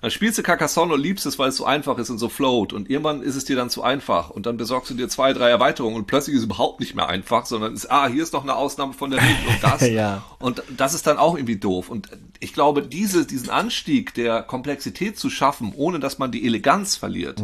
Dann 0.00 0.10
spielst 0.12 0.38
du 0.38 0.42
Carcassonne 0.44 0.94
und 0.94 1.00
liebst 1.00 1.26
es, 1.26 1.38
weil 1.40 1.48
es 1.48 1.56
so 1.56 1.64
einfach 1.64 1.98
ist 1.98 2.08
und 2.08 2.18
so 2.18 2.28
float. 2.28 2.72
Und 2.72 2.88
irgendwann 2.88 3.20
ist 3.20 3.34
es 3.34 3.44
dir 3.44 3.56
dann 3.56 3.68
zu 3.68 3.82
einfach. 3.82 4.30
Und 4.30 4.46
dann 4.46 4.56
besorgst 4.56 4.90
du 4.90 4.94
dir 4.94 5.08
zwei, 5.08 5.32
drei 5.32 5.50
Erweiterungen 5.50 5.96
und 5.96 6.06
plötzlich 6.06 6.34
ist 6.34 6.40
es 6.42 6.44
überhaupt 6.46 6.78
nicht 6.78 6.94
mehr 6.94 7.08
einfach, 7.08 7.46
sondern 7.46 7.74
ist, 7.74 7.90
ah, 7.90 8.06
hier 8.06 8.22
ist 8.22 8.32
noch 8.32 8.44
eine 8.44 8.54
Ausnahme 8.54 8.92
von 8.92 9.10
der 9.10 9.20
Regel 9.20 9.36
und 9.48 9.62
das. 9.62 9.82
Ja. 9.88 10.22
Und 10.38 10.62
das 10.76 10.94
ist 10.94 11.06
dann 11.06 11.16
auch 11.18 11.34
irgendwie 11.36 11.56
doof. 11.56 11.88
Und 11.88 12.08
ich 12.40 12.52
glaube, 12.52 12.82
diese, 12.82 13.26
diesen 13.26 13.50
Anstieg 13.50 14.14
der 14.14 14.42
Komplexität 14.42 15.18
zu 15.18 15.30
schaffen, 15.30 15.72
ohne 15.74 15.98
dass 15.98 16.18
man 16.18 16.30
die 16.30 16.46
Eleganz 16.46 16.94
verliert, 16.94 17.42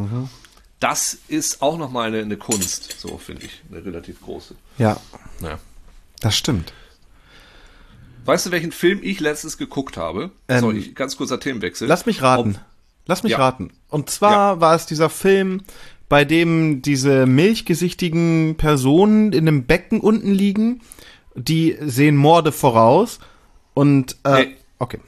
das 0.79 1.17
ist 1.29 1.62
auch 1.62 1.79
nochmal 1.79 2.09
eine, 2.09 2.19
eine 2.21 2.37
Kunst, 2.37 3.01
so 3.01 3.19
finde 3.19 3.47
ich, 3.47 3.62
eine 3.71 3.85
relativ 3.85 4.21
große. 4.23 4.55
ja, 4.79 4.97
Ja. 5.40 5.59
das 6.21 6.37
stimmt. 6.37 6.73
Weißt 8.25 8.47
du, 8.47 8.51
welchen 8.51 8.73
Film 8.73 9.01
ich 9.03 9.21
letztens 9.21 9.59
geguckt 9.59 9.97
habe? 9.97 10.31
Ähm, 10.49 10.61
Sorry, 10.61 10.79
ich, 10.79 10.95
ganz 10.95 11.17
kurzer 11.17 11.39
Themenwechsel. 11.41 11.87
Lass 11.89 12.07
mich 12.07 12.23
raten. 12.23 12.57
Ob- 12.57 12.61
Lass 13.07 13.23
mich 13.23 13.33
Ja. 13.33 13.39
raten. 13.39 13.71
Und 13.91 14.09
zwar 14.09 14.61
war 14.63 14.75
es 14.75 14.87
dieser 14.87 15.11
Film, 15.11 15.61
bei 16.09 16.25
dem 16.25 16.81
diese 16.81 17.27
milchgesichtigen 17.27 18.55
Personen 18.57 19.33
in 19.33 19.47
einem 19.47 19.65
Becken 19.65 20.01
unten 20.01 20.33
liegen, 20.33 20.81
die 21.35 21.77
sehen 21.83 22.17
Morde 22.17 22.51
voraus 22.53 23.19
und 23.75 24.17
äh, 24.25 24.45
Nee. 24.47 24.57
okay. 24.79 25.01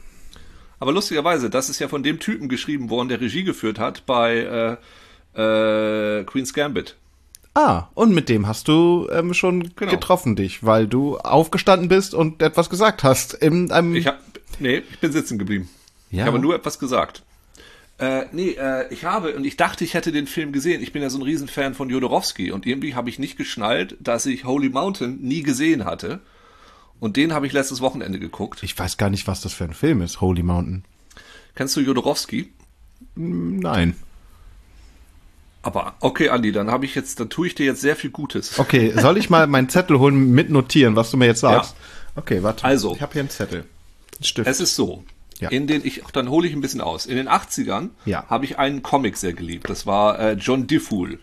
Aber 0.79 0.93
lustigerweise, 0.93 1.49
das 1.49 1.71
ist 1.71 1.79
ja 1.79 1.89
von 1.89 2.03
dem 2.03 2.19
Typen 2.19 2.51
geschrieben 2.51 2.91
worden, 2.91 3.09
der 3.09 3.21
Regie 3.23 3.45
geführt 3.45 3.79
hat 3.79 4.05
bei 4.05 4.77
äh, 5.35 6.21
äh, 6.21 6.25
Queen's 6.25 6.53
Gambit. 6.53 6.97
Ah, 7.57 7.89
und 7.95 8.13
mit 8.13 8.29
dem 8.29 8.47
hast 8.47 8.69
du 8.69 9.09
ähm, 9.11 9.33
schon 9.33 9.71
Genau. 9.77 9.91
getroffen 9.91 10.37
dich, 10.37 10.63
weil 10.63 10.87
du 10.87 11.17
aufgestanden 11.17 11.89
bist 11.89 12.13
und 12.13 12.43
etwas 12.43 12.69
gesagt 12.69 13.03
hast 13.03 13.33
in 13.33 13.73
einem 13.73 13.97
Ich 13.97 14.07
hab, 14.07 14.21
nee, 14.59 14.83
ich 14.91 14.99
bin 15.01 15.11
sitzen 15.11 15.39
geblieben. 15.39 15.67
Ja. 16.11 16.25
Ich 16.25 16.27
habe 16.27 16.39
nur 16.39 16.55
etwas 16.55 16.79
gesagt. 16.79 17.23
Äh, 17.97 18.27
nee, 18.33 18.51
äh, 18.51 18.93
ich 18.93 19.07
habe, 19.07 19.35
und 19.35 19.47
ich 19.47 19.57
dachte, 19.57 19.85
ich 19.85 19.95
hätte 19.95 20.13
den 20.13 20.27
Film 20.27 20.53
gesehen. 20.53 20.83
Ich 20.83 20.93
bin 20.93 21.01
ja 21.01 21.09
so 21.09 21.17
ein 21.19 21.23
Riesenfan 21.23 21.73
von 21.73 21.89
Jodorowsky 21.89 22.51
und 22.51 22.67
irgendwie 22.67 22.95
habe 22.95 23.09
ich 23.09 23.19
nicht 23.19 23.39
geschnallt, 23.39 23.97
dass 24.01 24.27
ich 24.27 24.45
Holy 24.45 24.69
Mountain 24.69 25.19
nie 25.23 25.43
gesehen 25.43 25.87
hatte. 25.87 26.21
Und 27.01 27.17
den 27.17 27.33
habe 27.33 27.47
ich 27.47 27.55
letztes 27.55 27.81
Wochenende 27.81 28.19
geguckt. 28.19 28.63
Ich 28.65 28.79
weiß 28.79 28.99
gar 28.99 29.09
nicht, 29.09 29.27
was 29.27 29.41
das 29.41 29.55
für 29.55 29.65
ein 29.65 29.73
Film 29.73 30.03
ist, 30.03 30.21
Holy 30.21 30.43
Mountain. 30.43 30.85
Kennst 31.55 31.75
du 31.75 31.81
Jodorowsky? 31.81 32.53
Nein. 33.15 33.97
Aber 35.67 35.95
okay, 35.99 36.29
Andi, 36.29 36.53
dann 36.53 36.71
habe 36.71 36.85
ich 36.85 36.95
jetzt, 36.95 37.19
dann 37.19 37.29
tue 37.29 37.49
ich 37.49 37.57
dir 37.57 37.67
jetzt 37.67 37.81
sehr 37.81 37.97
viel 37.97 38.11
Gutes. 38.11 38.57
Okay, 38.61 38.93
soll 38.97 39.19
ich 39.19 39.31
mal 39.31 39.49
meinen 39.49 39.69
Zettel 39.69 39.99
holen, 39.99 40.31
mitnotieren, 40.31 40.95
was 40.95 41.11
du 41.11 41.17
mir 41.17 41.27
jetzt 41.27 41.41
sagst? 41.41 41.75
Ja. 41.75 42.21
Okay, 42.23 42.45
warte. 42.45 42.65
Also, 42.65 42.95
ich 42.95 43.03
habe 43.03 43.15
hier 43.15 43.23
einen 43.23 43.31
Zettel. 43.31 43.65
Einen 44.15 44.25
Stift. 44.25 44.49
Es 44.49 44.61
ist 44.61 44.77
so. 44.77 45.03
Ja. 45.41 45.49
In 45.49 45.67
den 45.67 45.85
ich, 45.85 46.05
dann 46.13 46.31
hole 46.31 46.47
ich 46.47 46.55
ein 46.55 46.61
bisschen 46.61 46.81
aus. 46.81 47.05
In 47.05 47.17
den 47.17 47.29
80ern 47.29 47.89
ja. 48.05 48.25
habe 48.29 48.45
ich 48.45 48.61
einen 48.61 48.85
Comic 48.85 49.17
sehr 49.17 49.33
geliebt. 49.33 49.69
Das 49.69 49.87
war 49.87 50.21
äh, 50.21 50.33
John 50.35 50.69
Diffool. 50.69 51.19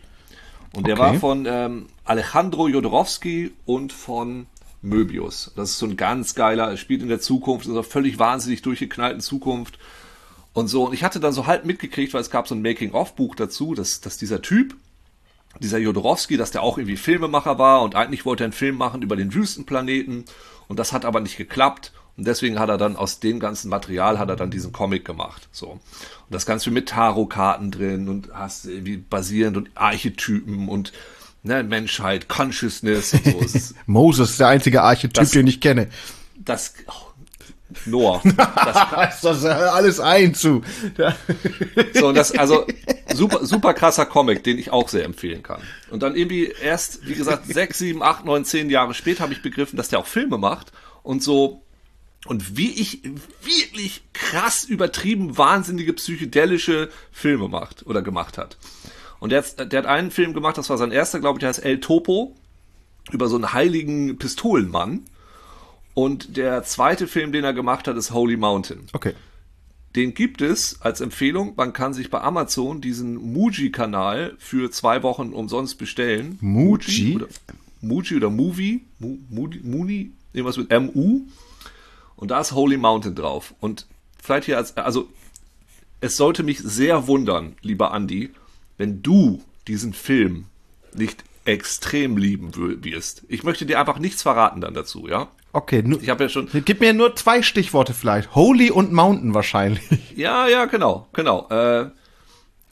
Und 0.75 0.87
der 0.87 0.95
okay. 0.95 1.01
war 1.01 1.13
von 1.13 1.45
ähm, 1.49 1.85
Alejandro 2.03 2.67
Jodorowsky 2.67 3.53
und 3.65 3.93
von 3.93 4.47
Möbius. 4.81 5.53
Das 5.55 5.69
ist 5.69 5.79
so 5.79 5.85
ein 5.85 5.95
ganz 5.95 6.35
geiler, 6.35 6.69
er 6.69 6.75
spielt 6.75 7.01
in 7.01 7.07
der 7.07 7.21
Zukunft, 7.21 7.65
in 7.65 7.71
einer 7.71 7.83
völlig 7.83 8.19
wahnsinnig 8.19 8.61
durchgeknallten 8.61 9.21
Zukunft. 9.21 9.79
Und 10.53 10.67
so, 10.67 10.87
und 10.87 10.93
ich 10.93 11.03
hatte 11.03 11.19
dann 11.19 11.33
so 11.33 11.47
halt 11.47 11.65
mitgekriegt, 11.65 12.13
weil 12.13 12.21
es 12.21 12.29
gab 12.29 12.47
so 12.47 12.55
ein 12.55 12.61
Making-of-Buch 12.61 13.35
dazu, 13.35 13.73
dass, 13.73 14.01
dass 14.01 14.17
dieser 14.17 14.41
Typ, 14.41 14.75
dieser 15.59 15.79
Jodorowsky, 15.79 16.37
dass 16.37 16.51
der 16.51 16.61
auch 16.61 16.77
irgendwie 16.77 16.97
Filmemacher 16.97 17.57
war 17.57 17.81
und 17.81 17.95
eigentlich 17.95 18.25
wollte 18.25 18.43
er 18.43 18.45
einen 18.45 18.53
Film 18.53 18.77
machen 18.77 19.01
über 19.01 19.15
den 19.15 19.33
Wüstenplaneten 19.33 20.25
und 20.67 20.79
das 20.79 20.93
hat 20.93 21.05
aber 21.05 21.19
nicht 21.19 21.37
geklappt 21.37 21.91
und 22.15 22.27
deswegen 22.27 22.59
hat 22.59 22.69
er 22.69 22.77
dann 22.77 22.95
aus 22.95 23.19
dem 23.19 23.39
ganzen 23.39 23.69
Material 23.69 24.19
hat 24.19 24.29
er 24.29 24.35
dann 24.35 24.51
diesen 24.51 24.71
Comic 24.71 25.03
gemacht. 25.03 25.47
So. 25.51 25.71
Und 25.71 25.81
das 26.29 26.45
Ganze 26.45 26.69
mit 26.69 26.89
Tarotkarten 26.89 27.71
drin 27.71 28.07
und 28.07 28.29
hast 28.33 28.65
irgendwie 28.65 28.97
basierend 28.97 29.57
und 29.57 29.71
Archetypen 29.73 30.69
und 30.69 30.93
ne, 31.41 31.63
Menschheit, 31.63 32.27
Consciousness 32.27 33.13
und 33.13 33.49
so. 33.49 33.73
Moses, 33.87 34.37
der 34.37 34.47
einzige 34.47 34.83
Archetyp, 34.83 35.13
das, 35.13 35.31
den 35.31 35.47
ich 35.47 35.59
kenne. 35.59 35.89
Das, 36.37 36.75
oh, 36.87 37.12
Noah. 37.85 38.21
Das 38.33 39.15
ist 39.15 39.23
das 39.23 39.45
alles 39.45 39.99
ein 39.99 40.33
zu. 40.33 40.61
so, 41.93 42.11
das, 42.11 42.31
also, 42.37 42.65
super, 43.13 43.45
super 43.45 43.73
krasser 43.73 44.05
Comic, 44.05 44.43
den 44.43 44.57
ich 44.57 44.71
auch 44.71 44.89
sehr 44.89 45.05
empfehlen 45.05 45.43
kann. 45.43 45.61
Und 45.89 46.03
dann 46.03 46.15
irgendwie 46.15 46.45
erst, 46.45 47.07
wie 47.07 47.13
gesagt, 47.13 47.47
sechs, 47.47 47.77
sieben, 47.77 48.01
acht, 48.01 48.25
neun, 48.25 48.45
zehn 48.45 48.69
Jahre 48.69 48.93
später 48.93 49.23
habe 49.23 49.33
ich 49.33 49.41
begriffen, 49.41 49.77
dass 49.77 49.89
der 49.89 49.99
auch 49.99 50.07
Filme 50.07 50.37
macht 50.37 50.71
und 51.03 51.21
so 51.23 51.63
und 52.25 52.57
wie 52.57 52.71
ich 52.71 53.01
wirklich 53.41 54.03
krass 54.13 54.63
übertrieben 54.63 55.37
wahnsinnige 55.37 55.93
psychedelische 55.93 56.89
Filme 57.11 57.49
macht 57.49 57.85
oder 57.85 58.01
gemacht 58.01 58.37
hat. 58.37 58.57
Und 59.19 59.31
der 59.31 59.43
hat, 59.43 59.71
der 59.71 59.79
hat 59.79 59.85
einen 59.85 60.11
Film 60.11 60.33
gemacht, 60.33 60.57
das 60.57 60.69
war 60.69 60.77
sein 60.77 60.91
erster, 60.91 61.19
glaube 61.19 61.37
ich, 61.37 61.41
der 61.41 61.49
heißt 61.49 61.63
El 61.63 61.79
Topo, 61.79 62.35
über 63.11 63.27
so 63.27 63.35
einen 63.35 63.53
heiligen 63.53 64.17
Pistolenmann. 64.17 65.05
Und 65.93 66.37
der 66.37 66.63
zweite 66.63 67.07
Film, 67.07 67.31
den 67.31 67.43
er 67.43 67.53
gemacht 67.53 67.87
hat, 67.87 67.97
ist 67.97 68.11
Holy 68.11 68.37
Mountain. 68.37 68.87
Okay. 68.93 69.13
Den 69.95 70.15
gibt 70.15 70.41
es 70.41 70.81
als 70.81 71.01
Empfehlung. 71.01 71.53
Man 71.55 71.71
kann 71.71 71.93
sich 71.93 72.09
bei 72.09 72.19
Amazon 72.21 72.81
diesen 72.81 73.33
Muji-Kanal 73.33 74.35
für 74.39 74.71
zwei 74.71 75.03
Wochen 75.03 75.33
umsonst 75.33 75.77
bestellen. 75.77 76.37
Muji? 76.41 77.15
Oder, 77.15 77.27
Muji 77.81 78.15
oder 78.17 78.31
Movie? 78.31 78.81
Mu, 78.97 79.17
Muni, 79.29 79.59
Muni? 79.63 80.11
Irgendwas 80.33 80.57
mit 80.57 80.71
M-U. 80.71 81.21
Und 82.15 82.31
da 82.31 82.41
ist 82.41 82.53
Holy 82.53 82.77
Mountain 82.77 83.13
drauf. 83.13 83.53
Und 83.59 83.85
vielleicht 84.19 84.45
hier 84.45 84.57
als, 84.57 84.75
also, 84.77 85.09
es 86.01 86.17
sollte 86.17 86.41
mich 86.41 86.57
sehr 86.59 87.07
wundern, 87.07 87.55
lieber 87.61 87.93
Andy, 87.93 88.31
wenn 88.77 89.03
du 89.03 89.43
diesen 89.67 89.93
Film 89.93 90.45
nicht 90.95 91.23
extrem 91.45 92.17
lieben 92.17 92.55
wirst. 92.55 93.23
Ich 93.27 93.43
möchte 93.43 93.65
dir 93.65 93.79
einfach 93.79 93.99
nichts 93.99 94.21
verraten 94.21 94.61
dann 94.61 94.73
dazu, 94.73 95.07
ja? 95.07 95.27
Okay, 95.51 95.83
ich 96.01 96.09
habe 96.09 96.23
ja 96.23 96.29
schon. 96.29 96.49
Gib 96.65 96.79
mir 96.79 96.93
nur 96.93 97.15
zwei 97.15 97.43
Stichworte 97.43 97.93
vielleicht. 97.93 98.33
Holy 98.33 98.71
und 98.71 98.91
Mountain 98.91 99.33
wahrscheinlich. 99.33 99.83
Ja, 100.15 100.47
ja, 100.47 100.65
genau, 100.65 101.07
genau. 101.11 101.47
Äh, 101.49 101.89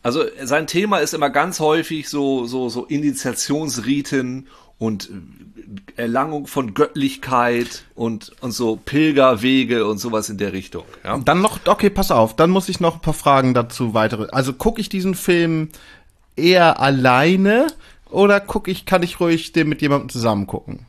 also 0.03 0.23
sein 0.43 0.67
Thema 0.67 0.99
ist 0.99 1.15
immer 1.15 1.31
ganz 1.31 1.59
häufig 1.59 2.07
so 2.07 2.45
so 2.45 2.69
so 2.69 2.85
Initiationsriten 2.85 4.47
und 4.77 5.09
Erlangung 5.95 6.47
von 6.47 6.73
Göttlichkeit 6.73 7.85
und, 7.95 8.31
und 8.41 8.51
so 8.51 8.77
Pilgerwege 8.77 9.85
und 9.85 9.99
sowas 9.99 10.29
in 10.29 10.37
der 10.37 10.53
Richtung. 10.53 10.83
Ja? 11.03 11.17
Dann 11.19 11.41
noch, 11.41 11.59
okay, 11.65 11.89
pass 11.89 12.11
auf, 12.11 12.35
dann 12.35 12.49
muss 12.49 12.69
ich 12.69 12.79
noch 12.79 12.95
ein 12.95 13.01
paar 13.01 13.13
Fragen 13.13 13.53
dazu 13.53 13.93
weitere. 13.93 14.27
Also 14.31 14.53
gucke 14.53 14.81
ich 14.81 14.89
diesen 14.89 15.15
Film 15.15 15.69
eher 16.35 16.79
alleine 16.79 17.67
oder 18.11 18.39
gucke 18.39 18.71
ich, 18.71 18.85
kann 18.85 19.03
ich 19.03 19.19
ruhig 19.19 19.51
den 19.51 19.69
mit 19.69 19.81
jemandem 19.81 20.09
zusammen 20.09 20.47
gucken? 20.47 20.85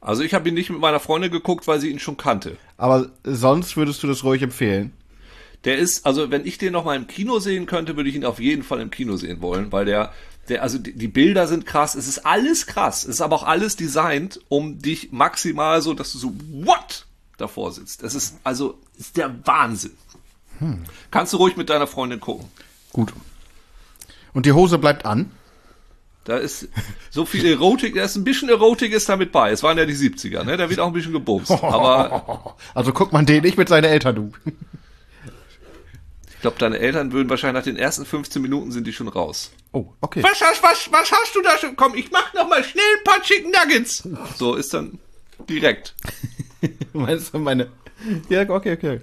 Also 0.00 0.22
ich 0.22 0.34
habe 0.34 0.48
ihn 0.48 0.54
nicht 0.54 0.70
mit 0.70 0.80
meiner 0.80 1.00
Freundin 1.00 1.30
geguckt, 1.30 1.66
weil 1.66 1.80
sie 1.80 1.90
ihn 1.90 1.98
schon 1.98 2.16
kannte. 2.16 2.56
Aber 2.76 3.10
sonst 3.24 3.76
würdest 3.76 4.02
du 4.02 4.06
das 4.06 4.22
ruhig 4.22 4.42
empfehlen? 4.42 4.92
Der 5.64 5.76
ist, 5.76 6.06
also 6.06 6.30
wenn 6.30 6.46
ich 6.46 6.56
den 6.58 6.72
noch 6.72 6.84
mal 6.84 6.96
im 6.96 7.08
Kino 7.08 7.40
sehen 7.40 7.66
könnte, 7.66 7.96
würde 7.96 8.08
ich 8.08 8.14
ihn 8.14 8.24
auf 8.24 8.38
jeden 8.38 8.62
Fall 8.62 8.80
im 8.80 8.90
Kino 8.90 9.16
sehen 9.16 9.42
wollen, 9.42 9.72
weil 9.72 9.84
der 9.84 10.12
der, 10.48 10.62
also 10.62 10.78
die, 10.78 10.94
die, 10.94 11.08
Bilder 11.08 11.46
sind 11.46 11.66
krass, 11.66 11.94
es 11.94 12.08
ist 12.08 12.24
alles 12.24 12.66
krass, 12.66 13.02
es 13.02 13.16
ist 13.16 13.20
aber 13.20 13.36
auch 13.36 13.42
alles 13.42 13.76
designt, 13.76 14.40
um 14.48 14.78
dich 14.78 15.12
maximal 15.12 15.82
so, 15.82 15.92
dass 15.92 16.12
du 16.12 16.18
so, 16.18 16.32
what? 16.64 17.04
davor 17.38 17.72
sitzt. 17.72 18.02
Es 18.02 18.14
ist, 18.14 18.36
also, 18.44 18.78
ist 18.98 19.16
der 19.16 19.34
Wahnsinn. 19.46 19.92
Hm. 20.58 20.84
Kannst 21.10 21.32
du 21.32 21.38
ruhig 21.38 21.56
mit 21.56 21.70
deiner 21.70 21.86
Freundin 21.86 22.20
gucken. 22.20 22.46
Gut. 22.92 23.12
Und 24.34 24.44
die 24.44 24.52
Hose 24.52 24.78
bleibt 24.78 25.06
an? 25.06 25.30
Da 26.28 26.36
ist 26.36 26.68
so 27.08 27.24
viel 27.24 27.46
Erotik, 27.46 27.94
da 27.94 28.04
ist 28.04 28.14
ein 28.14 28.22
bisschen 28.22 28.50
Erotik 28.50 28.92
ist 28.92 29.08
damit 29.08 29.32
bei. 29.32 29.50
Es 29.50 29.62
waren 29.62 29.78
ja 29.78 29.86
die 29.86 29.94
70er, 29.94 30.44
ne? 30.44 30.58
Da 30.58 30.68
wird 30.68 30.78
auch 30.78 30.88
ein 30.88 30.92
bisschen 30.92 31.14
gebumst. 31.14 31.50
Aber 31.50 32.54
also 32.74 32.92
guckt 32.92 33.14
man 33.14 33.24
den 33.24 33.42
nicht 33.42 33.56
mit 33.56 33.70
seinen 33.70 33.84
Eltern, 33.84 34.14
du. 34.14 34.32
Ich 36.28 36.42
glaube, 36.42 36.58
deine 36.58 36.80
Eltern 36.80 37.12
würden 37.12 37.30
wahrscheinlich 37.30 37.58
nach 37.58 37.64
den 37.64 37.78
ersten 37.78 38.04
15 38.04 38.42
Minuten 38.42 38.72
sind 38.72 38.86
die 38.86 38.92
schon 38.92 39.08
raus. 39.08 39.52
Oh, 39.72 39.86
okay. 40.02 40.22
Was, 40.22 40.38
was, 40.42 40.62
was, 40.62 40.92
was 40.92 41.10
hast 41.10 41.34
du 41.34 41.40
da 41.40 41.56
schon? 41.56 41.74
Komm, 41.76 41.94
ich 41.94 42.10
mach 42.10 42.34
noch 42.34 42.46
mal 42.46 42.62
schnell 42.62 42.84
ein 42.98 43.04
paar 43.04 43.22
Chicken 43.22 43.50
Nuggets. 43.50 44.06
So 44.36 44.54
ist 44.54 44.74
dann 44.74 44.98
direkt. 45.48 45.94
Meinst 46.92 47.32
du 47.32 47.38
meine? 47.38 47.68
Ja, 48.28 48.46
okay, 48.50 48.74
okay. 48.74 49.00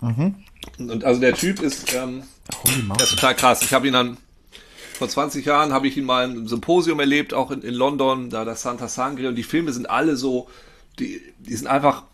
Mhm. 0.00 0.34
Und 0.78 1.04
also 1.04 1.20
der 1.20 1.34
Typ 1.34 1.60
ist, 1.60 1.92
ähm, 1.92 2.22
der 2.64 3.04
ist 3.04 3.10
total 3.10 3.34
krass. 3.34 3.60
Ich 3.60 3.74
habe 3.74 3.86
ihn 3.86 3.92
dann 3.92 4.16
vor 5.02 5.08
20 5.08 5.44
Jahren 5.44 5.72
habe 5.72 5.88
ich 5.88 5.96
ihn 5.96 6.04
mal 6.04 6.30
im 6.30 6.46
Symposium 6.46 7.00
erlebt, 7.00 7.34
auch 7.34 7.50
in, 7.50 7.62
in 7.62 7.74
London, 7.74 8.30
da 8.30 8.44
das 8.44 8.62
Santa 8.62 8.86
Sangre 8.86 9.28
und 9.28 9.34
die 9.34 9.42
Filme 9.42 9.72
sind 9.72 9.90
alle 9.90 10.14
so, 10.14 10.48
die, 11.00 11.20
die 11.40 11.56
sind 11.56 11.66
einfach 11.66 12.04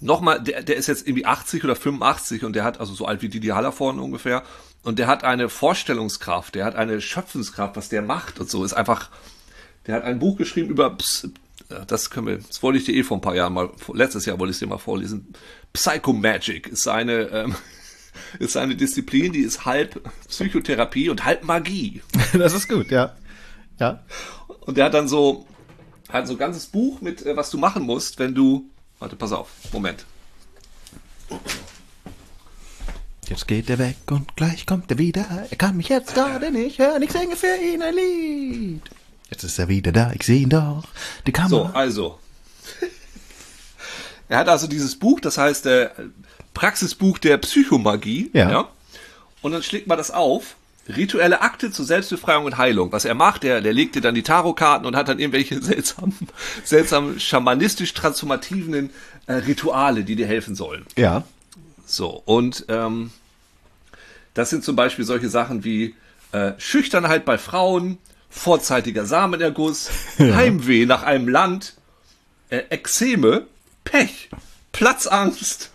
nochmal, 0.00 0.42
der, 0.42 0.64
der 0.64 0.74
ist 0.74 0.88
jetzt 0.88 1.06
irgendwie 1.06 1.24
80 1.24 1.62
oder 1.62 1.76
85 1.76 2.44
und 2.44 2.56
der 2.56 2.64
hat, 2.64 2.80
also 2.80 2.94
so 2.94 3.06
alt 3.06 3.22
wie 3.22 3.28
Didi 3.28 3.48
Hallervorn 3.48 4.00
ungefähr, 4.00 4.42
und 4.82 4.98
der 4.98 5.06
hat 5.06 5.22
eine 5.22 5.48
Vorstellungskraft, 5.48 6.56
der 6.56 6.64
hat 6.64 6.74
eine 6.74 7.00
Schöpfenskraft, 7.00 7.76
was 7.76 7.90
der 7.90 8.02
macht 8.02 8.40
und 8.40 8.50
so, 8.50 8.64
ist 8.64 8.72
einfach, 8.72 9.08
der 9.86 9.94
hat 9.94 10.02
ein 10.02 10.18
Buch 10.18 10.36
geschrieben 10.36 10.68
über, 10.68 10.96
das 11.86 12.10
können 12.10 12.26
wir, 12.26 12.38
das 12.38 12.60
wollte 12.60 12.80
ich 12.80 12.86
dir 12.86 12.94
eh 12.96 13.04
vor 13.04 13.18
ein 13.18 13.20
paar 13.20 13.36
Jahren 13.36 13.52
mal, 13.52 13.70
letztes 13.92 14.26
Jahr 14.26 14.40
wollte 14.40 14.50
ich 14.50 14.56
es 14.56 14.60
dir 14.60 14.66
mal 14.66 14.78
vorlesen, 14.78 15.32
Psychomagic 15.72 16.66
ist 16.66 16.82
seine, 16.82 17.28
ähm, 17.28 17.54
ist 18.38 18.56
eine 18.56 18.76
Disziplin, 18.76 19.32
die 19.32 19.40
ist 19.40 19.64
halb 19.64 20.00
Psychotherapie 20.28 21.10
und 21.10 21.24
halb 21.24 21.44
Magie. 21.44 22.02
Das 22.32 22.54
ist 22.54 22.68
gut, 22.68 22.90
ja. 22.90 23.14
Ja. 23.78 24.04
Und 24.60 24.76
der 24.76 24.86
hat 24.86 24.94
dann 24.94 25.08
so, 25.08 25.46
hat 26.08 26.26
so 26.26 26.34
ein 26.34 26.38
ganzes 26.38 26.66
Buch 26.66 27.00
mit, 27.00 27.24
äh, 27.24 27.36
was 27.36 27.50
du 27.50 27.58
machen 27.58 27.82
musst, 27.82 28.18
wenn 28.18 28.34
du 28.34 28.70
Warte, 29.00 29.16
pass 29.16 29.32
auf. 29.32 29.48
Moment. 29.72 30.04
Jetzt 33.26 33.48
geht 33.48 33.70
er 33.70 33.78
weg 33.78 33.96
und 34.10 34.36
gleich 34.36 34.66
kommt 34.66 34.90
er 34.90 34.98
wieder. 34.98 35.46
Er 35.48 35.56
kann 35.56 35.76
mich 35.78 35.88
jetzt 35.88 36.14
gerade 36.14 36.50
nicht 36.50 36.78
hören. 36.78 37.02
Ich 37.02 37.10
singe 37.10 37.34
für 37.34 37.56
ihn 37.56 37.80
ein 37.80 37.94
Lied. 37.94 38.82
Jetzt 39.30 39.44
ist 39.44 39.58
er 39.58 39.68
wieder 39.68 39.90
da. 39.90 40.12
Ich 40.12 40.24
sehe 40.24 40.40
ihn 40.40 40.50
doch. 40.50 40.84
Die 41.26 41.32
Kamera. 41.32 41.68
So, 41.68 41.74
also. 41.74 42.18
er 44.28 44.38
hat 44.38 44.48
also 44.48 44.66
dieses 44.66 44.98
Buch, 44.98 45.18
das 45.20 45.38
heißt 45.38 45.64
äh, 45.66 45.88
Praxisbuch 46.60 47.16
der 47.16 47.38
Psychomagie. 47.38 48.30
Ja. 48.34 48.50
ja. 48.50 48.68
Und 49.40 49.52
dann 49.52 49.62
schlägt 49.62 49.86
man 49.86 49.96
das 49.96 50.10
auf 50.10 50.56
rituelle 50.94 51.40
Akte 51.40 51.70
zur 51.70 51.86
Selbstbefreiung 51.86 52.44
und 52.44 52.58
Heilung. 52.58 52.92
Was 52.92 53.06
er 53.06 53.14
macht, 53.14 53.44
der, 53.44 53.62
der 53.62 53.72
legt 53.72 53.94
dir 53.94 54.02
dann 54.02 54.14
die 54.14 54.22
Tarotkarten 54.22 54.86
und 54.86 54.94
hat 54.94 55.08
dann 55.08 55.18
irgendwelche 55.18 55.62
seltsamen, 55.62 56.14
seltsamen 56.62 57.18
schamanistisch 57.18 57.94
transformativen 57.94 58.90
äh, 59.26 59.34
Rituale, 59.34 60.04
die 60.04 60.16
dir 60.16 60.26
helfen 60.26 60.54
sollen. 60.54 60.84
Ja. 60.96 61.24
So, 61.86 62.22
und 62.26 62.66
ähm, 62.68 63.10
das 64.34 64.50
sind 64.50 64.62
zum 64.62 64.76
Beispiel 64.76 65.06
solche 65.06 65.30
Sachen 65.30 65.64
wie 65.64 65.94
äh, 66.32 66.52
Schüchternheit 66.58 67.24
bei 67.24 67.38
Frauen, 67.38 67.96
vorzeitiger 68.28 69.06
Samenerguss, 69.06 69.88
ja. 70.18 70.34
Heimweh 70.34 70.84
nach 70.84 71.04
einem 71.04 71.26
Land, 71.26 71.76
äh, 72.50 72.64
Ekzeme, 72.68 73.46
Pech, 73.84 74.28
Platzangst, 74.72 75.70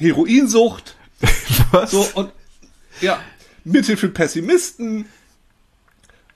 Heroinsucht. 0.00 0.96
Was? 1.72 1.90
So, 1.90 2.08
und 2.14 2.32
Ja, 3.00 3.22
Mittel 3.64 3.96
für 3.96 4.08
Pessimisten. 4.08 5.06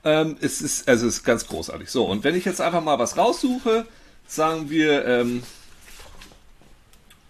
Ähm, 0.03 0.37
es 0.39 0.61
ist, 0.61 0.87
also 0.87 1.07
es 1.07 1.15
ist 1.15 1.23
ganz 1.23 1.47
großartig. 1.47 1.89
So, 1.89 2.05
und 2.05 2.23
wenn 2.23 2.35
ich 2.35 2.45
jetzt 2.45 2.61
einfach 2.61 2.83
mal 2.83 2.99
was 2.99 3.17
raussuche, 3.17 3.87
sagen 4.27 4.69
wir, 4.69 5.03
ähm, 5.05 5.41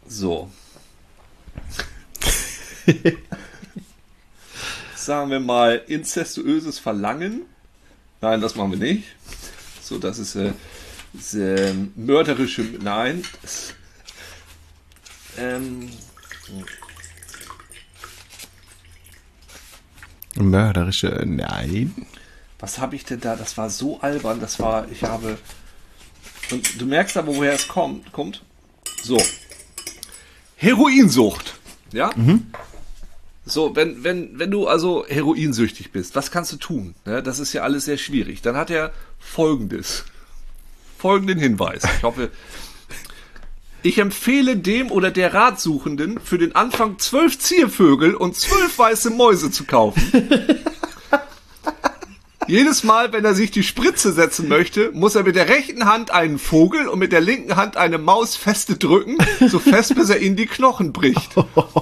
so. 0.08 0.52
sagen 4.96 5.32
wir 5.32 5.40
mal, 5.40 5.82
inzestuöses 5.88 6.80
Verlangen. 6.80 7.46
Nein, 8.20 8.42
das 8.42 8.56
machen 8.56 8.72
wir 8.72 8.80
nicht. 8.80 9.06
So, 9.82 9.98
das 9.98 10.20
ist, 10.20 10.36
äh, 10.36 10.52
ist 11.14 11.34
äh, 11.34 11.74
mörderische, 11.96 12.64
nein. 12.82 13.24
Ähm, 15.38 15.90
Mörderische, 20.36 21.24
nein. 21.26 22.08
was 22.60 22.80
habe 22.80 22.96
ich 22.96 23.06
denn 23.06 23.22
da? 23.22 23.36
Das 23.36 23.58
war 23.58 23.70
so 23.70 24.00
albern. 24.02 24.40
Das 24.40 24.60
war, 24.60 24.90
ich 24.92 25.04
habe. 25.04 25.38
Und 26.52 26.82
du 26.82 26.86
merkst 26.86 27.18
aber, 27.18 27.36
woher 27.36 27.54
es 27.54 27.68
kommt. 27.68 28.12
kommt. 28.12 28.44
So. 29.02 29.18
Heroinsucht. 30.58 31.60
Ja? 31.92 32.12
So, 33.46 33.76
wenn, 33.76 34.04
wenn, 34.04 34.40
wenn 34.40 34.52
du 34.52 34.68
also 34.68 35.06
heroinsüchtig 35.08 35.92
bist, 35.92 36.16
was 36.16 36.32
kannst 36.32 36.52
du 36.52 36.58
tun? 36.58 36.96
Ne, 37.06 37.22
das 37.22 37.40
ist 37.40 37.54
ja 37.54 37.62
alles 37.62 37.86
sehr 37.86 37.98
schwierig. 37.98 38.42
Dann 38.42 38.58
hat 38.58 38.70
er 38.70 38.92
folgendes. 39.20 40.06
Folgenden 40.98 41.38
Hinweis. 41.38 41.84
Ich 41.98 42.04
hoffe, 42.04 42.32
ich 43.86 44.00
empfehle 44.00 44.58
dem 44.58 44.90
oder 44.92 45.12
der 45.12 45.34
Ratsuchenden 45.36 46.20
für 46.20 46.40
den 46.40 46.56
Anfang 46.56 46.98
zwölf 46.98 47.38
Ziervögel 47.38 48.16
und 48.16 48.36
zwölf 48.36 48.80
weiße 48.80 49.12
Mäuse 49.12 49.52
zu 49.52 49.66
kaufen. 49.66 50.02
Jedes 52.48 52.84
Mal, 52.84 53.12
wenn 53.12 53.26
er 53.26 53.34
sich 53.34 53.50
die 53.50 53.64
Spritze 53.64 54.12
setzen 54.12 54.48
möchte, 54.48 54.92
muss 54.94 55.16
er 55.16 55.24
mit 55.24 55.36
der 55.36 55.50
rechten 55.50 55.86
Hand 55.86 56.12
einen 56.12 56.38
Vogel 56.38 56.88
und 56.88 57.00
mit 57.00 57.12
der 57.12 57.22
linken 57.22 57.56
Hand 57.56 57.76
eine 57.76 57.98
Maus 57.98 58.36
feste 58.36 58.78
drücken, 58.78 59.18
so 59.48 59.58
fest 59.58 59.96
bis 59.96 60.12
er 60.12 60.20
ihnen 60.20 60.36
die 60.36 60.46
Knochen 60.46 60.94
bricht. 60.94 61.32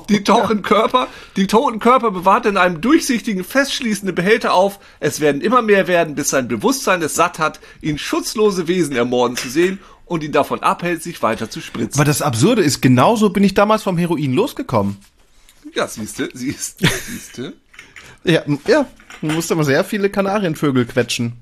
Die 0.07 0.23
toten 0.23 0.61
Körper, 0.61 1.07
die 1.35 1.47
toten 1.47 1.79
Körper 1.79 2.11
bewahrt 2.11 2.45
er 2.45 2.51
in 2.51 2.57
einem 2.57 2.79
durchsichtigen, 2.79 3.43
festschließenden 3.43 4.15
Behälter 4.15 4.53
auf. 4.53 4.79
Es 5.01 5.19
werden 5.19 5.41
immer 5.41 5.61
mehr 5.61 5.89
werden, 5.89 6.15
bis 6.15 6.29
sein 6.29 6.47
Bewusstsein 6.47 7.01
es 7.01 7.15
satt 7.15 7.39
hat, 7.39 7.59
ihn 7.81 7.97
schutzlose 7.97 8.69
Wesen 8.69 8.95
ermorden 8.95 9.35
zu 9.35 9.49
sehen 9.49 9.79
und 10.05 10.23
ihn 10.23 10.31
davon 10.31 10.61
abhält, 10.61 11.03
sich 11.03 11.21
weiter 11.21 11.49
zu 11.49 11.61
spritzen. 11.61 11.99
Aber 11.99 12.05
das 12.05 12.21
Absurde 12.21 12.61
ist, 12.61 12.81
genauso 12.81 13.29
bin 13.29 13.43
ich 13.43 13.53
damals 13.53 13.83
vom 13.83 13.97
Heroin 13.97 14.33
losgekommen. 14.33 14.97
Ja, 15.73 15.87
siehste, 15.87 16.29
siehste, 16.33 16.87
siehste. 16.87 17.53
Ja, 18.25 18.41
ja. 18.67 18.85
Man 19.21 19.35
musste 19.35 19.53
immer 19.53 19.65
sehr 19.65 19.83
viele 19.83 20.09
Kanarienvögel 20.09 20.85
quetschen. 20.85 21.33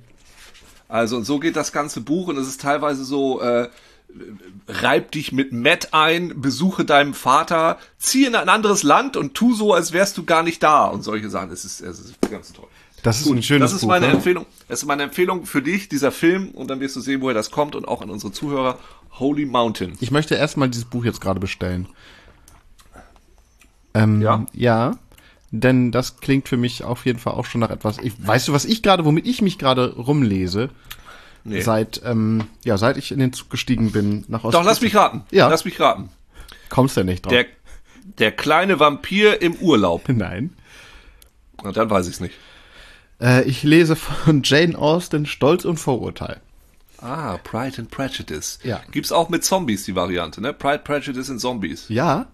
Also 0.88 1.16
und 1.18 1.26
so 1.26 1.40
geht 1.40 1.56
das 1.56 1.72
ganze 1.72 2.02
Buch 2.02 2.28
und 2.28 2.38
es 2.38 2.48
ist 2.48 2.62
teilweise 2.62 3.06
so, 3.06 3.40
äh, 3.40 3.70
reib 4.68 5.12
dich 5.12 5.32
mit 5.32 5.52
Matt 5.52 5.94
ein, 5.94 6.42
besuche 6.42 6.86
deinen 6.86 7.14
Vater, 7.14 7.78
zieh 7.98 8.26
in 8.26 8.36
ein 8.36 8.50
anderes 8.50 8.84
Land 8.84 9.16
und 9.16 9.34
tu 9.34 9.54
so, 9.54 9.74
als 9.74 9.94
wärst 9.94 10.18
du 10.18 10.26
gar 10.26 10.44
nicht 10.44 10.62
da 10.64 10.86
und 10.86 11.04
solche 11.04 11.30
Sachen. 11.30 11.52
Es 11.52 11.66
ist, 11.66 11.82
es 11.82 12.00
ist 12.00 12.16
ganz 12.30 12.52
toll. 12.52 12.68
Das 13.04 13.22
ist 13.22 13.28
ein 13.28 13.42
schönes 13.42 13.72
Das 13.72 13.74
ist 13.74 13.82
Buch. 13.82 13.90
meine 13.90 14.08
ne? 14.08 14.14
Empfehlung. 14.14 14.46
Das 14.68 14.82
ist 14.82 14.88
meine 14.88 15.04
Empfehlung 15.04 15.46
für 15.46 15.62
dich, 15.62 15.90
dieser 15.90 16.12
Film, 16.12 16.50
und 16.50 16.70
dann 16.70 16.80
wirst 16.80 16.96
du 16.96 17.02
sehen, 17.02 17.22
woher 17.22 17.34
das 17.34 17.52
kommt 17.52 17.76
und 17.76 17.88
auch 17.88 18.02
an 18.02 18.10
unsere 18.10 18.32
Zuhörer. 18.32 18.78
Holy 19.20 19.46
Mountain. 19.46 19.98
Ich 20.00 20.12
möchte 20.12 20.36
erstmal 20.36 20.70
dieses 20.70 20.86
Buch 20.86 21.04
jetzt 21.04 21.20
gerade 21.20 21.40
bestellen. 21.40 21.88
Ähm, 23.94 24.22
Ja? 24.22 24.46
Ja. 24.54 24.98
Denn 25.54 25.92
das 25.92 26.22
klingt 26.22 26.48
für 26.48 26.56
mich 26.56 26.86
auf 26.86 27.06
jeden 27.06 27.20
Fall 27.20 27.34
auch 27.34 27.46
schon 27.46 27.60
nach 27.60 27.72
etwas. 27.72 27.98
Ich, 27.98 28.14
weißt 28.26 28.48
du, 28.48 28.54
was 28.54 28.64
ich 28.64 28.82
gerade, 28.82 29.04
womit 29.04 29.28
ich 29.28 29.42
mich 29.42 29.58
gerade 29.58 29.94
rumlese? 29.96 30.70
Nee. 31.44 31.60
Seit, 31.60 32.02
ähm, 32.06 32.46
ja, 32.64 32.78
seit 32.78 32.96
ich 32.96 33.12
in 33.12 33.20
den 33.20 33.34
Zug 33.34 33.50
gestiegen 33.50 33.92
bin 33.92 34.24
nach 34.30 34.46
Ost. 34.46 34.54
Doch, 34.54 34.64
lass 34.64 34.80
mich 34.80 34.96
raten. 34.96 35.24
Ja. 35.32 35.50
Lass 35.50 35.66
mich 35.66 35.78
raten. 35.80 36.10
Kommst 36.70 36.96
du 36.96 37.04
nicht 37.04 37.26
drauf? 37.26 37.32
Der, 37.32 37.48
der 38.18 38.32
kleine 38.32 38.80
Vampir 38.80 39.42
im 39.42 39.56
Urlaub. 39.56 40.04
Nein. 40.08 40.54
Na, 41.64 41.74
dann 41.74 41.90
weiß 41.90 42.08
ich's 42.08 42.22
nicht. 42.22 42.36
Äh, 43.22 43.44
ich 43.44 43.64
lese 43.64 43.96
von 43.96 44.42
Jane 44.44 44.78
Austen 44.78 45.26
Stolz 45.26 45.66
und 45.66 45.78
Vorurteil. 45.78 46.42
Ah, 47.00 47.38
Pride 47.38 47.80
and 47.80 47.92
Prejudice. 47.92 48.60
Ja. 48.64 48.82
Gibt's 48.92 49.12
auch 49.12 49.30
mit 49.30 49.44
Zombies 49.44 49.86
die 49.86 49.96
Variante, 49.96 50.42
ne? 50.42 50.54
Pride, 50.54 50.80
Prejudice 50.84 51.30
and 51.30 51.42
Zombies. 51.42 51.86
Ja? 51.90 52.28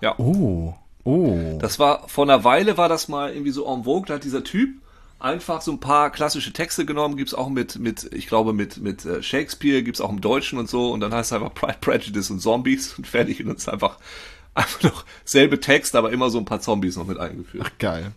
Ja. 0.00 0.18
Oh. 0.18 0.74
Oh. 1.04 1.58
Das 1.60 1.78
war, 1.78 2.08
vor 2.08 2.24
einer 2.24 2.44
Weile 2.44 2.76
war 2.76 2.88
das 2.88 3.08
mal 3.08 3.32
irgendwie 3.32 3.52
so 3.52 3.66
en 3.72 3.84
vogue, 3.84 4.06
da 4.06 4.14
hat 4.14 4.24
dieser 4.24 4.44
Typ 4.44 4.70
einfach 5.18 5.62
so 5.62 5.72
ein 5.72 5.80
paar 5.80 6.10
klassische 6.10 6.52
Texte 6.52 6.84
genommen, 6.84 7.16
gibt's 7.16 7.32
auch 7.32 7.48
mit, 7.48 7.78
mit, 7.78 8.12
ich 8.12 8.26
glaube, 8.26 8.52
mit, 8.52 8.78
mit 8.78 9.04
äh, 9.06 9.22
Shakespeare, 9.22 9.82
gibt's 9.82 10.00
auch 10.00 10.10
im 10.10 10.20
Deutschen 10.20 10.58
und 10.58 10.68
so, 10.68 10.90
und 10.92 11.00
dann 11.00 11.14
heißt 11.14 11.32
es 11.32 11.32
einfach 11.32 11.54
Pride, 11.54 11.78
Prejudice 11.80 12.30
und 12.30 12.40
Zombies 12.40 12.94
und 12.98 13.06
fertig, 13.06 13.42
und 13.42 13.50
uns 13.50 13.68
einfach, 13.68 13.98
einfach 14.54 14.82
noch 14.82 15.04
selbe 15.24 15.60
Text, 15.60 15.96
aber 15.96 16.12
immer 16.12 16.28
so 16.28 16.38
ein 16.38 16.44
paar 16.44 16.60
Zombies 16.60 16.96
noch 16.96 17.06
mit 17.06 17.18
eingeführt. 17.18 17.78
Geil. 17.78 18.12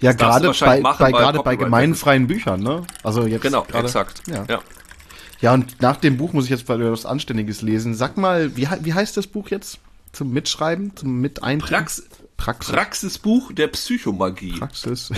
Ja, 0.00 0.12
gerade 0.12 0.52
bei, 0.58 0.80
machen 0.80 0.96
bei, 0.98 1.12
gerade 1.12 1.42
bei 1.42 1.56
gemeinfreien 1.56 2.26
Büchern, 2.26 2.60
ne? 2.60 2.82
Also 3.02 3.26
jetzt 3.26 3.42
Genau, 3.42 3.62
gerade, 3.62 3.86
exakt. 3.86 4.22
Ja. 4.26 4.44
ja. 4.48 4.60
ja, 5.40 5.54
und 5.54 5.80
nach 5.80 5.96
dem 5.96 6.16
Buch 6.16 6.32
muss 6.32 6.44
ich 6.44 6.50
jetzt 6.50 6.68
was 6.68 7.06
Anständiges 7.06 7.62
lesen. 7.62 7.94
Sag 7.94 8.16
mal, 8.16 8.56
wie, 8.56 8.68
wie 8.80 8.94
heißt 8.94 9.16
das 9.16 9.26
Buch 9.26 9.48
jetzt? 9.48 9.78
Zum 10.12 10.32
Mitschreiben, 10.32 10.96
zum 10.96 11.20
Miteintippen? 11.20 11.76
Prax 11.76 12.02
Praxis. 12.36 12.72
Praxisbuch 12.72 13.52
der 13.52 13.68
Psychomagie. 13.68 14.58
Praxis. 14.58 15.10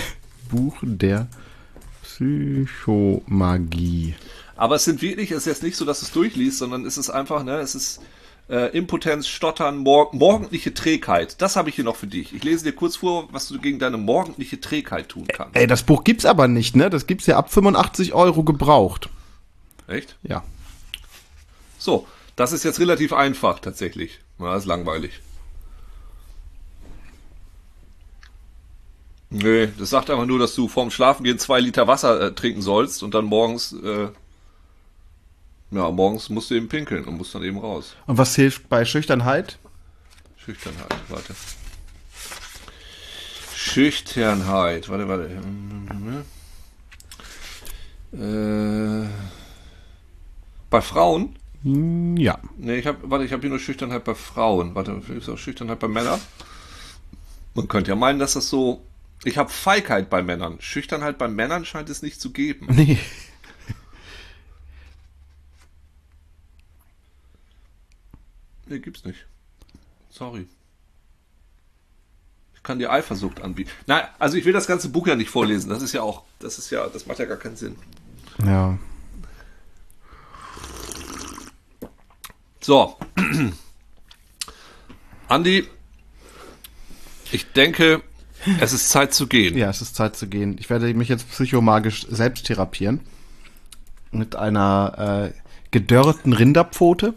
Buch 0.49 0.75
der 0.81 1.27
Psychomagie. 2.03 4.15
Aber 4.55 4.75
es 4.75 4.85
sind 4.85 5.01
wirklich, 5.01 5.31
es 5.31 5.39
ist 5.39 5.45
jetzt 5.45 5.63
nicht 5.63 5.77
so, 5.77 5.85
dass 5.85 5.99
du 5.99 6.05
es 6.05 6.11
durchliest, 6.11 6.59
sondern 6.59 6.85
es 6.85 6.97
ist 6.97 7.09
einfach, 7.09 7.43
ne, 7.43 7.59
es 7.59 7.75
ist 7.75 7.99
äh, 8.49 8.77
Impotenz, 8.77 9.27
Stottern, 9.27 9.77
mor 9.77 10.09
morgendliche 10.13 10.73
Trägheit. 10.73 11.41
Das 11.41 11.55
habe 11.55 11.69
ich 11.69 11.75
hier 11.75 11.83
noch 11.83 11.95
für 11.95 12.07
dich. 12.07 12.33
Ich 12.33 12.43
lese 12.43 12.63
dir 12.63 12.73
kurz 12.73 12.97
vor, 12.97 13.27
was 13.31 13.47
du 13.47 13.59
gegen 13.59 13.79
deine 13.79 13.97
morgendliche 13.97 14.61
Trägheit 14.61 15.09
tun 15.09 15.27
kannst. 15.27 15.55
Ey, 15.55 15.67
das 15.67 15.83
Buch 15.83 16.03
gibt's 16.03 16.25
aber 16.25 16.47
nicht, 16.47 16.75
ne? 16.75 16.89
Das 16.89 17.07
gibt's 17.07 17.25
ja 17.25 17.37
ab 17.37 17.51
85 17.51 18.13
Euro 18.13 18.43
gebraucht. 18.43 19.09
Echt? 19.87 20.15
Ja. 20.23 20.43
So, 21.77 22.07
das 22.35 22.51
ist 22.51 22.63
jetzt 22.63 22.79
relativ 22.79 23.13
einfach 23.13 23.59
tatsächlich. 23.59 24.19
Na, 24.37 24.55
ist 24.55 24.65
langweilig. 24.65 25.21
Nee, 29.29 29.67
das 29.77 29.89
sagt 29.89 30.09
einfach 30.09 30.25
nur, 30.25 30.39
dass 30.39 30.55
du 30.55 30.67
vorm 30.67 30.89
Schlafengehen 30.89 31.37
zwei 31.37 31.59
Liter 31.59 31.87
Wasser 31.87 32.21
äh, 32.21 32.31
trinken 32.33 32.61
sollst 32.61 33.03
und 33.03 33.13
dann 33.13 33.25
morgens, 33.25 33.73
äh, 33.73 34.07
ja, 35.71 35.89
morgens 35.91 36.29
musst 36.29 36.49
du 36.51 36.55
eben 36.55 36.69
pinkeln 36.69 37.05
und 37.05 37.17
musst 37.17 37.35
dann 37.35 37.43
eben 37.43 37.57
raus. 37.59 37.95
Und 38.05 38.17
was 38.17 38.35
hilft 38.35 38.69
bei 38.69 38.85
Schüchternheit? 38.85 39.57
Schüchternheit, 40.37 40.93
warte. 41.09 41.35
Schüchternheit, 43.55 44.87
warte, 44.89 45.07
warte. 45.07 45.41
Äh, 48.13 49.07
bei 50.69 50.81
Frauen? 50.81 51.35
Hm, 51.63 52.15
Ja. 52.17 52.39
Nee, 52.57 52.77
ich 52.77 52.87
habe, 52.87 52.99
warte, 53.09 53.25
ich 53.25 53.31
habe 53.33 53.41
hier 53.41 53.49
nur 53.49 53.59
Schüchternheit 53.59 54.03
bei 54.03 54.15
Frauen. 54.15 54.75
Warte, 54.75 55.01
ist 55.17 55.27
auch 55.29 55.37
Schüchternheit 55.37 55.79
bei 55.79 55.87
Männern? 55.87 56.19
Man 57.55 57.67
könnte 57.67 57.89
ja 57.89 57.95
meinen, 57.95 58.19
dass 58.19 58.33
das 58.33 58.49
so. 58.49 58.83
Ich 59.23 59.37
habe 59.37 59.49
Feigheit 59.49 60.09
bei 60.09 60.21
Männern. 60.21 60.57
Schüchternheit 60.59 61.17
bei 61.17 61.27
Männern 61.27 61.65
scheint 61.65 61.89
es 61.89 62.01
nicht 62.03 62.21
zu 62.21 62.31
geben. 62.31 62.67
Nee. 62.69 62.99
Nee, 68.69 68.79
gibt's 68.79 69.05
nicht. 69.05 69.25
Sorry. 70.09 70.47
Ich 72.55 72.63
kann 72.63 72.79
dir 72.79 72.91
Eifersucht 72.91 73.41
anbieten. 73.41 73.69
Nein, 73.85 74.03
also 74.19 74.37
ich 74.37 74.45
will 74.45 74.53
das 74.53 74.67
ganze 74.67 74.89
Buch 74.89 75.07
ja 75.07 75.15
nicht 75.15 75.29
vorlesen. 75.29 75.69
Das 75.69 75.81
ist 75.81 75.93
ja 75.93 76.01
auch, 76.01 76.23
das 76.39 76.57
ist 76.57 76.69
ja, 76.69 76.87
das 76.87 77.05
macht 77.05 77.19
ja 77.19 77.25
gar 77.25 77.37
keinen 77.37 77.55
Sinn. 77.55 77.75
Ja. 78.45 78.77
So. 82.61 82.97
Andi, 85.29 85.67
ich 87.31 87.51
denke, 87.53 88.01
es 88.59 88.73
ist 88.73 88.89
Zeit 88.89 89.13
zu 89.13 89.27
gehen. 89.27 89.57
Ja, 89.57 89.69
es 89.69 89.81
ist 89.81 89.95
Zeit 89.95 90.15
zu 90.15 90.27
gehen. 90.27 90.57
Ich 90.59 90.69
werde 90.69 90.93
mich 90.93 91.09
jetzt 91.09 91.29
psychomagisch 91.29 92.07
selbst 92.09 92.45
therapieren. 92.45 93.01
Mit 94.11 94.35
einer 94.35 95.31
äh, 95.33 95.39
gedörrten 95.71 96.33
Rinderpfote, 96.33 97.13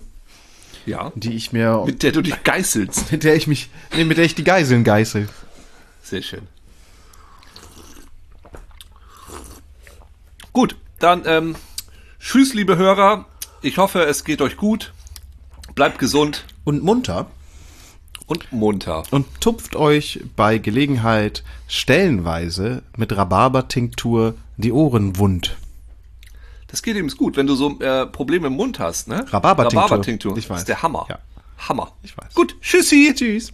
Ja. 0.87 1.13
die 1.15 1.35
ich 1.35 1.53
mir, 1.53 1.85
Mit 1.87 2.03
der 2.03 2.13
du 2.13 2.23
dich 2.23 2.43
geißelst. 2.43 3.13
mit 3.13 3.25
der 3.25 3.37
ich 3.37 3.47
mich, 3.47 3.71
nee, 3.95 4.05
mit 4.05 4.19
der 4.19 4.25
ich 4.25 4.35
die 4.35 4.45
Geiseln 4.45 4.85
geißel. 4.85 5.29
Sehr 6.03 6.23
schön. 6.23 6.47
Gut, 10.53 10.77
dann 10.99 11.23
ähm, 11.27 11.57
tschüss, 12.19 12.55
liebe 12.55 12.77
Hörer. 12.77 13.27
Ich 13.63 13.79
hoffe, 13.79 14.05
es 14.05 14.25
geht 14.25 14.43
euch 14.43 14.57
gut. 14.57 14.93
Bleibt 15.75 15.99
gesund 15.99 16.45
Und 16.65 16.83
munter. 16.83 17.31
Und 18.27 18.53
munter. 18.53 19.03
Und 19.11 19.27
tupft 19.41 19.77
euch 19.77 20.21
bei 20.37 20.59
Gelegenheit 20.59 21.45
stellenweise 21.69 22.83
mit 22.97 23.17
Rhabarber-Tinktur 23.17 24.35
die 24.57 24.73
Ohren 24.73 25.19
wund. 25.19 25.57
Das 26.71 26.83
geht 26.83 26.97
eben 26.97 27.09
gut, 27.09 27.37
wenn 27.37 27.47
du 27.47 27.55
so 27.55 27.79
äh, 27.81 28.07
Probleme 28.07 28.47
im 28.47 28.55
Mund 28.55 28.79
hast, 28.79 29.09
ne? 29.09 29.27
Rhabarber-Tinktur. 29.29 29.83
Rhabarber-Tinktur. 29.83 30.37
Ich 30.37 30.49
weiß. 30.49 30.55
Das 30.55 30.61
ist 30.61 30.69
der 30.69 30.83
Hammer. 30.83 31.07
Ja. 31.09 31.19
Hammer. 31.69 31.93
Ich 32.03 32.17
weiß. 32.17 32.35
Gut, 32.35 32.57
tschüssi. 32.61 33.13
Tschüss. 33.15 33.53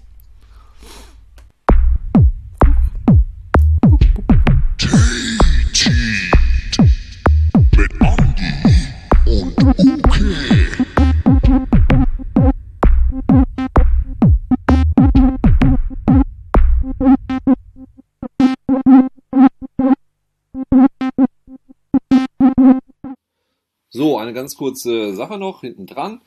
Ganz 24.36 24.54
kurze 24.54 25.14
Sache 25.14 25.38
noch 25.38 25.62
hinten 25.62 25.86
dran. 25.86 26.20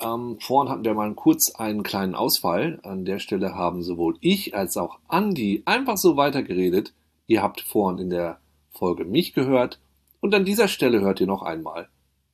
Ähm, 0.00 0.38
vorhin 0.40 0.70
hatten 0.70 0.84
wir 0.84 0.94
mal 0.94 1.12
kurz 1.14 1.54
einen 1.56 1.82
kleinen 1.82 2.14
Ausfall. 2.14 2.78
An 2.84 3.04
der 3.04 3.18
Stelle 3.18 3.54
haben 3.54 3.82
sowohl 3.82 4.16
ich 4.20 4.54
als 4.54 4.76
auch 4.76 5.00
Andi 5.08 5.62
einfach 5.66 5.96
so 5.96 6.16
weitergeredet. 6.16 6.94
Ihr 7.26 7.42
habt 7.42 7.60
vorhin 7.60 7.98
in 7.98 8.10
der 8.10 8.38
Folge 8.70 9.04
mich 9.04 9.34
gehört. 9.34 9.80
Und 10.20 10.34
an 10.34 10.44
dieser 10.44 10.68
Stelle 10.68 11.00
hört 11.00 11.20
ihr 11.20 11.26
noch 11.26 11.42
einmal, 11.42 11.88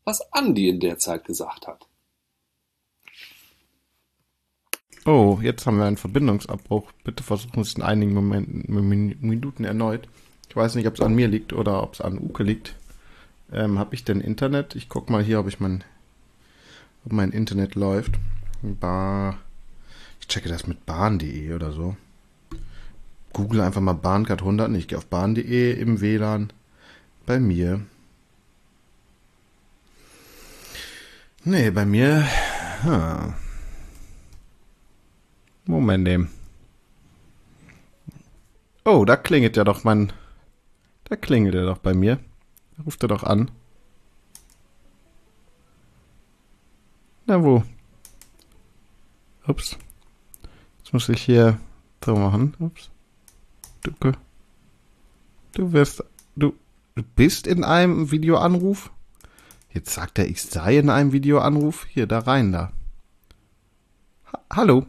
was 0.05 0.33
Andi 0.33 0.69
in 0.69 0.79
der 0.79 0.99
Zeit 0.99 1.25
gesagt 1.25 1.67
hat. 1.67 1.89
Oh, 5.07 5.39
jetzt 5.43 5.67
haben 5.67 5.79
wir 5.79 5.85
einen 5.85 5.97
Verbindungsabbruch. 5.97 6.93
Bitte 7.03 7.23
versuchen 7.23 7.61
es 7.61 7.75
in 7.75 7.83
einigen 7.83 8.15
Momenten, 8.15 8.89
Min- 8.89 9.19
Minuten 9.21 9.65
erneut. 9.65 10.09
Ich 10.49 10.57
weiß 10.57 10.75
nicht, 10.77 10.87
ob 10.87 10.95
es 10.95 11.01
an 11.01 11.15
mir 11.15 11.29
liegt 11.29 11.53
oder 11.53 11.83
ob 11.83 11.95
es 11.95 12.01
an 12.01 12.19
Uke 12.19 12.43
liegt. 12.43 12.77
Ähm, 13.53 13.79
habe 13.79 13.95
ich 13.95 14.05
denn 14.05 14.21
Internet? 14.21 14.75
Ich 14.75 14.89
guck 14.89 15.11
mal 15.11 15.23
hier, 15.23 15.41
ob 15.41 15.49
ich 15.49 15.61
mein, 15.61 15.85
ob 17.05 17.13
mein 17.13 17.31
Internet 17.31 17.75
läuft. 17.75 18.15
Bar, 18.63 19.39
ich 20.21 20.29
checke 20.29 20.49
das 20.49 20.67
mit 20.67 20.87
bahn.de 20.87 21.53
oder 21.53 21.73
so. 21.73 21.97
Google 23.33 23.61
einfach 23.61 23.81
mal 23.81 23.95
Bahncard 23.95 24.41
100. 24.41 24.75
Ich 24.77 24.89
gehe 24.89 24.97
auf 24.97 25.07
bahn.de 25.07 25.73
im 25.73 26.01
WLAN. 26.01 26.53
Bei 27.27 27.39
mir. 27.39 27.81
Nee, 31.45 31.71
bei 31.71 31.85
mir. 31.85 32.27
Hm. 32.83 33.35
Moment 35.67 36.09
eben. 36.09 36.31
Oh, 38.85 39.05
da 39.05 39.17
klingelt 39.17 39.57
ja 39.57 39.65
doch 39.65 39.85
mein. 39.85 40.13
Da 41.05 41.17
klingelt 41.17 41.55
er 41.55 41.67
doch 41.67 41.79
bei 41.79 41.93
mir. 41.93 42.19
Ruft 42.85 43.03
er 43.03 43.09
doch 43.09 43.23
an. 43.23 43.51
Na 47.27 47.43
wo? 47.43 47.63
Ups. 49.47 49.77
Jetzt 50.79 50.93
muss 50.93 51.09
ich 51.09 51.23
hier 51.23 51.59
so 52.05 52.17
machen. 52.17 52.55
Ups. 52.59 52.91
Du, 53.83 53.93
du 55.53 55.73
wirst. 55.73 56.03
Du, 56.37 56.55
du 56.95 57.03
bist 57.03 57.47
in 57.47 57.65
einem 57.65 58.11
Videoanruf? 58.11 58.91
Jetzt 59.71 59.95
sagt 59.95 60.19
er, 60.19 60.27
ich 60.27 60.43
sei 60.43 60.79
in 60.79 60.91
einem 60.91 61.13
Videoanruf. 61.13 61.87
Hier, 61.87 62.07
da 62.07 62.21
rein 62.21 62.53
da. 62.53 62.73
Ha 64.33 64.41
Hallo. 64.51 64.87